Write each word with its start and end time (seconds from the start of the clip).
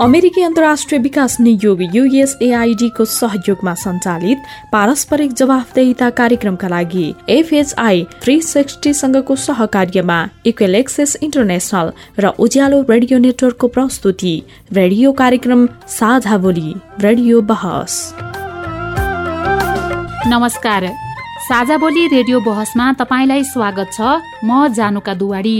अमेरिकी 0.00 0.42
अन्तर्राष्ट्रिय 0.42 1.00
विकास 1.00 1.36
नियोग 1.40 1.82
युएसएआईडीको 1.94 3.04
सहयोगमा 3.06 3.74
सञ्चालित 3.74 4.38
पारस्परिक 4.72 5.32
जवाफदेहिता 5.32 6.08
कार्यक्रमका 6.10 6.68
लागि 6.68 7.14
एफएचआई 7.28 8.02
थ्री 8.22 8.40
सिक्सटीसँगको 8.42 9.36
सहकार्यमा 9.36 10.18
इक्वेल 10.46 10.74
एक्सेस 10.74 11.16
इन्टरनेसनल 11.22 11.92
र 12.18 12.32
उज्यालो 12.38 12.80
रेडियो 12.90 13.18
नेटवर्कको 13.18 13.68
प्रस्तुति। 13.68 14.34
रेडियो 14.72 15.12
कार्यक्रम 15.12 15.66
साझा 15.88 16.38
बोली 16.38 16.74
रेडियो 17.00 17.40
बहस। 17.52 17.94
नमस्कार। 20.26 20.90
साझा 21.44 21.76
बोली 21.78 22.06
रेडियो 22.08 22.40
बहसमा 22.40 22.92
तपाईँलाई 22.98 23.44
स्वागत 23.44 23.88
छ। 23.92 24.18
म 24.44 24.66
जानुका 24.74 25.14
दुवाडी। 25.14 25.58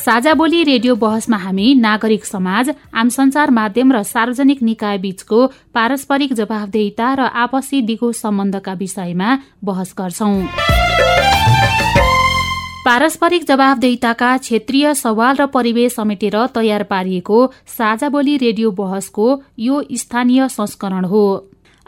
साझा 0.00 0.32
बोली 0.34 0.62
रेडियो 0.64 0.94
बहसमा 0.96 1.36
हामी 1.36 1.74
नागरिक 1.76 2.24
समाज 2.24 2.70
आम 2.94 3.08
संचार 3.08 3.50
माध्यम 3.50 3.92
र 3.92 4.02
सार्वजनिक 4.02 4.62
निकाय 4.62 4.98
बीचको 4.98 5.46
पारस्परिक 5.74 6.32
जवाबदेहिता 6.34 7.08
र 7.14 7.20
आपसी 7.42 7.80
दिगो 7.82 8.12
सम्बन्धका 8.14 8.72
विषयमा 8.80 9.36
बहस 9.64 9.94
गर्छौं। 9.98 10.32
पारस्परिक 12.84 13.44
जवाबदेहिताका 13.44 14.36
क्षेत्रीय 14.38 14.94
सवाल 14.96 15.36
र 15.36 15.46
परिवेश 15.52 15.94
समेटेर 15.94 16.36
तयार 16.56 16.82
पारिएको 16.88 17.38
साझा 17.68 18.08
बोली 18.08 18.36
रेडियो 18.38 18.70
बहसको 18.72 19.26
यो 19.60 19.82
स्थानीय 19.94 20.48
संस्करण 20.48 21.04
हो। 21.04 21.24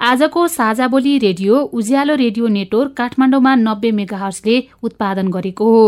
आजको 0.02 0.46
साझा 0.48 0.86
बोली 0.88 1.10
रेडियो 1.18 1.58
उज्यालो 1.78 2.14
रेडियो 2.14 2.46
नेटवर्क 2.48 2.92
काठमाडौँमा 2.92 3.54
नब्बे 3.56 3.90
मेगाहर्सले 3.98 4.56
उत्पादन 4.82 5.28
गरेको 5.30 5.64
हो। 5.66 5.84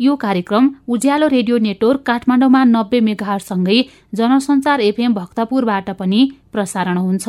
यो 0.00 0.14
कार्यक्रम 0.24 0.70
उज्यालो 0.88 1.26
रेडियो 1.28 1.58
नेटवर्क 1.66 2.02
काठमाडौँमा 2.06 2.64
नब्बे 2.66 3.00
मेगाहरसँगै 3.08 3.78
जनसञ्चार 4.14 4.80
एफएम 4.80 5.14
भक्तपुरबाट 5.14 5.90
पनि 6.00 6.20
प्रसारण 6.52 6.96
हुन्छ। 6.98 7.28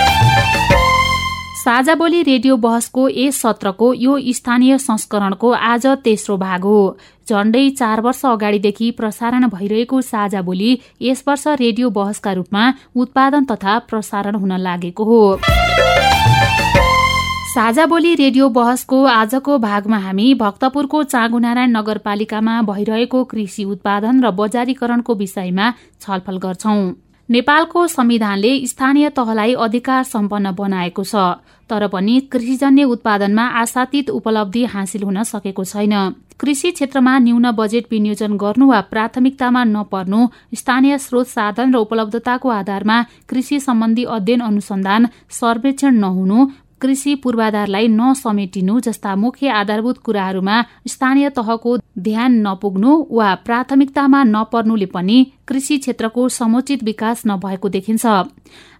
साझा 1.61 1.93
बोली 1.95 2.21
रेडियो 2.23 2.55
बहसको 2.57 3.07
यस 3.09 3.39
सत्रको 3.41 3.87
यो 3.95 4.17
स्थानीय 4.33 4.77
संस्करणको 4.77 5.49
आज 5.65 5.85
तेस्रो 6.03 6.37
भाग 6.37 6.63
हो। 6.63 6.97
झण्डै 7.27 7.69
चार 7.71 8.01
वर्ष 8.01 8.21
अगाडिदेखि 8.25 8.89
प्रसारण 8.91 9.47
भइरहेको 9.47 9.99
साझा 10.01 10.41
बोली 10.41 10.71
यस 11.01 11.23
वर्ष 11.27 11.43
रेडियो 11.61 11.89
बहसका 11.89 12.33
रूपमा 12.33 12.63
उत्पादन 12.95 13.45
तथा 13.51 13.77
प्रसारण 13.89 14.35
हुन 14.35 14.57
लागेको 14.59 15.03
हो। 15.03 15.21
साझा 17.53 17.85
बोली 17.85 18.15
रेडियो 18.15 18.49
बहसको 18.49 19.03
आजको 19.11 19.57
भागमा 19.59 19.97
हामी 19.99 20.33
भक्तपुरको 20.41 21.03
चाँगुनारायण 21.05 21.77
नगरपालिकामा 21.77 22.61
भइरहेको 22.71 23.23
कृषि 23.27 23.63
उत्पादन 23.67 24.25
र 24.25 24.31
बजारीकरणको 24.41 25.15
विषयमा 25.15 25.71
छलफल 26.01 26.37
गर्छौं। 26.39 26.81
नेपालको 27.31 27.85
संविधानले 27.87 28.49
स्थानीय 28.67 29.09
तहलाई 29.17 29.53
अधिकार 29.65 30.03
सम्पन्न 30.05 30.51
बनाएको 30.55 31.03
छ 31.03 31.15
तर 31.69 31.87
पनि 31.87 32.15
कृषिजन्य 32.31 32.83
उत्पादनमा 32.93 33.45
आशातीत 33.61 34.09
उपलब्धि 34.11 34.63
हासिल 34.73 35.03
हुन 35.03 35.23
सकेको 35.23 35.63
छैन। 35.65 35.93
कृषि 36.41 36.71
क्षेत्रमा 36.71 37.13
न्यून 37.19 37.51
बजेट 37.59 37.85
विनियोजन 37.91 38.35
गर्नु 38.43 38.67
वा 38.71 38.79
प्राथमिकतामा 38.91 39.63
नपर्नु 39.71 40.27
स्थानीय 40.59 40.97
स्रोत 41.05 41.27
साधन 41.29 41.71
र 41.73 41.77
उपलब्धताको 41.85 42.49
आधारमा 42.51 42.97
कृषि 43.29 43.59
सम्बन्धी 43.67 44.03
अध्ययन 44.17 44.41
अनुसन्धान 44.49 45.07
सर्वेक्षण 45.39 46.03
नहुनु 46.03 46.45
कृषि 46.81 47.13
पूर्वाधारलाई 47.23 47.87
नसमेटिनु 47.95 48.79
जस्ता 48.85 49.15
मुख्य 49.23 49.49
आधारभूत 49.55 49.97
कुराहरूमा 50.05 50.55
स्थानीय 50.87 51.29
तहको 51.37 51.77
ध्यान 52.07 52.31
नपुग्नु 52.47 52.91
वा 53.17 53.33
प्राथमिकतामा 53.47 54.23
नपर्नुले 54.29 54.87
पनि 54.95 55.17
कृषि 55.51 55.77
क्षेत्रको 55.77 56.27
समुचित 56.31 56.83
विकास 56.83 57.23
नभएको 57.27 57.69
देखिन्छ। 57.69 58.05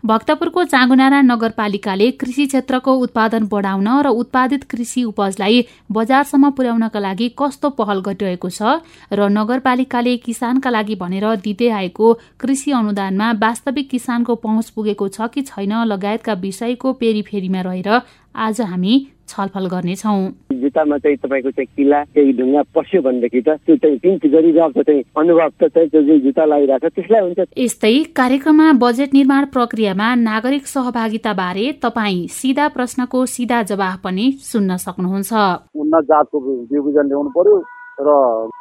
भक्तपुरको 0.05 0.63
चाँगुनारा 0.63 1.21
नगरपालिकाले 1.21 2.09
कृषि 2.11 2.45
क्षेत्रको 2.45 2.93
उत्पादन 2.97 3.47
बढाउन 3.47 3.87
र 4.01 4.07
उत्पादित 4.15 4.63
कृषि 4.63 5.03
उपजलाई 5.03 5.65
बजारसम्म 5.91 6.49
पुर्याउनका 6.51 6.99
लागि 6.99 7.27
कस्तो 7.39 7.69
पहल 7.75 7.99
गरिरहेको 8.01 8.49
छ 8.49 8.79
र 9.11 9.27
नगरपालिकाले 9.29 10.15
किसानका 10.25 10.69
लागि 10.69 10.95
भनेर 10.95 11.27
दिँदै 11.43 11.69
आएको 11.81 12.13
कृषि 12.39 12.71
अनुदानमा 12.71 13.31
वास्तविक 13.43 13.89
किसानको 13.89 14.35
पहुँच 14.47 14.69
पुगेको 14.69 15.07
छ 15.09 15.29
कि 15.33 15.41
छैन 15.43 15.73
लगायतका 15.85 16.33
विषयको 16.41 16.93
पेरिफेरीमा 16.95 17.61
रहेर 17.61 18.01
आज 18.35 18.61
हामी 18.61 18.93
छलफल 19.27 19.65
गर्नेछौ। 19.71 20.11
जुत्तामा 20.61 20.97
चाहिँ 20.97 21.17
तपाईँको 21.17 21.51
चाहिँ 21.51 21.67
किला 21.75 22.03
केही 22.15 22.31
ढुङ्गा 22.37 22.61
पस्यो 22.75 23.01
भनेदेखि 23.01 23.41
त 23.41 23.49
त्यो 23.65 23.75
चाहिँ 23.75 23.97
पिन्च 24.03 24.21
गरिरहेको 24.27 24.81
चाहिँ 24.83 25.03
अनुभव 25.17 25.49
त 25.59 25.67
चाहिँ 25.71 25.89
त्यो 25.89 26.01
जुन 26.01 26.19
जुत्ता 26.21 26.45
लगाइरहेको 26.45 26.89
छ 26.89 26.93
त्यसलाई 26.95 27.21
हुन्छ। 27.21 27.39
यस्तै 27.57 27.93
कार्यक्रममा 28.15 28.67
बजेट 28.83 29.13
निर्माण 29.13 29.45
प्रक्रियामा 29.55 30.07
नागरिक 30.15 30.67
सहभागिता 30.67 31.33
बारे 31.33 31.65
तपाईँ 31.83 32.27
सिधा 32.27 32.67
प्रश्नको 32.75 33.25
सिधा 33.25 33.61
जवाफ 33.71 33.99
पनि 34.03 34.25
सुन्न 34.51 34.77
सक्नुहुन्छ। 34.85 35.31
उन्नत 35.75 36.03
जातको 36.11 36.37
बिउ 36.71 36.81
बिजन 36.83 37.07
ल्याउनु 37.07 37.29
पर्यो। 37.35 37.55
र 38.01 38.11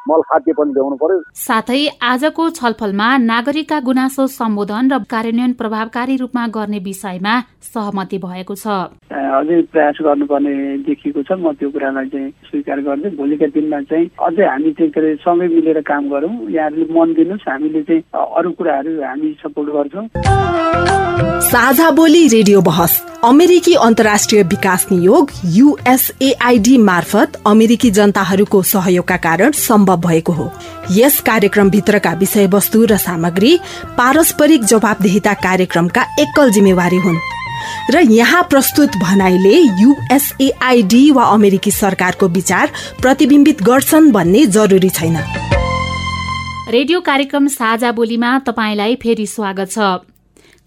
मल 0.09 0.21
खाद्य 0.29 0.53
पनि 0.57 0.71
ल्याउनु 0.73 0.95
पर्यो। 1.01 1.17
साथै 1.35 1.81
आजको 2.01 2.49
छलफलमा 2.59 3.07
नागरिकका 3.17 3.79
गुनासो 3.87 4.27
सम्बोधन 4.27 4.91
र 4.91 4.97
कार्यान्वयन 5.13 5.53
प्रभावकारी 5.53 6.15
रूपमा 6.17 6.47
गर्ने 6.55 6.79
विषयमा 6.79 7.33
सहमति 7.73 8.17
भएको 8.17 8.55
छ। 8.55 8.67
अझै 9.11 9.61
प्रयास 9.73 9.97
गर्नुपर्ने 10.01 10.53
देखिएको 10.87 11.21
छ। 11.23 11.31
म 11.39 11.53
त्यो 11.57 11.69
कुरालाई 11.69 12.07
चाहिँ 12.13 12.29
स्वीकार 12.49 12.79
गर्दै 12.87 13.09
भोलिका 13.17 13.47
दिनमा 13.55 13.79
चाहिँ 13.89 14.09
अझै 14.27 14.45
हामी 14.45 14.71
चाहिँ 14.77 14.91
के 14.91 14.99
अरे 14.99 15.15
सँगै 15.25 15.47
मिलेर 15.55 15.81
काम 15.81 16.09
गरौँ। 16.09 16.33
यहाँहरूले 16.49 16.85
मन 16.93 17.13
दिनुहोस्। 17.13 17.47
हामीले 17.49 17.81
चाहिँ 17.87 18.01
अरू 18.13 18.51
कुराहरू 18.57 18.91
हामी 19.01 19.29
सपोर्ट 19.43 19.69
गर्छौँ। 19.75 20.05
साझा 21.41 21.89
बोली 21.91 22.27
रेडियो 22.27 22.61
बहस 22.61 22.93
अमेरिकी 23.25 23.73
अन्तर्राष्ट्रिय 23.85 24.43
विकास 24.43 24.87
नियोग 24.91 25.29
युएसएआईडी 25.55 26.77
मार्फत 26.77 27.41
अमेरिकी 27.47 27.89
जनताहरूको 27.91 28.61
सहयोगका 28.71 29.17
कारण 29.31 29.51
सम्भव 29.51 29.97
भएको 29.97 30.31
हो। 30.33 30.51
यस 30.91 31.19
कार्यक्रमभित्रका 31.19 32.13
विषयवस्तु 32.13 32.85
र 32.85 32.97
सामग्री 32.97 33.59
पारस्परिक 33.97 34.63
जवाबदेहिता 34.63 35.33
कार्यक्रमका 35.33 36.03
एकल 36.19 36.51
जिम्मेवारी 36.51 36.97
हुन्। 36.97 37.19
र 37.91 37.99
यहाँ 38.11 38.43
प्रस्तुत 38.43 38.97
भनाइले 38.97 39.55
युएसएआईडी 39.79 41.11
वा 41.11 41.23
अमेरिकी 41.23 41.71
सरकारको 41.71 42.27
विचार 42.27 42.71
प्रतिबिम्बित 43.01 43.63
गर्छन् 43.63 44.11
भन्ने 44.11 44.45
जरुरी 44.45 44.89
छैन। 44.89 45.17
रेडियो 46.69 46.99
कार्यक्रम 47.01 47.47
साझा 47.47 47.91
बोलीमा 47.91 48.39
तपाईँलाई 48.39 48.95
फेरि 48.95 49.25
स्वागत 49.27 49.71
छ। 49.71 50.10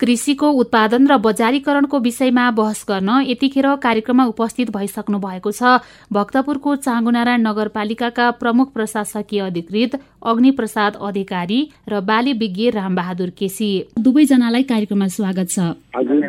कृषिको 0.00 0.50
उत्पादन 0.52 1.06
र 1.06 1.16
बजारीकरणको 1.16 1.98
विषयमा 1.98 2.50
बहस 2.50 2.84
गर्न 2.88 3.10
यतिखेर 3.26 3.66
कार्यक्रममा 3.76 4.24
उपस्थित 4.26 4.70
भइसक्नु 4.70 5.18
भएको 5.18 5.50
छ। 5.52 5.78
भक्तपुरको 6.12 6.76
चाँगुनारायण 6.76 7.40
नगरपालिकाका 7.40 8.30
प्रमुख 8.42 8.72
प्रशासकीय 8.72 9.40
अधिकृत 9.40 9.98
अग्नि 10.26 10.50
प्रसाद 10.50 10.96
अधिकारी 11.00 11.60
र 11.88 12.00
बाली 12.02 12.32
विज्ञ 12.34 12.70
रामबहादुर 12.70 13.30
केसी। 13.38 13.70
दुवैजनालाई 13.98 14.62
कार्यक्रममा 14.64 15.08
स्वागत 15.08 15.48
छ। 15.50 15.58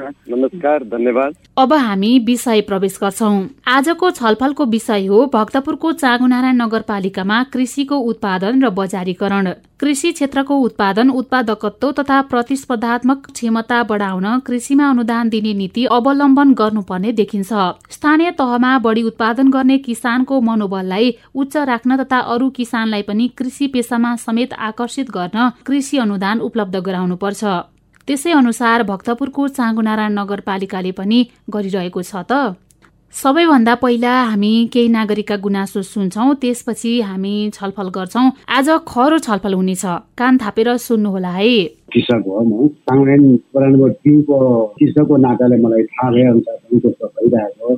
नमस्कार 0.06 0.84
धन्यवाद। 0.84 1.34
अब 1.58 1.74
हामी 1.74 2.18
विषय 2.20 2.62
प्रवेश 2.62 2.98
गर्छौ। 3.02 3.30
आजको 3.68 4.12
छलफलको 4.12 4.66
विषय 4.66 5.06
हो 5.06 5.26
भक्तपुरको 5.34 5.92
चाँगुनारायण 5.94 6.56
नगरपालिकामा 6.56 7.44
कृषिको 7.44 7.98
उत्पादन 7.98 8.64
र 8.64 8.70
बजारीकरण। 8.70 9.52
कृषि 9.80 10.12
क्षेत्रको 10.12 10.56
उत्पादन 10.58 11.10
उत्पादकत्व 11.12 11.92
तथा 11.92 12.22
प्रतिस्पर्धात्मक 12.22 13.26
क्षमता 13.26 13.82
बढाउन 13.84 14.28
कृषिमा 14.40 14.90
अनुदान 14.90 15.30
दिने 15.30 15.54
नीति 15.54 15.86
अवलम्बन 15.92 16.54
गर्नुपर्ने 16.54 17.12
देखिन्छ। 17.12 17.52
स्थानीय 17.92 18.32
तहमा 18.32 18.78
बढी 18.80 19.04
उत्पादन 19.04 19.50
गर्ने 19.52 19.78
किसानको 19.78 20.42
मनोबललाई 20.42 21.14
उच्च 21.36 21.58
राख्न 21.58 22.04
तथा 22.04 22.20
अरू 22.34 22.50
किसानलाई 22.50 23.02
पनि 23.02 23.28
कृषि 23.38 23.68
पेसामा 23.68 24.16
समेत 24.16 24.54
आकर्षित 24.54 25.12
गर्न 25.12 25.50
कृषि 25.66 25.98
अनुदान 25.98 26.40
उपलब्ध 26.40 26.76
गराउनुपर्छ। 26.80 27.44
त्यसै 28.08 28.32
अनुसार 28.32 28.84
भक्तपुरको 28.84 29.48
चाँगुनारायण 29.58 30.14
नगरपालिकाले 30.14 30.92
पनि 31.00 31.20
गरिरहेको 31.54 32.02
छ 32.02 32.22
त। 32.30 32.54
सबैभन्दा 33.16 33.74
पहिला 33.82 34.14
हामी 34.30 34.52
केही 34.74 34.90
नागरिकका 34.96 35.36
गुनासो 35.42 35.82
सुन्छौँ 35.82 36.36
त्यसपछि 36.42 36.92
हामी 37.10 37.34
छलफल 37.56 37.90
गर्छौँ। 37.98 38.26
आज 38.58 38.70
खरो 38.92 39.18
छलफल 39.26 39.54
हुनेछ। 39.54 39.84
कान 40.20 40.38
थापेर 40.38 40.70
सुन्नुहोला 40.86 41.32
है। 41.40 41.54
कृषक 41.94 42.24
हो 42.28 42.42
म। 42.46 42.68
चाङरेन 42.86 43.24
टिमको 44.04 44.38
कृषकको 44.78 45.18
नाताले 45.26 45.58
मलाई 45.64 45.84
थाहा 45.90 46.10
भए 46.12 46.26
अनुसार 46.30 46.58
भइरहेको 46.76 47.70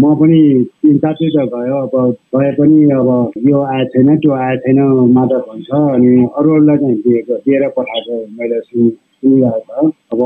म 0.00 0.14
पनि 0.20 0.40
तिन 0.82 0.98
चारचोटि 1.02 1.46
गयो 1.54 1.76
अब 1.82 1.94
गए 2.36 2.50
पनि 2.60 2.78
अब 3.00 3.08
यो 3.48 3.58
आएको 3.74 3.90
छैन 3.94 4.16
त्यो 4.22 4.32
आएको 4.36 4.62
छैन 4.66 4.78
मात्र 5.16 5.38
भन्छ। 5.48 5.68
अनि 5.96 6.12
अरूहरूलाई 6.38 6.78
चाहिँ 6.78 6.96
दिएको 7.02 7.34
दिएर 7.42 7.68
पठाएको 7.78 8.14
मैले 8.38 8.60
सुनि 8.68 8.90
सुनिरहेको 9.24 9.90
छ 9.90 10.03
अब 10.14 10.22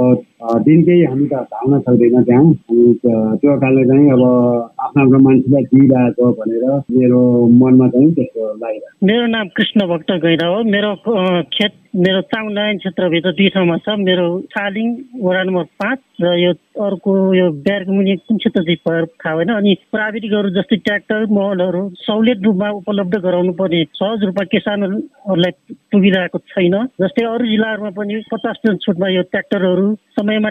दिनकै 0.67 0.99
हामी 1.11 1.27
त 1.33 1.43
धाउन 1.53 1.79
सक्दैन 1.89 2.23
त्यहाँ। 2.29 2.53
त्यो 3.41 3.57
कारणले 3.65 3.85
चाहिँ 3.89 4.11
अब 4.17 4.23
आफ्नो 4.85 5.03
आफ्नो 5.03 5.19
मान्छेलाई 5.27 5.65
दिइरहेको 5.73 6.31
भनेर 6.39 6.65
मेरो 6.99 7.21
मनमा 7.59 7.89
चाहिँ 7.97 8.13
त्यस्तो 8.15 8.47
लागिरहेको 8.63 9.07
मेरो 9.09 9.27
नाम 9.35 9.47
कृष्ण 9.57 9.87
भक्त 9.93 10.11
गैरा 10.25 10.47
हो। 10.53 10.63
मेरो 10.77 10.95
खेत 11.57 11.75
मेरो 11.97 12.21
चाङनारायण 12.31 12.79
क्षेत्रभित्र 12.79 13.31
दुई 13.37 13.49
ठाउँमा 13.55 13.77
छ। 13.85 13.97
मेरो 13.99 14.27
छालिङ 14.55 14.87
वडा 15.25 15.43
नम्बर 15.49 15.65
पाँच 15.83 15.99
र 16.23 16.35
यो 16.39 16.53
अर्को 16.87 17.13
यो 17.35 17.47
बिहारको 17.65 17.93
मुनि 17.93 18.15
कुन 18.29 18.37
क्षेत्र 18.39 18.63
चाहिँ 18.63 19.07
थाहा 19.19 19.35
होइन 19.35 19.51
अनि 19.55 19.75
प्राविधिकहरू 19.95 20.49
जस्तै 20.59 20.77
ट्र्याक्टर 20.87 21.27
महलहरू 21.39 21.83
सहुलियत 22.03 22.45
रूपमा 22.47 22.69
उपलब्ध 22.81 23.15
गराउनु 23.27 23.53
पर्ने 23.61 23.83
सहज 24.01 24.25
रूपमा 24.29 24.45
किसानहरूलाई 24.55 25.53
पुगिरहेको 25.93 26.39
छैन। 26.53 26.77
जस्तै 27.03 27.25
अरू 27.33 27.45
जिल्लाहरूमा 27.53 27.91
पनि 27.99 28.21
पचास 28.33 28.57
प्रतिशत 28.59 28.85
छुटमा 28.85 29.09
यो 29.09 29.23
ट्र्याक्टरहरू 29.33 29.78
समयमा 30.19 30.51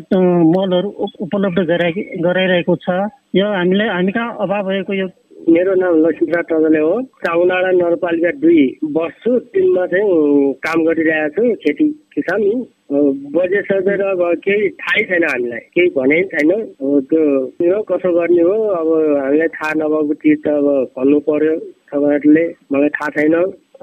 मलहरू 0.56 0.90
उपलब्ध 1.26 1.60
गराइ 1.72 1.92
गराइरहेको 2.26 2.76
छ। 2.84 2.88
यो 3.36 3.48
हामीलाई 3.54 3.88
हामी 3.88 4.12
कहाँ 4.12 4.36
अभाव 4.46 4.68
भएको 4.68 4.94
यो 4.94 5.08
मेरो 5.48 5.74
नाम 5.80 5.94
लक्ष्मीप्रसाद 6.06 6.46
टजले 6.52 6.80
हो। 6.80 6.94
चाउनाडा 7.24 7.72
नगरपालिका 7.72 8.32
दुई 8.44 8.64
बस्छु 8.96 9.32
तिनमा 9.54 9.86
चाहिँ 9.92 10.54
काम 10.66 10.84
गरिरहेको 10.86 11.36
छु 11.36 11.54
खेती 11.64 11.86
किसान। 12.16 12.42
बजेट 13.36 13.66
सजेर 13.72 14.02
अब 14.02 14.22
केही 14.44 14.70
थाहै 14.82 15.04
छैन 15.08 15.24
हामीलाई। 15.24 15.60
केही 15.76 15.90
भने 15.96 16.18
छैन। 16.34 16.52
त्यो 16.80 17.82
कसो 17.92 18.12
गर्ने 18.18 18.44
हो? 18.44 18.56
अब 18.80 18.90
हामीलाई 19.24 19.48
थाहा 19.56 19.72
नभएको 19.78 20.14
चिज 20.24 20.38
त 20.44 20.48
अब 20.48 20.68
भन्नु 20.98 21.20
पर्यो। 21.28 21.56
तपाईँहरूले 21.88 22.46
मलाई 22.72 22.90
थाहा 22.96 23.10
छैन। 23.16 23.36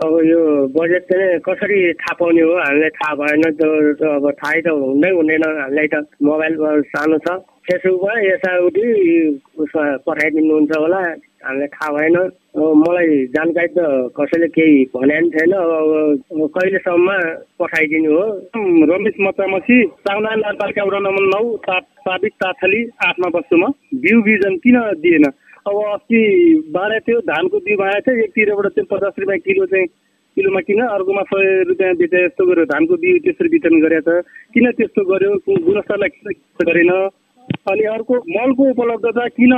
अब 0.03 0.15
यो 0.27 0.41
बजेट 0.75 1.03
चाहिँ 1.07 1.39
कसरी 1.47 1.79
थाहा 2.03 2.15
पाउने 2.19 2.43
हो? 2.43 2.55
हामीलाई 2.59 2.91
थाहा 2.99 3.15
भएन 3.15 3.43
त्यो 3.55 4.09
अब 4.19 4.27
थाहै 4.43 4.61
त 4.67 4.69
हुँदै 4.75 5.11
हुँदैन 5.15 5.45
हामीलाई 5.47 5.87
त। 5.87 6.03
मोबाइल 6.19 6.55
सानो 6.91 7.19
छ। 7.23 7.39
फेसबुकमा 7.63 8.15
यताउति 8.27 8.87
उसमा 9.63 9.85
पठाइदिनुहुन्छ 10.03 10.73
होला। 10.83 11.03
हामीलाई 11.47 11.71
थाहा 11.79 11.91
भएन। 11.95 12.17
मलाई 12.59 13.11
जानकारी 13.39 13.71
त 13.79 13.79
कसैले 14.19 14.49
केही 14.51 14.83
भने 14.99 15.15
पनि 15.15 15.31
छैन। 15.31 15.53
अब 15.63 16.51
कहिलेसम्म 16.59 17.09
पठाइदिनु 17.63 18.11
हो? 18.19 18.27
रमेश 18.91 19.17
मचामसी 19.23 19.79
चाउना 20.11 20.35
नगरपालिका 20.43 20.83
नम्बर 21.07 21.25
नौ 21.39 21.45
साबिक 22.03 22.33
ताथली 22.43 22.81
आठमा 23.07 23.29
बस्छु 23.39 23.57
म। 23.63 23.71
बिउ 24.03 24.23
बिजन 24.27 24.55
किन 24.59 24.77
दिएन? 25.07 25.31
अब 25.67 25.77
अस्ति 25.93 26.19
बाँडेको 26.73 27.05
थियो 27.09 27.21
धानको 27.25 27.59
बिउ 27.67 27.77
बाँडेको 27.79 28.13
थियो 28.13 28.25
एकतिरबाट 28.25 28.67
चाहिँ 28.77 28.89
पचास 28.91 29.15
रुपियाँ 29.19 29.39
किलो 29.49 29.67
चाहिँ 29.73 29.87
किलोमा 30.37 30.61
किन 30.61 30.81
अर्कोमा 30.85 31.23
सय 31.31 31.63
रुपियाँ 31.69 31.95
बेचे 31.97 32.25
यस्तो 32.25 32.45
गर्यो 32.47 32.65
धानको 32.69 32.95
बिउ 33.01 33.19
त्यसरी 33.25 33.49
वितरण 33.49 33.81
गरेको 33.81 34.21
छ। 34.21 34.29
किन 34.53 34.71
त्यस्तो 34.77 35.03
गर्यो? 35.09 35.31
गुणस्तरलाई 35.49 36.09
किन 36.13 36.69
गरेन? 36.69 36.91
अनि 37.71 37.85
अर्को 37.97 38.15
मलको 38.37 38.63
उपलब्धता 38.77 39.27
किन 39.41 39.55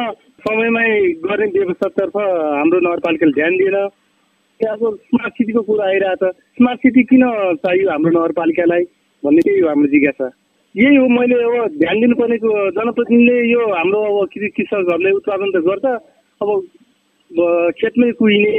समयमै 0.47 0.89
गर्ने 1.27 1.47
व्यवस्थातर्फ 1.59 2.17
हाम्रो 2.23 2.79
नगरपालिकाले 2.87 3.35
ध्यान 3.41 3.57
दिएर 3.59 3.77
त्यहाँको 4.61 4.87
स्मार्ट 4.97 5.33
सिटीको 5.35 5.63
कुरा 5.69 5.87
आइरहेको 5.91 6.31
छ 6.31 6.35
स्मार्ट 6.55 6.79
सिटी 6.87 7.03
किन 7.11 7.25
चाहियो 7.67 7.91
हाम्रो 7.91 8.11
नगरपालिकालाई? 8.19 8.83
भन्ने 9.25 9.41
त्यही 9.43 9.61
हो 9.61 9.69
हाम्रो 9.69 9.89
जिज्ञासा। 9.91 10.29
यही 10.77 10.97
हो 10.97 11.07
मैले 11.09 11.37
अब 11.43 11.77
ध्यान 11.81 12.01
दिनुपर्ने 12.01 12.37
जनप्रतिनिधिले 12.77 13.37
यो 13.51 13.61
हाम्रो 13.75 14.01
अब 14.07 14.29
कृषकहरूले 14.33 15.11
उत्पादन 15.19 15.51
त 15.53 15.63
गर्छ 15.67 15.85
अब 16.41 16.51
खेतमै 17.81 18.11
कुहिने 18.19 18.55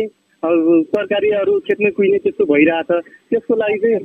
तरकारीहरू 0.94 1.60
खेतमै 1.68 1.92
कुहिने 1.98 2.18
त्यस्तो 2.24 2.46
भइरहेछ। 2.52 2.90
त्यसको 3.30 3.56
लागि 3.62 3.78
चाहिँ 3.84 4.00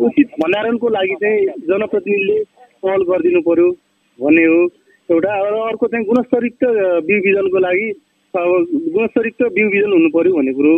उचित 0.00 0.28
भण्डारणको 0.40 0.88
लागि 0.96 1.14
चाहिँ 1.22 1.44
जनप्रतिनिधिले 1.68 2.38
पहल 2.82 3.02
गरिदिनु 3.10 3.40
पर्यो 3.48 3.68
भन्ने 4.18 4.44
हो 4.48 4.60
एउटा। 5.08 5.32
अर्को 5.68 5.86
चाहिँ 5.92 6.06
गुणस्तरयुक्त 6.08 6.64
बिउ 7.04 7.18
बिजनको 7.26 7.58
लागि 7.66 7.88
अब 8.34 8.48
गुणस्तरयुक्त 8.96 9.42
बिउ 9.58 9.68
बिजन 9.76 9.92
हुनु 9.92 10.08
पर्यो 10.16 10.32
भन्ने 10.38 10.52
कुरो। 10.56 10.74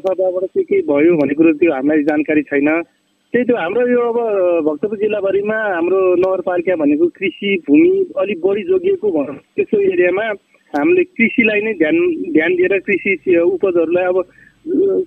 सभाबाट 0.00 0.48
के 0.56 0.62
के 0.64 0.80
भयो 0.88 1.16
भन्ने 1.20 1.34
कुरो 1.34 1.52
त्यो 1.60 1.72
हामीलाई 1.76 2.02
जानकारी 2.08 2.42
छैन। 2.48 2.68
त्यही 3.32 3.44
त 3.46 3.54
हाम्रो 3.54 3.82
यो 3.86 4.02
अब 4.10 4.18
भक्तपुर 4.66 4.98
जिल्लाभरिमा 4.98 5.56
हाम्रो 5.74 5.98
नगरपालिका 6.18 6.74
भनेको 6.82 7.06
कृषि 7.14 7.50
भूमि 7.66 7.90
अलिक 8.18 8.38
बढी 8.42 8.62
जोगिएको 8.66 9.10
भनौँ 9.16 9.36
त्यस्तो 9.54 9.76
एरियामा 9.80 10.24
हामीले 10.74 11.02
कृषिलाई 11.14 11.60
नै 11.62 11.72
ध्यान 11.78 11.96
ध्यान 12.34 12.50
दिएर 12.58 12.74
कृषि 12.86 13.36
उपजहरूलाई 13.38 14.04
अब 14.10 14.18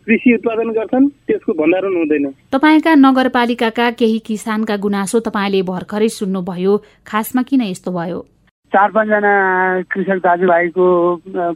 कृषि 0.08 0.34
उत्पादन 0.36 0.70
गर्छन् 0.80 1.10
त्यसको 1.28 1.54
भण्डारण 1.60 1.96
हुँदैन। 2.00 2.26
तपाईँका 2.56 2.94
नगरपालिकाका 2.96 3.90
केही 4.00 4.20
किसानका 4.28 4.76
गुनासो 4.88 5.20
तपाईँले 5.28 5.62
भर्खरै 5.68 6.10
सुन्नुभयो 6.20 6.78
खासमा 7.04 7.42
किन 7.44 7.62
यस्तो 7.68 7.92
भयो? 7.92 8.20
चार 8.72 8.90
पाँचजना 8.96 9.34
कृषक 9.92 10.20
दाजुभाइको 10.24 10.86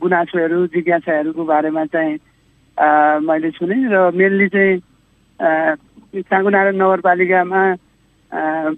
गुनासोहरू 0.04 0.66
जिज्ञासाहरूको 0.76 1.44
बारेमा 1.48 1.86
चाहिँ 1.96 2.16
मैले 3.24 3.50
सुने 3.56 3.78
र 3.88 4.12
मेनली 4.20 4.48
चाहिँ 4.52 4.76
साङ्गुनारायण 6.22 6.76
नगरपालिकामा 6.82 7.62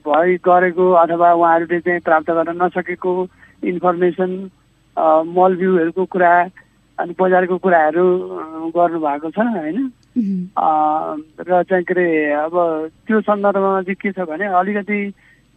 भइ 0.05 0.35
गरेको 0.45 0.85
अथवा 1.03 1.33
उहाँहरूले 1.33 1.79
चाहिँ 1.79 2.01
प्राप्त 2.05 2.29
गर्न 2.31 2.57
नसकेको 2.61 3.11
इन्फर्मेसन 3.63 4.31
मल 5.35 5.55
बिउहरूको 5.55 6.05
कुरा 6.05 6.33
अनि 6.99 7.13
बजारको 7.19 7.57
कुराहरू 7.57 8.05
गर्नुभएको 8.75 9.29
छ 9.31 9.39
होइन? 9.39 9.77
र 11.39 11.63
चाहिँ 11.63 11.83
के 11.83 11.93
अरे 11.93 12.07
अब 12.43 12.53
त्यो 13.07 13.21
सन्दर्भमा 13.21 13.81
चाहिँ 13.81 13.95
के 13.95 14.11
छ 14.11 14.27
भने 14.27 14.45
अलिकति 14.59 14.99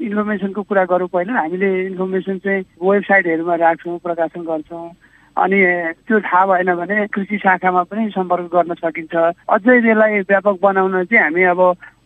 इन्फर्मेसनको 0.00 0.62
कुरा 0.62 0.84
गरौँ 0.86 1.08
पहिला। 1.10 1.32
हामीले 1.34 1.70
इन्फर्मेसन 1.86 2.38
चाहिँ 2.38 2.64
वेबसाइटहरूमा 2.82 3.54
राख्छौँ 3.54 3.98
प्रकाशन 3.98 4.42
गर्छौँ। 4.46 4.90
अनि 5.36 5.58
त्यो 6.06 6.20
थाहा 6.20 6.46
भएन 6.46 6.74
भने 6.74 7.06
कृषि 7.06 7.38
शाखामा 7.38 7.82
पनि 7.82 8.10
सम्पर्क 8.10 8.46
गर्न 8.52 8.74
सकिन्छ। 8.74 9.14
अझै 9.48 9.76
यसलाई 9.78 10.20
व्यापक 10.20 10.56
बनाउन 10.62 11.04
चाहिँ 11.04 11.24
हामी 11.24 11.42
अब 11.42 11.60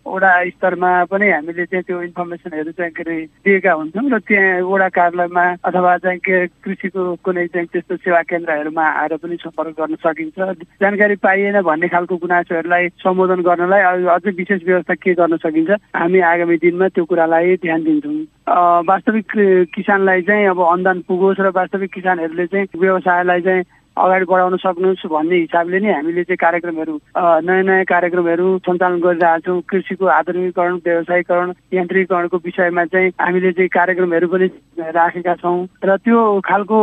वडा 0.07 0.31
स्तरमा 0.49 0.91
पनि 1.11 1.29
हामीले 1.31 1.65
चाहिँ 1.67 1.83
त्यो 1.83 2.01
इन्फर्मेसनहरू 2.03 2.73
चाहिँ 2.73 2.93
के 2.93 3.03
अरे 3.03 3.17
दिएका 3.45 3.73
हुन्छौँ 3.73 4.11
र 4.11 4.19
त्यहाँ 4.23 4.63
वडा 4.63 4.89
कार्यालयमा 4.95 5.45
अथवा 5.67 5.97
चाहिँ 5.99 6.19
के 6.23 6.47
कृषिको 6.63 7.03
कुनै 7.27 7.47
चाहिँ 7.51 7.67
त्यस्तो 7.73 7.97
सेवा 7.97 8.23
केन्द्रहरूमा 8.31 8.87
आएर 9.03 9.17
पनि 9.19 9.37
सम्पर्क 9.43 9.75
गर्न 9.81 9.95
सकिन्छ। 10.07 10.39
जानकारी 10.83 11.17
पाइएन 11.27 11.61
भन्ने 11.63 11.89
खालको 11.89 12.17
गुनासोहरूलाई 12.23 12.89
सम्बोधन 13.03 13.41
गर्नलाई 13.43 13.83
अझै 14.07 14.31
विशेष 14.31 14.63
व्यवस्था 14.67 14.95
के 14.95 15.15
गर्न 15.15 15.37
सकिन्छ 15.43 15.71
हामी 15.97 16.21
आगामी 16.33 16.57
दिनमा 16.63 16.89
त्यो 16.95 17.05
कुरालाई 17.05 17.57
ध्यान 17.67 17.83
दिन्छौँ। 17.85 18.85
वास्तविक 18.87 19.33
किसानलाई 19.75 20.23
चाहिँ 20.23 20.47
अब 20.55 20.61
अनुदान 20.63 21.01
पुगोस् 21.09 21.41
र 21.41 21.51
वास्तविक 21.51 21.93
किसानहरूले 21.93 22.47
चाहिँ 22.47 22.67
व्यवसायलाई 22.79 23.41
चाहिँ 23.43 23.63
अगाडि 23.97 24.25
बढाउन 24.29 24.57
सक्नुहोस् 24.61 25.07
भन्ने 25.09 25.37
हिसाबले 25.41 25.79
नै 25.81 25.93
हामीले 25.93 26.23
चाहिँ 26.29 26.41
कार्यक्रमहरू 26.45 26.95
नयाँ 27.17 27.63
नयाँ 27.65 27.85
कार्यक्रमहरू 27.89 28.47
सञ्चालन 28.67 28.99
गरिरहेका 29.01 29.39
छौँ 29.47 29.61
कृषिको 29.71 30.07
आधुनिकीकरण 30.07 30.75
व्यवसायीकरण 30.87 31.53
यान्त्रिकरणको 31.75 32.37
विषयमा 32.47 32.85
चाहिँ 32.93 33.11
हामीले 33.21 33.53
चाहिँ 33.57 33.69
कार्यक्रमहरू 33.73 34.29
पनि 34.29 34.47
राखेका 34.77 35.35
छौँ। 35.41 35.59
र 35.85 35.97
त्यो 36.05 36.19
खालको 36.45 36.79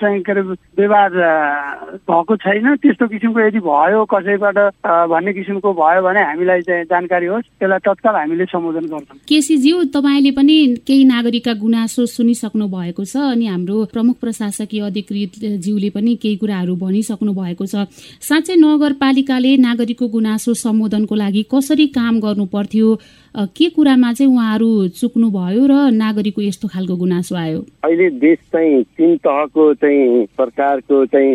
चाहिँ 0.00 0.20
के 0.22 0.32
अरे 0.32 0.42
व्यवहार 0.78 1.10
भएको 2.10 2.36
छैन। 2.36 2.66
त्यस्तो 2.82 3.06
किसिमको 3.08 3.40
यदि 3.40 3.60
भयो 3.64 4.04
कसैबाट 4.12 4.58
भन्ने 5.08 5.32
किसिमको 5.32 5.72
भयो 5.72 6.02
भने 6.02 6.22
हामीलाई 6.22 6.60
चाहिँ 6.68 6.84
जानकारी 6.92 7.26
होस्। 7.26 7.48
त्यसलाई 7.58 7.80
तत्काल 7.86 8.14
हामीले 8.16 8.44
सम्बोधन 8.52 8.86
गर्छौँ। 8.92 9.18
केसीज्यू 9.28 9.76
तपाईँले 9.96 10.30
पनि 10.36 10.56
केही 10.86 11.04
नागरिकका 11.04 11.52
गुनासो 11.64 12.06
सुनिसक्नु 12.06 12.66
भएको 12.68 13.04
छ 13.04 13.16
अनि 13.32 13.46
हाम्रो 13.46 13.84
प्रमुख 13.92 14.16
प्रशासकीय 14.20 14.80
अधिकृत 14.90 15.32
ज्यूले 15.64 15.90
पनि 15.96 16.14
केही 16.22 16.36
कुराहरू 16.42 16.74
भनिसक्नु 16.76 17.32
भएको 17.32 17.66
छ। 17.66 17.86
साँच्चै 18.20 18.56
नगरपालिकाले 18.58 19.56
नागरिकको 19.62 20.08
गुनासो 20.08 20.54
सम्बोधनको 20.58 21.14
लागि 21.14 21.42
कसरी 21.54 21.86
काम 21.94 22.20
गर्नु 22.20 22.46
पर्थ्यो 22.50 22.88
के 23.56 23.68
कुरामा 23.70 24.12
चाहिँ 24.12 24.32
उहाँहरू 24.32 24.70
चुक्नु 24.98 25.30
भयो 25.30 25.66
र 25.66 25.74
नागरिकको 25.94 26.42
यस्तो 26.42 26.68
खालको 26.68 26.96
गुनासो 26.96 27.34
आयो? 27.36 27.60
अहिले 27.84 28.08
देश 28.18 28.38
चाहिँ 28.52 28.82
तिन 28.98 29.16
तहको 29.24 29.72
चाहिँ 29.74 30.24
सरकारको 30.26 31.04
चाहिँ 31.06 31.30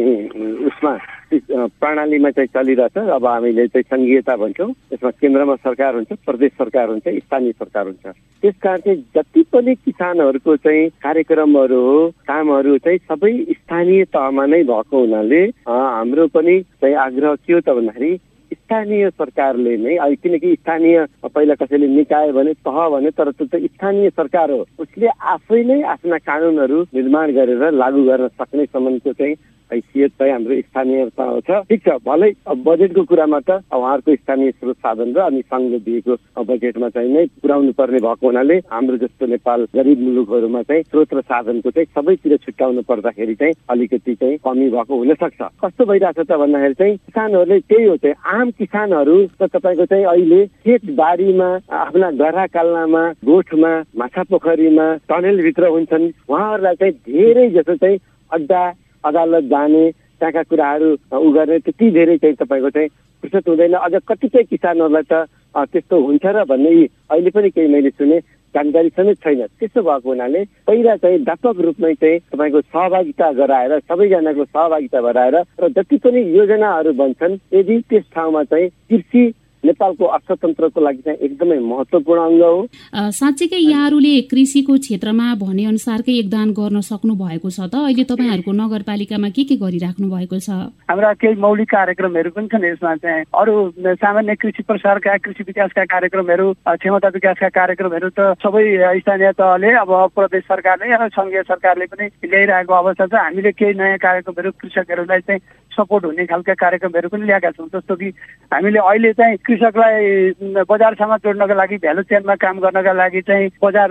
उसमा 0.68 0.94
प्रणालीमा 1.34 2.30
चाहिँ 2.32 2.48
चलिरहेछ। 2.56 2.98
अब 2.98 3.26
हामीले 3.26 3.68
चाहिँ 3.68 3.84
सङ्घीयता 3.92 4.36
भन्छौँ 4.38 4.70
यसमा 4.94 5.10
केन्द्रमा 5.22 5.56
सरकार 5.56 5.96
हुन्छ 5.96 6.12
प्रदेश 6.26 6.52
सरकार 6.58 6.90
हुन्छ 6.90 7.08
स्थानीय 7.08 7.52
सरकार 7.52 7.86
हुन्छ। 7.86 8.06
त्यस 8.44 8.56
कारण 8.64 8.80
चाहिँ 8.86 9.04
जति 9.16 9.42
पनि 9.54 9.74
किसानहरूको 9.76 10.56
चाहिँ 10.58 10.90
कार्यक्रमहरू 11.04 11.82
हो 11.82 11.98
कामहरू 12.28 12.78
चाहिँ 12.78 13.00
सबै 13.10 13.34
स्थानीय 13.52 14.04
तहमा 14.14 14.46
नै 14.46 14.64
भएको 14.64 15.00
हुनाले 15.00 15.42
हाम्रो 15.68 16.28
पनि 16.36 16.62
चाहिँ 16.82 16.96
आग्रह 16.96 17.36
के 17.36 17.54
हो 17.54 17.60
त 17.60 17.70
भन्दाखेरि 17.76 18.16
स्थानीय 18.48 19.10
सरकारले 19.10 19.76
नै 19.78 20.16
किनकि 20.24 20.54
स्थानीय 20.56 21.06
पहिला 21.26 21.56
कसैले 21.60 21.88
निकाय 21.88 22.32
भने 22.32 22.54
तह 22.64 22.78
भने 22.90 23.10
तर 23.12 23.32
त्यो 23.32 23.46
त 23.52 23.60
स्थानीय 23.66 24.10
सरकार 24.16 24.52
हो। 24.52 24.64
उसले 24.80 25.08
आफै 25.34 25.64
नै 25.64 25.82
आफ्ना 25.94 26.18
कानुनहरू 26.24 26.82
निर्माण 26.96 27.32
गरेर 27.36 27.72
लागू 27.74 28.04
गर्न 28.08 28.28
सक्ने 28.40 28.66
सम्बन्धको 28.66 29.14
चाहिँ 29.14 29.36
हैसियत 29.74 30.12
चाहिँ 30.20 30.34
हाम्रो 30.34 30.62
स्थानीयता 30.62 31.26
छ। 31.40 31.62
ठिक 31.70 31.82
छ 31.84 31.98
भलै 32.06 32.32
बजेटको 32.48 33.04
कुरामा 33.04 33.40
त 33.40 33.50
उहाँहरूको 33.68 34.16
स्थानीय 34.16 34.52
स्रोत 34.52 34.78
साधन 34.78 35.14
र 35.14 35.20
अनि 35.22 35.42
सङ्घले 35.42 35.80
दिएको 35.88 36.14
बजेटमा 36.44 36.90
चाहिँ 36.90 37.12
नै 37.14 37.26
पुर्याउनु 37.42 37.72
पर्ने 37.78 38.00
भएको 38.00 38.28
हुनाले 38.28 38.58
हाम्रो 38.72 38.98
जस्तो 39.04 39.26
नेपाल 39.28 39.68
गरिब 39.76 40.00
मुलुकहरूमा 40.08 40.62
चाहिँ 40.70 40.84
स्रोत 40.84 41.14
र 41.14 41.22
साधनको 41.22 41.72
चाहिँ 41.72 41.88
सबैतिर 41.96 42.38
छुट्याउनु 42.46 42.82
पर्दाखेरि 42.88 43.36
चाहिँ 43.36 43.54
अलिकति 43.70 44.14
चाहिँ 44.16 44.38
कमी 44.46 44.70
भएको 44.70 44.94
हुन 44.98 45.14
सक्छ 45.14 45.42
कस्तो 45.64 45.86
भइरहेको 45.86 46.24
छ 46.24 46.28
त 46.28 46.40
भन्दाखेरि 46.40 46.74
चाहिँ 46.74 46.98
किसानहरूले 46.98 47.60
त्यही 47.60 47.86
हो 47.88 47.96
चाहिँ 47.98 48.16
आम 48.40 48.52
किसानहरू 48.58 49.18
त 49.42 49.52
तपाईँको 49.54 49.86
चाहिँ 49.86 50.06
अहिले 50.06 50.42
खेतबारीमा 50.64 51.50
आफ्ना 51.84 52.12
गरा 52.22 52.46
काल्नामा 52.56 53.04
गोठमा 53.28 53.72
माछा 53.98 54.24
पोखरीमा 54.32 54.88
टनेलभित्र 55.10 55.68
हुन्छन्। 55.68 56.12
उहाँहरूलाई 56.30 56.76
चाहिँ 56.76 56.94
धेरै 57.08 57.48
जसो 57.50 57.76
चाहिँ 57.76 57.98
अड्डा 58.32 58.62
अदालत 59.08 59.44
जाने 59.52 59.84
त्यहाँका 59.92 60.44
कुराहरू 60.50 60.90
उ 61.14 61.32
गर्ने 61.32 61.58
त्यति 61.66 61.92
धेरै 61.92 62.18
चाहिँ 62.18 62.36
तपाईँको 62.36 62.70
चाहिँ 62.70 62.90
फुर्सद 63.24 63.48
हुँदैन। 63.50 63.74
अझ 63.76 63.94
कतिपय 64.08 64.44
किसानहरूलाई 64.52 65.06
त 65.12 65.14
त्यस्तो 65.58 65.96
हुन्छ 66.06 66.26
र 66.26 66.44
भन्ने 66.46 66.72
अहिले 67.10 67.30
पनि 67.30 67.50
केही 67.50 67.68
मैले 67.68 67.90
सुने 67.90 68.20
जानकारी 68.56 68.90
समेत 68.90 69.18
छैन। 69.24 69.42
त्यस्तो 69.60 69.82
भएको 69.82 70.10
हुनाले 70.10 70.44
पहिला 70.68 70.96
चाहिँ 70.98 71.18
व्यापक 71.20 71.60
रूपमै 71.66 71.94
चाहिँ 71.94 72.20
तपाईँको 72.32 72.62
सहभागिता 72.62 73.32
गराएर 73.40 73.80
सबैजनाको 73.80 74.44
सहभागिता 74.46 75.00
गराएर 75.02 75.36
र 75.62 75.70
जति 75.78 75.98
पनि 75.98 76.22
योजनाहरू 76.38 76.94
बन्छन् 76.94 77.38
यदि 77.54 77.76
त्यस 77.90 78.06
ठाउँमा 78.16 78.44
चाहिँ 78.44 78.70
कृषि 78.90 79.24
नेपालको 79.66 80.06
अर्थतन्त्रको 80.06 80.82
लागि 80.82 81.02
चाहिँ 81.06 81.20
एकदमै 81.28 81.60
महत्वपूर्ण 81.60 82.22
अङ्ग 82.22 82.44
हो 82.44 83.10
साँच्चीकै 83.20 83.58
यहाँहरूले 83.58 84.14
कृषिको 84.32 84.78
क्षेत्रमा 84.86 85.28
भने 85.42 85.66
अनुसारकै 85.66 86.14
योगदान 86.18 86.52
गर्न 86.60 86.82
सक्नु 86.90 87.14
भएको 87.18 87.50
छ 87.50 87.60
त। 87.68 87.76
अहिले 87.76 88.04
तपाईँहरूको 88.12 88.52
नगरपालिकामा 88.62 89.30
के 89.36 89.44
के 89.50 89.56
गरिराख्नु 89.58 90.08
भएको 90.08 90.38
छ? 90.40 90.50
हाम्रा 90.90 91.14
केही 91.22 91.36
मौलिक 91.42 91.70
कार्यक्रमहरू 91.70 92.30
पनि 92.38 92.48
छन् 92.54 92.66
यसमा 92.70 92.96
चाहिँ। 93.04 93.24
अरू 93.34 93.54
सामान्य 93.98 94.36
कृषि 94.42 94.64
प्रसारका 94.70 95.18
कृषि 95.26 95.44
विकासका 95.50 95.84
कार्यक्रमहरू 95.94 96.46
क्षमता 96.68 97.10
विकासका 97.18 97.50
कार्यक्रमहरू 97.60 98.10
त 98.14 98.38
सबै 98.44 98.64
स्थानीय 99.02 99.32
तहले 99.42 99.72
अब 99.84 99.92
प्रदेश 100.16 100.44
सरकारले 100.48 100.96
र 100.96 101.10
सङ्घीय 101.18 101.42
सरकारले 101.50 101.86
पनि 101.92 102.06
ल्याइरहेको 102.24 102.74
अवस्था 102.74 103.06
छ। 103.08 103.14
हामीले 103.18 103.52
केही 103.52 103.74
नयाँ 103.74 103.98
कार्यक्रमहरू 103.98 104.52
कृषकहरूलाई 104.62 105.22
चाहिँ 105.28 105.42
सपोर्ट 105.78 106.06
हुने 106.06 106.26
खालका 106.26 106.54
कार्यक्रमहरू 106.54 107.10
पनि 107.10 107.26
ल्याएका 107.26 107.52
छौँ। 107.52 107.68
जस्तो 107.70 107.96
कि 107.96 108.10
हामीले 108.54 108.80
अहिले 108.80 109.14
चाहिँ 109.14 109.38
कृषकलाई 109.46 110.64
बजारसँग 110.66 111.14
जोड्नको 111.24 111.54
लागि 111.54 111.78
भ्यालु 111.86 112.04
चेनमा 112.10 112.36
काम 112.42 112.60
गर्नका 112.60 112.94
लागि 112.94 113.22
चाहिँ 113.28 113.50
बजार 113.64 113.90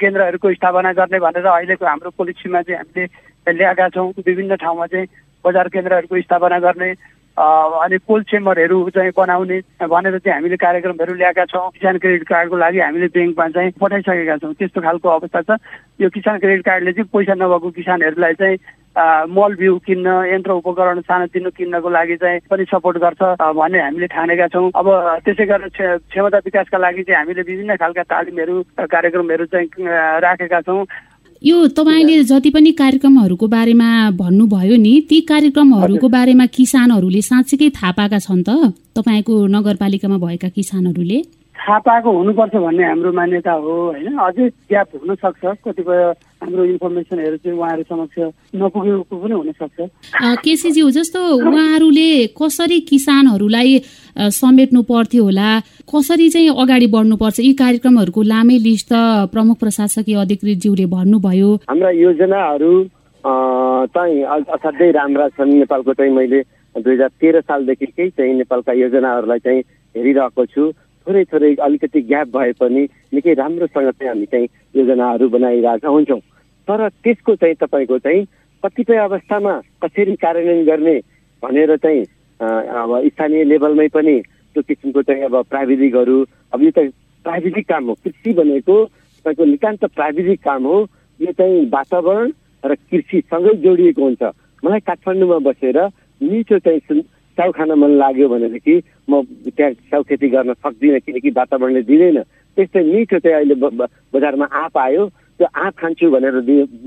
केन्द्रहरूको 0.00 0.54
स्थापना 0.54 0.92
गर्ने 0.96 1.18
भनेर 1.20 1.46
अहिलेको 1.46 1.86
हाम्रो 1.86 2.10
पोलिसीमा 2.18 2.62
चाहिँ 2.62 2.78
हामीले 2.80 3.52
ल्याएका 3.52 3.88
छौँ। 3.94 4.12
विभिन्न 4.26 4.56
ठाउँमा 4.56 4.86
चाहिँ 4.86 5.06
बजार 5.44 5.68
केन्द्रहरूको 5.68 6.20
स्थापना 6.20 6.58
गर्ने 6.58 6.90
अनि 7.36 7.96
कोल्ड 8.08 8.26
चेम्बरहरू 8.26 8.78
चाहिँ 8.96 9.10
बनाउने 9.16 9.58
भनेर 9.84 10.18
चाहिँ 10.18 10.34
हामीले 10.34 10.56
कार्यक्रमहरू 10.56 11.14
ल्याएका 11.14 11.44
छौँ। 11.52 11.68
किसान 11.70 11.98
क्रेडिट 12.00 12.22
कार्डको 12.28 12.56
लागि 12.56 12.80
हामीले 12.80 13.06
ब्याङ्कमा 13.12 13.48
चाहिँ 13.52 13.70
पठाइसकेका 13.76 14.36
छौँ। 14.40 14.52
त्यस्तो 14.56 14.80
खालको 14.80 15.08
अवस्था 15.08 15.40
छ। 15.44 15.60
यो 16.00 16.08
किसान 16.16 16.38
क्रेडिट 16.40 16.64
कार्डले 16.64 16.92
चाहिँ 16.96 17.08
पैसा 17.12 17.34
नभएको 17.36 17.70
किसानहरूलाई 17.76 18.34
चाहिँ 18.40 18.56
मल 18.96 19.54
बिउ 19.60 19.76
किन्न 19.86 20.08
यन्त्र 20.32 20.52
उपकरण 20.56 21.00
सानोतिनो 21.00 21.50
किन्नको 21.52 21.88
लागि 21.88 22.16
चाहिँ 22.16 22.40
पनि 22.50 22.64
सपोर्ट 22.64 22.96
गर्छ 22.96 23.20
भन्ने 23.40 23.80
हामीले 23.80 24.06
ठानेका 24.08 24.46
छौँ। 24.48 24.70
अब 24.72 24.86
त्यसै 25.24 25.44
गरेर 25.46 25.68
क्षमता 26.08 26.38
विकासका 26.44 26.78
लागि 26.78 27.02
चाहिँ 27.04 27.18
हामीले 27.20 27.42
विभिन्न 27.42 27.76
खालका 27.76 28.02
तालिमहरू 28.02 28.62
कार्यक्रमहरू 28.80 29.44
चाहिँ 29.52 29.68
राखेका 30.24 30.60
छौँ। 30.64 30.84
यो 31.42 31.56
तपाईँले 31.76 32.22
जति 32.24 32.50
पनि 32.50 32.72
कार्यक्रमहरूको 32.72 33.46
बारेमा 33.46 33.88
भन्नुभयो 34.16 34.76
नि 34.80 34.94
ती 35.10 35.20
कार्यक्रमहरूको 35.28 36.08
बारेमा 36.08 36.46
किसानहरूले 36.56 37.20
साँच्चीकै 37.20 37.68
थाहा 37.76 37.92
पाएका 37.92 38.18
छन् 38.18 38.44
त? 38.48 38.72
तपाईँको 38.96 39.34
नगरपालिकामा 39.46 40.16
भएका 40.16 40.48
किसानहरूले? 40.56 41.18
थाहा 41.66 41.78
पाएको 41.82 42.10
हुनुपर्छ 42.16 42.54
भन्ने 42.54 42.84
हाम्रो 42.86 43.12
मान्यता 43.12 43.52
हो 43.52 43.74
होइन? 43.90 44.16
अझै 44.18 44.48
ग्याप 44.70 44.88
हुन 45.02 45.14
सक्छ 45.18 45.44
कतिपय 45.66 45.98
हाम्रो 46.42 46.64
इन्फर्मेसनहरू 46.64 47.36
चाहिँ 47.42 47.58
उहाँहरू 47.58 47.82
समक्ष 47.90 48.18
नपुगेको 48.54 49.16
पनि 49.18 49.34
हुनसक्छ। 49.34 49.78
केसीज्यू 50.46 50.90
जस्तो 50.96 51.20
उहाँहरूले 51.42 52.10
कसरी 52.38 52.78
किसानहरूलाई 52.90 53.78
समेट्नु 54.40 54.82
पर्थ्यो 54.86 55.24
होला 55.24 55.50
कसरी 55.90 56.28
चाहिँ 56.30 56.54
अगाडि 56.54 56.86
बढ्नुपर्छ 56.94 57.38
यी 57.40 57.52
कार्यक्रमहरूको 57.58 58.22
लामै 58.22 58.58
लिस्ट 58.62 58.92
त 58.92 58.94
प्रमुख 59.34 59.58
प्रशासकीय 59.58 60.16
अधिकृत 60.22 60.58
ज्यूले 60.62 60.86
भन्नुभयो। 60.86 61.50
हाम्रा 61.66 61.90
योजनाहरू 61.90 62.72
चाहिँ 63.90 64.22
असाध्यै 64.54 64.90
राम्रा 64.94 65.28
छन्। 65.34 65.58
नेपालको 65.58 65.92
चाहिँ 65.98 66.12
मैले 66.14 66.40
दुई 66.74 66.94
हजार 66.94 67.10
तेह्र 67.20 67.40
सालदेखिकै 67.40 68.08
चाहिँ 68.14 68.34
नेपालका 68.38 68.72
योजनाहरूलाई 68.72 69.38
चाहिँ 69.42 69.60
हेरिरहेको 69.94 70.44
छु। 70.46 70.62
थोरै 71.06 71.24
थोरै 71.24 71.54
अलिकति 71.62 72.00
ग्याप 72.02 72.28
भए 72.36 72.52
पनि 72.60 72.82
निकै 73.14 73.34
राम्रोसँग 73.34 73.90
चाहिँ 73.90 74.08
हामी 74.08 74.26
चाहिँ 74.26 74.48
योजनाहरू 74.74 75.28
बनाइरहेका 75.28 75.88
हुन्छौँ। 75.88 76.20
तर 76.68 76.88
त्यसको 77.02 77.34
चाहिँ 77.36 77.54
तपाईँको 77.62 77.98
चाहिँ 77.98 78.24
कतिपय 78.62 78.96
अवस्थामा 78.98 79.52
कसरी 79.82 80.14
कार्यान्वयन 80.18 80.64
गर्ने 80.66 80.96
भनेर 81.42 81.76
चाहिँ 81.76 82.02
अब 82.40 82.90
स्थानीय 83.06 83.44
लेभलमै 83.44 83.88
पनि 83.94 84.16
त्यो 84.54 84.62
किसिमको 84.68 85.02
चाहिँ 85.02 85.22
अब 85.24 85.34
प्राविधिकहरू 85.46 86.18
अब 86.52 86.62
यो 86.62 86.70
त 86.74 86.90
प्राविधिक 87.24 87.68
काम 87.68 87.84
हो। 87.86 87.94
कृषि 88.04 88.32
भनेको 88.32 88.76
तपाईँको 88.84 89.44
नितान्त 89.44 89.84
प्राविधिक 89.94 90.40
काम 90.42 90.64
हो। 90.66 90.76
यो 91.20 91.32
चाहिँ 91.32 91.70
वातावरण 91.70 92.30
र 92.64 92.74
कृषिसँगै 92.74 93.54
जोडिएको 93.62 94.02
हुन्छ। 94.02 94.22
मलाई 94.62 94.80
काठमाडौँमा 94.86 95.38
बसेर 95.46 95.78
मिठो 96.20 96.58
चाहिँ 96.58 96.80
च्याउ 97.36 97.50
खान 97.52 97.70
मन 97.76 97.90
लाग्यो 98.00 98.28
भनेदेखि 98.28 98.74
म 99.10 99.20
त्यहाँ 99.52 99.72
च्याउ 99.72 100.02
खेती 100.08 100.28
गर्न 100.28 100.52
सक्दिनँ 100.56 101.00
किनकि 101.04 101.30
वातावरणले 101.36 101.82
दिँदैन। 101.84 102.18
त्यस्तै 102.56 102.82
मिठो 102.82 103.18
चाहिँ 103.20 103.36
अहिले 103.36 103.54
बजारमा 104.12 104.46
आँप 104.62 104.78
आयो। 104.78 105.04
त्यो 105.36 105.46
आँप 105.52 105.74
खान्छु 105.76 106.10
भनेर 106.10 106.34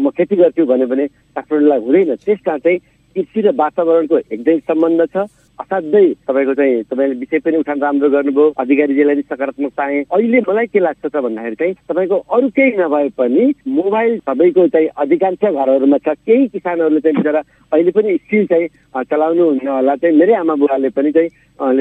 म 0.02 0.10
खेती 0.10 0.36
गर्छु 0.42 0.66
भन्यो 0.66 0.88
भने 0.90 1.06
काठमाडौँलाई 1.38 1.80
हुँदैन। 1.86 2.16
त्यस 2.26 2.40
कारण 2.46 2.60
चाहिँ 2.66 2.78
कृषि 3.16 3.40
र 3.46 3.48
वातावरणको 3.54 4.16
एकदमै 4.18 4.58
सम्बन्ध 4.66 5.02
छ। 5.14 5.18
असाध्यै 5.60 6.08
तपाईँको 6.28 6.54
चाहिँ 6.56 6.84
तपाईँले 6.88 7.16
विषय 7.20 7.40
पनि 7.44 7.58
उठान 7.58 7.80
राम्रो 7.82 8.10
गर्नुभयो। 8.10 8.54
अधिकारीजीलाई 8.64 9.16
पनि 9.16 9.24
सकारात्मक 9.28 9.72
पाएँ 9.76 10.04
अहिले 10.08 10.40
मलाई 10.48 10.68
के 10.72 10.80
लाग्छ 10.80 11.06
त 11.06 11.16
भन्दाखेरि 11.20 11.56
चाहिँ 11.60 11.74
तपाईँको 11.90 12.18
अरू 12.32 12.48
केही 12.56 12.72
नभए 12.80 13.10
पनि 13.20 13.44
मोबाइल 13.68 14.18
सबैको 14.24 14.68
चाहिँ 14.72 14.88
अधिकांश 15.04 15.44
घरहरूमा 15.44 15.98
छ। 16.00 16.16
केही 16.24 16.48
किसानहरूले 16.56 17.00
चाहिँ 17.00 17.16
बिचरा 17.18 17.42
अहिले 17.72 17.92
पनि 17.92 18.16
स्किल 18.24 18.46
चाहिँ 18.48 18.68
चलाउनु 19.12 19.44
हुन्न 19.50 19.68
होला 19.68 19.96
चाहिँ 20.00 20.16
मेरै 20.16 20.34
आमा 20.40 20.56
बुवाले 20.64 20.90
पनि 20.96 21.12
चाहिँ 21.12 21.30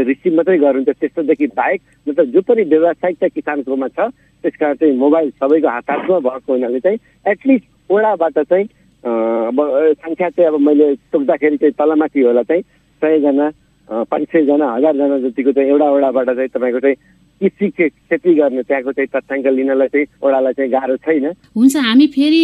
रिसिभ 0.05 0.35
मात्रै 0.37 0.59
गर्नुहुन्छ। 0.59 0.99
त्यस्तोदेखि 0.99 1.47
बाहेक 1.55 1.81
मतलब 2.07 2.27
जो 2.35 2.41
पनि 2.51 2.63
व्यावसायिक 2.67 3.17
चाहिँ 3.19 3.31
किसानकोमा 3.35 3.89
छ 3.95 4.11
त्यस 4.43 4.57
कारण 4.59 4.75
चाहिँ 4.75 4.97
मोबाइल 4.99 5.31
सबैको 5.39 5.69
हात 5.69 5.91
हातमा 5.91 6.19
भएको 6.27 6.53
हुनाले 6.53 6.81
चाहिँ 6.83 6.99
एटलिस्ट 7.31 7.67
ओडाबाट 7.91 8.39
चाहिँ 8.43 8.67
अब 9.05 9.59
सङ्ख्या 10.03 10.29
चाहिँ 10.35 10.51
अब 10.51 10.61
मैले 10.67 10.95
सोच्दाखेरि 11.15 11.57
चाहिँ 11.57 11.75
तलमाथि 11.79 12.21
होला 12.27 12.43
चाहिँ 12.43 12.63
सयजना 13.03 13.49
पाँच 13.89 14.29
सयजना 14.33 14.67
हजारजना 14.75 15.19
जतिको 15.29 15.53
चाहिँ 15.53 15.71
एउटा 15.71 15.91
वडाबाट 15.91 16.29
चाहिँ 16.37 16.49
तपाईँको 16.49 16.81
चाहिँ 16.81 16.97
कृषि 17.41 17.71
खेती 17.71 18.35
गर्ने 18.35 18.63
त्यहाँको 18.63 18.93
चाहिँ 18.93 19.09
तथ्याङ्क 19.15 19.47
लिनलाई 19.47 19.89
चाहिँ 19.89 20.07
ओडालाई 20.27 20.53
चाहिँ 20.53 20.71
गाह्रो 20.73 20.97
छैन। 21.07 21.27
हुन्छ 21.57 21.77
हामी 21.77 22.07
फेरि 22.15 22.43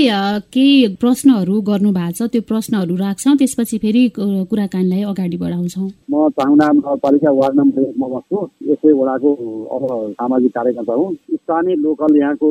केही 0.54 0.96
प्रश्नहरू 1.02 1.60
गर्नु 1.68 1.90
भएको 1.92 2.14
छ 2.14 2.30
त्यो 2.32 2.42
प्रश्नहरू 2.48 2.94
राख्छौँ 2.96 3.36
त्यसपछि 3.36 3.78
फेरि 3.84 4.02
कुराकानीलाई 4.14 5.02
अगाडि 5.10 5.36
बढाउँछौँ। 5.36 5.88
म 6.10 6.28
चाङना 6.38 6.66
नगरपालिका 6.78 7.30
वार्ड 7.30 7.54
नम्बर 7.60 7.82
एकमा 7.90 8.08
बस्छु 8.14 8.38
यसै 8.70 8.92
वडाको 8.94 9.30
अब 9.74 9.82
सामाजिक 10.14 10.52
कार्यकर्ता 10.54 10.94
हुँ। 10.94 11.14
स्थानीय 11.42 11.74
लोकल 11.84 12.16
यहाँको 12.16 12.48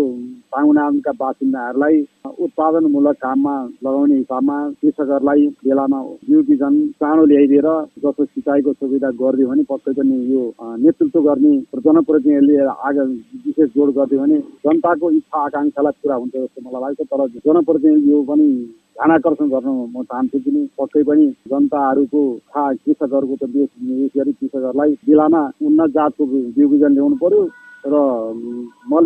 चाङनाका 0.53 1.12
बासिन्दाहरूलाई 1.19 1.95
उत्पादनमूलक 2.39 3.15
काममा 3.22 3.53
लगाउने 3.83 4.15
हिसाबमा 4.15 4.57
कृषकहरूलाई 4.81 5.48
बेलामा 5.63 6.01
बिउ 6.27 6.41
बिजन 6.50 6.75
चाँडो 7.00 7.24
ल्याइदिएर 7.25 7.69
जस्तो 8.03 8.25
सिँचाइको 8.25 8.74
सुविधा 8.74 9.10
गरिदियो 9.22 9.48
भने 9.50 9.63
पक्कै 9.72 9.93
पनि 9.98 10.17
यो 10.33 10.43
नेतृत्व 10.83 11.22
गर्ने 11.27 11.53
जनप्रति 11.79 12.29
उनीहरूले 12.29 12.77
आज 12.88 12.98
विशेष 13.45 13.69
जोड 13.74 13.93
गरिदियो 13.98 14.22
भने 14.22 14.38
जनताको 14.65 15.12
इच्छा 15.12 15.43
आकाङ्क्षालाई 15.43 16.00
पुरा 16.01 16.15
हुन्छ 16.15 16.33
जस्तो 16.36 16.62
मलाई 16.67 16.81
लाग्छ। 16.83 17.10
तर 17.12 17.27
जनप्रतिनिधि 17.48 18.12
यो 18.12 18.22
पनि 18.29 18.48
ध्यान 18.95 19.12
आकर्षण 19.12 19.50
गर्न 19.50 19.69
म 19.89 20.03
चाहन्छु 20.03 20.39
कि 20.39 20.67
पक्कै 20.79 21.03
पनि 21.03 21.25
जनताहरूको 21.50 22.22
खा 22.53 22.63
कृषकहरूको 22.75 23.36
त 23.36 23.50
विशेष 23.55 24.12
गरी 24.17 24.31
कृषकहरूलाई 24.33 24.93
जिल्लामा 25.10 25.41
उन्नत 25.65 25.98
जातको 25.98 26.25
बिउ 26.57 26.67
बिजन 26.75 26.93
ल्याउनु 26.93 27.17
पर्यो 27.24 27.41
र 27.86 28.03
मल 28.91 29.05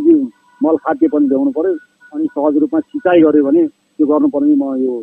मल 0.62 0.76
खाद्य 0.86 1.08
पनि 1.14 1.28
ल्याउनु 1.28 1.52
पर्यो। 1.60 1.76
अनि 2.12 2.26
सहज 2.34 2.58
रूपमा 2.58 2.80
सिँचाइ 2.80 3.22
गर्यो 3.22 3.44
भने 3.44 3.68
त्यो 3.68 4.06
गर्नुपर्ने 4.08 4.56
म 4.56 4.76
यो 4.86 4.96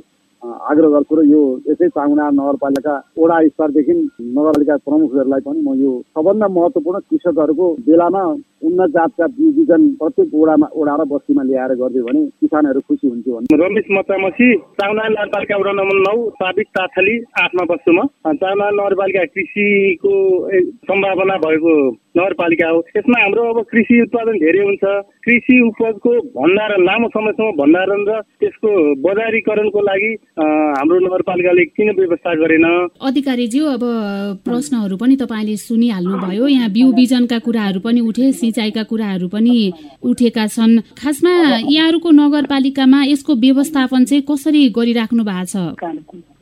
आग्रह 0.71 0.91
गर्छु 0.93 1.15
र 1.17 1.23
यो 1.25 1.41
यसै 1.69 1.89
चामुना 1.89 2.25
नगरपालिका 2.39 2.95
वडा 3.19 3.37
स्तरदेखि 3.49 3.95
नगरपालिका 4.37 4.77
प्रमुखहरूलाई 4.87 5.41
पनि 5.47 5.61
म 5.61 5.75
यो 5.81 5.93
सबभन्दा 6.17 6.49
महत्त्वपूर्ण 6.57 7.01
कृषकहरूको 7.09 7.67
बेलामा 7.87 8.23
उन्नत 8.69 8.91
जातका 8.97 9.27
बिजन 9.39 9.83
प्रत्येक 10.01 10.29
वडामा 10.35 10.69
वडा 10.77 10.95
र 10.95 11.09
बस्तीमा 11.13 11.43
ल्याएर 11.49 11.73
गरिदियो 11.81 12.05
भने 12.05 12.23
किसानहरू 12.41 12.81
खुसी 12.89 13.09
हुन्थ्यो 13.09 13.35
भने 13.37 13.61
रमेश 13.65 13.87
मचामसी 13.97 14.49
चाउना 14.81 15.09
नगरपालिका 15.09 15.57
वडा 15.57 15.73
नम्बर 15.81 15.99
नौ 16.09 16.17
साबिक 16.37 16.69
ताथली 16.79 17.17
आठमा 17.43 17.65
बस्छुमा 17.73 18.05
चाउना 18.37 18.71
नगरपालिका 18.73 19.25
कृषिको 19.35 20.15
सम्भावना 20.85 21.37
भएको 21.47 21.75
नगरपालिका 22.17 22.69
हो। 22.69 22.79
यसमा 22.97 23.21
हाम्रो 23.23 23.43
अब 23.51 23.59
कृषि 23.71 24.01
उत्पादन 24.03 24.37
धेरै 24.39 24.63
हुन्छ। 24.65 24.85
कृषि 25.25 25.55
उपजको 25.67 26.11
भण्डारण 26.37 26.81
लामो 26.85 27.09
समयसम्म 27.15 27.51
भण्डारण 27.59 28.01
र 28.09 28.21
त्यसको 28.41 28.71
बजारीकरणको 29.03 29.81
लागि 29.81 30.11
हाम्रो 30.39 30.99
नगरपालिकाले 31.07 31.65
किन 31.75 31.91
व्यवस्था 31.99 32.35
गरेन? 32.43 32.67
अधिकारीज्यू 33.03 33.65
अब 33.67 33.85
प्रश्नहरू 34.45 34.97
पनि 34.97 35.17
तपाईँले 35.23 35.57
सुनिहाल्नुभयो। 35.65 36.47
यहाँ 36.49 36.71
बिउ 36.71 36.93
बिजनका 36.93 37.39
कुराहरू 37.47 37.81
पनि 37.81 38.01
उठे 38.01 38.33
सिँचाइका 38.33 38.83
कुराहरू 38.93 39.29
पनि 39.35 39.57
उठेका 40.05 40.47
छन्। 40.55 40.79
खासमा 41.01 41.33
यहाँहरूको 41.67 42.11
नगरपालिकामा 42.21 43.01
यसको 43.11 43.33
व्यवस्थापन 43.45 44.05
चाहिँ 44.05 44.23
कसरी 44.31 44.69
गरिराख्नु 44.77 45.23
भएको 45.25 45.45
छ? 45.51 45.83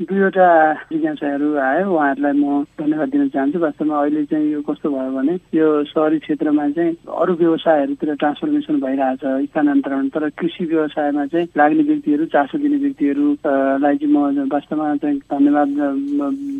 दुईवटा 0.03 0.49
जिज्ञासाहरू 0.91 1.49
आयो। 1.63 1.87
उहाँहरूलाई 1.87 2.35
म 2.35 2.67
धन्यवाद 2.75 3.09
दिन 3.09 3.29
चाहन्छु। 3.31 3.59
वास्तवमा 3.63 3.95
अहिले 4.03 4.25
चाहिँ 4.27 4.51
यो 4.53 4.61
कस्तो 4.67 4.91
भयो 4.91 5.11
भने 5.15 5.35
यो 5.55 5.62
सहरी 5.91 6.19
क्षेत्रमा 6.19 6.69
चाहिँ 6.71 6.93
अरू 7.19 7.35
व्यवसायहरूतिर 7.35 8.15
ट्रान्सफर्मेसन 8.15 8.81
भइरहेछ 8.81 9.23
स्थानान्तरण। 9.49 10.09
तर 10.15 10.29
कृषि 10.39 10.65
व्यवसायमा 10.65 11.27
चाहिँ 11.27 11.47
लाग्ने 11.57 11.83
व्यक्तिहरू 11.83 12.25
चासो 12.35 12.59
दिने 12.59 12.77
व्यक्तिहरूलाई 12.85 13.97
चाहिँ 13.97 14.13
म 14.15 14.49
वास्तवमा 14.53 14.95
चाहिँ 15.03 15.19
धन्यवाद 15.33 15.69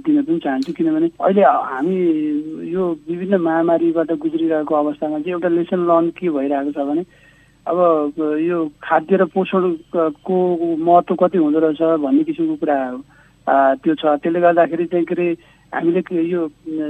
दिन 0.07 0.23
पनि 0.23 0.39
चाहन्छु। 0.45 0.73
किनभने 0.73 1.09
अहिले 1.21 1.43
हामी 1.43 1.97
यो 2.73 2.83
विभिन्न 3.09 3.41
महामारीबाट 3.43 4.13
गुज्रिरहेको 4.25 4.75
अवस्थामा 4.75 5.19
चाहिँ 5.19 5.33
एउटा 5.33 5.49
लेसन 5.49 5.87
लर्न 5.87 6.11
के 6.19 6.29
भइरहेको 6.31 6.73
छ 6.73 6.87
भने 6.89 7.05
अब 7.67 7.79
यो 8.43 8.59
खाद्य 8.83 9.17
र 9.17 9.25
पोषणको 9.35 10.37
महत्त्व 10.77 11.15
कति 11.15 11.39
हुँदो 11.39 11.59
रहेछ 11.63 11.83
भन्ने 12.03 12.23
किसिमको 12.27 12.57
कुरा 12.59 12.79
त्यो 13.83 13.95
छ। 13.95 14.05
त्यसले 14.23 14.41
गर्दाखेरि 14.41 14.85
चाहिँ 14.87 15.07
के 15.07 15.15
अरे 15.15 15.29
हामीले 15.73 16.03
यो 16.29 16.49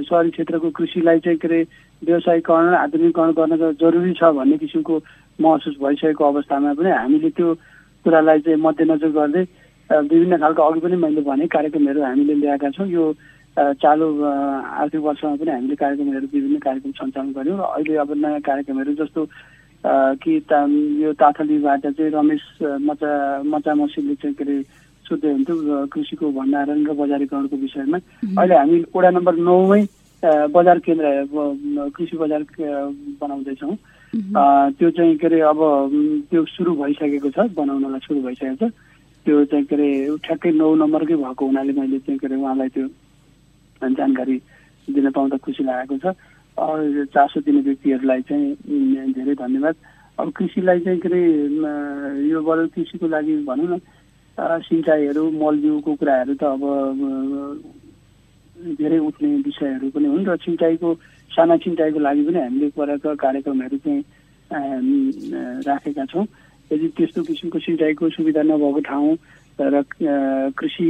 सहरी 0.08 0.30
क्षेत्रको 0.30 0.70
कृषिलाई 0.76 1.18
चाहिँ 1.24 1.38
के 1.38 1.48
अरे 1.48 1.60
व्यवसायीकरण 2.06 2.74
आधुनिकरण 2.74 3.30
गर्न 3.38 3.72
जरुरी 3.80 4.12
छ 4.20 4.30
भन्ने 4.36 4.56
किसिमको 4.58 4.94
महसुस 5.38 5.76
भइसकेको 5.82 6.24
अवस्थामा 6.24 6.72
पनि 6.78 6.90
हामीले 6.90 7.30
त्यो 7.36 7.54
कुरालाई 8.04 8.38
चाहिँ 8.46 8.60
मध्यनजर 8.60 9.10
गर्दै 9.18 9.44
विभिन्न 9.90 10.36
खालको 10.42 10.62
अघि 10.62 10.80
पनि 10.80 10.96
मैले 10.96 11.20
भने 11.22 11.46
कार्यक्रमहरू 11.54 12.02
हामीले 12.02 12.34
ल्याएका 12.42 12.70
छौँ। 12.76 12.86
यो 12.88 13.04
चालु 13.56 14.06
आर्थिक 14.24 15.00
वर्षमा 15.00 15.34
पनि 15.36 15.50
हामीले 15.50 15.74
कार्यक्रमहरू 15.76 16.26
विभिन्न 16.32 16.58
कार्यक्रम 16.58 16.92
सञ्चालन 16.98 17.32
गऱ्यौँ 17.36 17.58
र 17.58 17.62
अहिले 17.62 17.96
अब 18.02 18.12
नयाँ 18.16 18.40
कार्यक्रमहरू 18.40 18.94
जस्तो 19.00 19.26
कि 20.22 20.32
यो 21.02 21.12
ताथलीबाट 21.20 21.86
चाहिँ 21.86 22.10
रमेश 22.10 22.42
मचा 22.62 23.10
मचा 23.44 23.74
मसिनले 23.74 24.14
चाहिँ 24.14 24.34
के 24.34 24.44
अरे 24.44 24.62
सोध्दै 25.04 25.30
हुन्थ्यो 25.32 25.86
कृषिको 25.92 26.30
भण्डारण 26.32 26.86
र 26.86 26.92
बजारीकरणको 26.96 27.56
विषयमा। 27.56 27.98
अहिले 28.40 28.56
हामी 28.56 28.84
वडा 28.94 29.10
नम्बर 29.10 29.34
नौमै 29.48 29.82
बजार 30.24 30.78
केन्द्र 30.86 31.90
कृषि 31.96 32.16
बजार 32.16 32.42
बनाउँदैछौँ। 33.20 33.74
त्यो 34.78 34.90
चाहिँ 34.90 35.16
के 35.18 35.26
अरे 35.26 35.40
अब 35.50 35.60
त्यो 36.30 36.44
सुरु 36.46 36.72
भइसकेको 36.78 37.30
छ 37.30 37.50
बनाउनलाई 37.58 38.00
सुरु 38.06 38.20
भइसकेको 38.22 38.68
छ। 38.68 38.70
त्यो 39.26 39.44
चाहिँ 39.50 39.64
के 39.66 39.74
अरे 39.74 39.88
ठ्याक्कै 40.22 40.50
नौ 40.54 40.74
नम्बरकै 40.78 41.16
भएको 41.16 41.46
हुनाले 41.46 41.72
मैले 41.72 41.98
चाहिँ 42.06 42.18
के 42.18 42.26
अरे 42.26 42.36
उहाँलाई 42.38 42.68
त्यो 42.70 42.86
जानकारी 43.82 44.36
दिन 44.88 45.10
पाउँदा 45.10 45.36
खुसी 45.42 45.62
लागेको 45.64 45.98
छ। 45.98 46.14
चासो 47.14 47.40
दिने 47.42 47.60
व्यक्तिहरूलाई 47.66 48.22
चाहिँ 48.28 49.12
धेरै 49.16 49.34
धन्यवाद। 49.34 49.74
अब 50.18 50.30
कृषिलाई 50.36 50.80
चाहिँ 50.86 51.00
के 51.00 51.08
अरे 51.08 51.22
यो 52.30 52.38
बरु 52.46 52.68
कृषिको 52.74 53.06
लागि 53.10 53.34
भनौँ 53.48 53.68
न 53.74 53.80
सिँचाइहरू 54.38 55.22
मलबिउको 55.34 55.92
कुराहरू 55.98 56.34
त 56.34 56.44
अब 56.46 56.62
धेरै 58.78 58.98
उठ्ने 58.98 59.28
विषयहरू 59.46 59.90
पनि 59.90 60.06
हुन् 60.06 60.26
र 60.26 60.36
सिँचाइको 60.44 60.88
साना 61.30 61.56
सिँचाइको 61.64 61.98
लागि 61.98 62.22
पनि 62.26 62.38
हामीले 62.40 62.68
गरेका 62.78 63.14
कार्यक्रमहरू 63.14 63.76
चाहिँ 63.84 64.02
राखेका 65.66 66.04
छौँ। 66.12 66.26
यदि 66.70 66.88
त्यस्तो 66.96 67.22
किसिमको 67.22 67.58
सिँचाइको 67.58 68.08
सुविधा 68.16 68.42
नभएको 68.42 68.80
ठाउँ 68.88 69.16
र 69.58 69.82
कृषि 70.58 70.88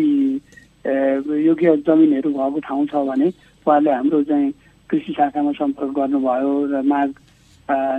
योग्य 1.46 1.76
जमिनहरू 1.86 2.30
भएको 2.30 2.60
ठाउँ 2.60 2.86
छ 2.86 2.94
भने 3.08 3.28
उहाँले 3.66 3.90
हाम्रो 3.90 4.22
चाहिँ 4.28 4.52
कृषि 4.90 5.12
शाखामा 5.16 5.52
सम्पर्क 5.58 5.90
गर्नुभयो 5.96 6.52
र 6.72 6.82
माग 6.82 7.08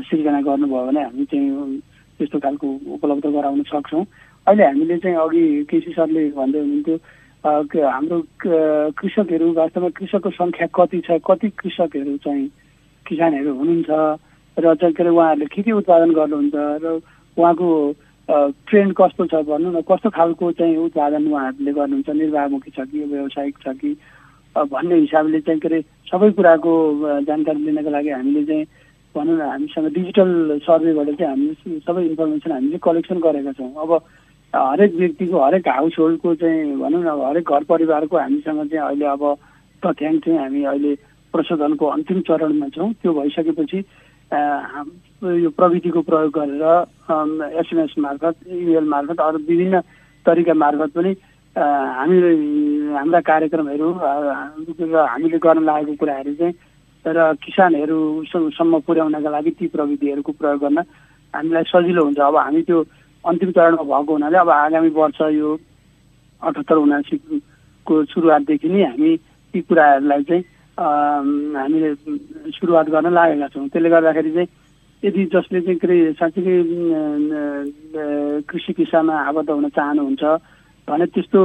सिर्जना 0.07 0.41
गर्नुभयो 0.41 0.85
भने 0.87 1.01
हामी 1.03 1.25
चाहिँ 1.25 1.79
त्यस्तो 2.19 2.39
खालको 2.39 2.67
उपलब्ध 2.95 3.25
गराउन 3.25 3.63
सक्छौँ। 3.71 4.05
अहिले 4.47 4.63
हामीले 4.63 4.97
चाहिँ 4.99 5.17
अघि 5.17 5.43
केसी 5.71 5.91
सरले 5.95 6.29
भन्दै 6.35 6.59
हुनुहुन्थ्यो 6.59 6.97
हाम्रो 7.43 8.21
कृषकहरू 8.95 9.51
वास्तवमा 9.53 9.89
कृषकको 9.99 10.29
सङ्ख्या 10.31 10.67
कति 10.75 10.99
छ 11.07 11.19
कति 11.27 11.49
कृषकहरू 11.59 12.17
चाहिँ 12.23 12.47
किसानहरू 13.05 13.53
हुनुहुन्छ 13.53 13.89
र 14.57 14.75
चाहिँ 14.75 14.93
के 14.95 15.03
अरे 15.03 15.09
उहाँहरूले 15.09 15.45
के 15.51 15.61
के 15.61 15.71
उत्पादन 15.71 16.11
गर्नुहुन्छ 16.13 16.55
र 16.55 16.99
उहाँको 17.37 17.67
ट्रेन्ड 18.63 18.93
कस्तो 18.95 19.25
छ 19.27 19.43
भन्नु 19.43 19.71
न 19.71 19.81
कस्तो 19.83 20.09
खालको 20.09 20.51
चाहिँ 20.55 20.77
उत्पादन 20.87 21.27
उहाँहरूले 21.27 21.73
गर्नुहुन्छ 21.73 22.09
निर्वाहमुखी 22.15 22.71
छ 22.71 22.87
कि 22.87 23.03
व्यावसायिक 23.11 23.55
छ 23.59 23.75
कि 23.75 23.91
भन्ने 24.55 24.95
हिसाबले 24.95 25.39
चाहिँ 25.43 25.59
के 25.59 25.67
अरे 25.67 25.81
सबै 26.07 26.31
कुराको 26.31 26.71
जानकारी 27.27 27.59
लिनको 27.59 27.89
लागि 27.89 28.09
हामीले 28.09 28.43
चाहिँ 28.45 28.65
भनौँ 29.15 29.35
न 29.35 29.41
हामीसँग 29.43 29.87
डिजिटल 29.93 30.29
सर्वेबाट 30.63 31.09
चाहिँ 31.19 31.31
हामी 31.31 31.79
सबै 31.83 32.05
इन्फर्मेसन 32.05 32.51
हामीले 32.51 32.77
कलेक्सन 32.79 33.19
गरेका 33.19 33.51
छौँ। 33.51 33.73
अब 33.83 33.91
हरेक 34.53 34.93
व्यक्तिको 34.95 35.43
हरेक 35.43 35.67
हाउस 35.67 35.95
होल्डको 35.99 36.33
चाहिँ 36.35 36.77
भनौँ 36.77 37.01
न 37.03 37.09
हरेक 37.21 37.49
घर 37.49 37.63
परिवारको 37.69 38.17
हामीसँग 38.17 38.61
चाहिँ 38.69 38.85
अहिले 38.85 39.05
अब 39.05 39.23
तथ्याङ्क 39.83 40.23
चाहिँ 40.25 40.39
हामी 40.39 40.63
अहिले 40.63 40.93
प्रशोधनको 41.33 41.85
अन्तिम 41.87 42.19
चरणमा 42.21 42.67
छौँ। 42.75 42.91
त्यो 43.01 43.13
भइसकेपछि 43.13 43.79
यो 45.41 45.49
प्रविधिको 45.57 46.01
प्रयोग 46.01 46.31
गरेर 46.37 46.63
एसएमएस 47.59 47.93
मार्फत 47.97 48.35
इमेल 48.47 48.85
मार्फत 48.93 49.19
अरू 49.21 49.37
विभिन्न 49.49 49.79
तरिका 50.25 50.53
मार्फत 50.53 50.91
पनि 50.95 51.11
हामी 51.55 52.17
हाम्रा 52.93 53.19
कार्यक्रमहरू 53.25 53.91
हामीले 53.93 55.37
गर्न 55.37 55.63
लागेको 55.65 55.95
कुराहरू 55.97 56.33
चाहिँ 56.39 56.53
र 57.05 57.33
किसानहरूसम्म 57.41 58.79
पुर्याउनका 58.87 59.29
लागि 59.29 59.51
ती 59.57 59.67
प्रविधिहरूको 59.75 60.31
प्रयोग 60.31 60.59
गर्न 60.61 60.79
हामीलाई 61.33 61.63
सजिलो 61.67 62.03
हुन्छ। 62.05 62.19
अब 62.19 62.37
हामी 62.37 62.61
त्यो 62.63 62.83
अन्तिम 63.25 63.51
चरणमा 63.51 63.83
भएको 63.83 64.13
हुनाले 64.13 64.37
अब 64.37 64.49
आगामी 64.49 64.89
वर्ष 64.99 65.19
यो 65.33 65.49
अठहत्तर 66.41 66.75
उनासीको 66.75 67.93
सुरुवातदेखि 68.11 68.69
नै 68.69 68.83
हामी 68.83 69.09
ती 69.53 69.59
कुराहरूलाई 69.63 70.23
चाहिँ 70.27 70.43
हामीले 71.55 71.89
सुरुवात 72.51 72.87
गर्न 72.89 73.13
लागेका 73.13 73.47
छौँ। 73.53 73.67
त्यसले 73.71 73.89
गर्दाखेरि 73.89 74.31
चाहिँ 74.33 74.49
यदि 75.03 75.21
जसले 75.33 75.59
चाहिँ 75.61 75.79
के 75.79 75.87
अरे 75.87 75.97
साँच्चीकै 76.19 76.57
कृषि 78.49 78.71
पेसामा 78.73 79.15
आबद्ध 79.29 79.49
हुन 79.49 79.67
चाहनुहुन्छ 79.69 80.23
भने 80.87 81.05
त्यस्तो 81.15 81.41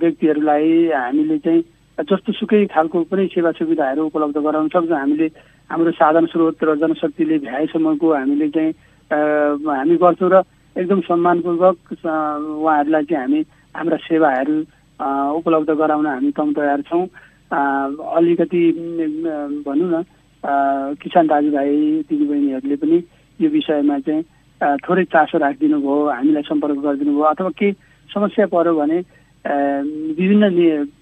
व्यक्तिहरूलाई 0.00 0.68
हामीले 0.92 1.38
चाहिँ 1.44 1.62
जस्तो 1.98 2.32
सुकै 2.40 2.64
खालको 2.72 2.96
पनि 3.10 3.26
सेवा 3.34 3.50
सुविधाहरू 3.58 4.02
उपलब्ध 4.06 4.36
गराउन 4.38 4.68
सक्छौँ। 4.68 4.98
हामीले 4.98 5.26
हाम्रो 5.70 5.90
साधन 5.92 6.26
स्रोत 6.32 6.64
र 6.64 6.76
जनशक्तिले 6.80 7.36
भ्याएसम्मको 7.44 8.06
हामीले 8.12 8.48
चाहिँ 8.54 8.72
हामी 9.10 9.96
गर्छौँ 9.96 10.30
र 10.32 10.36
एकदम 10.76 11.00
सम्मानपूर्वक 11.08 11.76
उहाँहरूलाई 11.92 13.04
चाहिँ 13.04 13.22
हामी 13.22 13.40
हाम्रा 13.74 13.96
सेवाहरू 14.04 14.56
उपलब्ध 15.38 15.70
गराउन 15.72 16.06
हामी 16.06 16.30
कम 16.32 16.52
तयार 16.52 16.80
छौँ। 16.88 17.06
अलिकति 17.50 18.62
भनौँ 19.66 19.88
न 19.90 20.04
किसान 21.00 21.26
दाजुभाइ 21.26 21.70
दिदीबहिनीहरूले 22.08 22.76
पनि 22.76 22.98
यो 23.40 23.48
विषयमा 23.50 23.98
चाहिँ 24.04 24.22
थोरै 24.84 25.04
चासो 25.12 25.38
राखिदिनु 25.38 25.78
भयो 25.80 25.96
हामीलाई 26.10 26.42
सम्पर्क 26.42 26.78
गरिदिनु 26.84 27.12
भयो 27.12 27.24
अथवा 27.32 27.50
केही 27.56 27.72
समस्या 28.10 28.46
पऱ्यो 28.52 28.74
भने 28.76 28.98
विभिन्न 30.12 30.44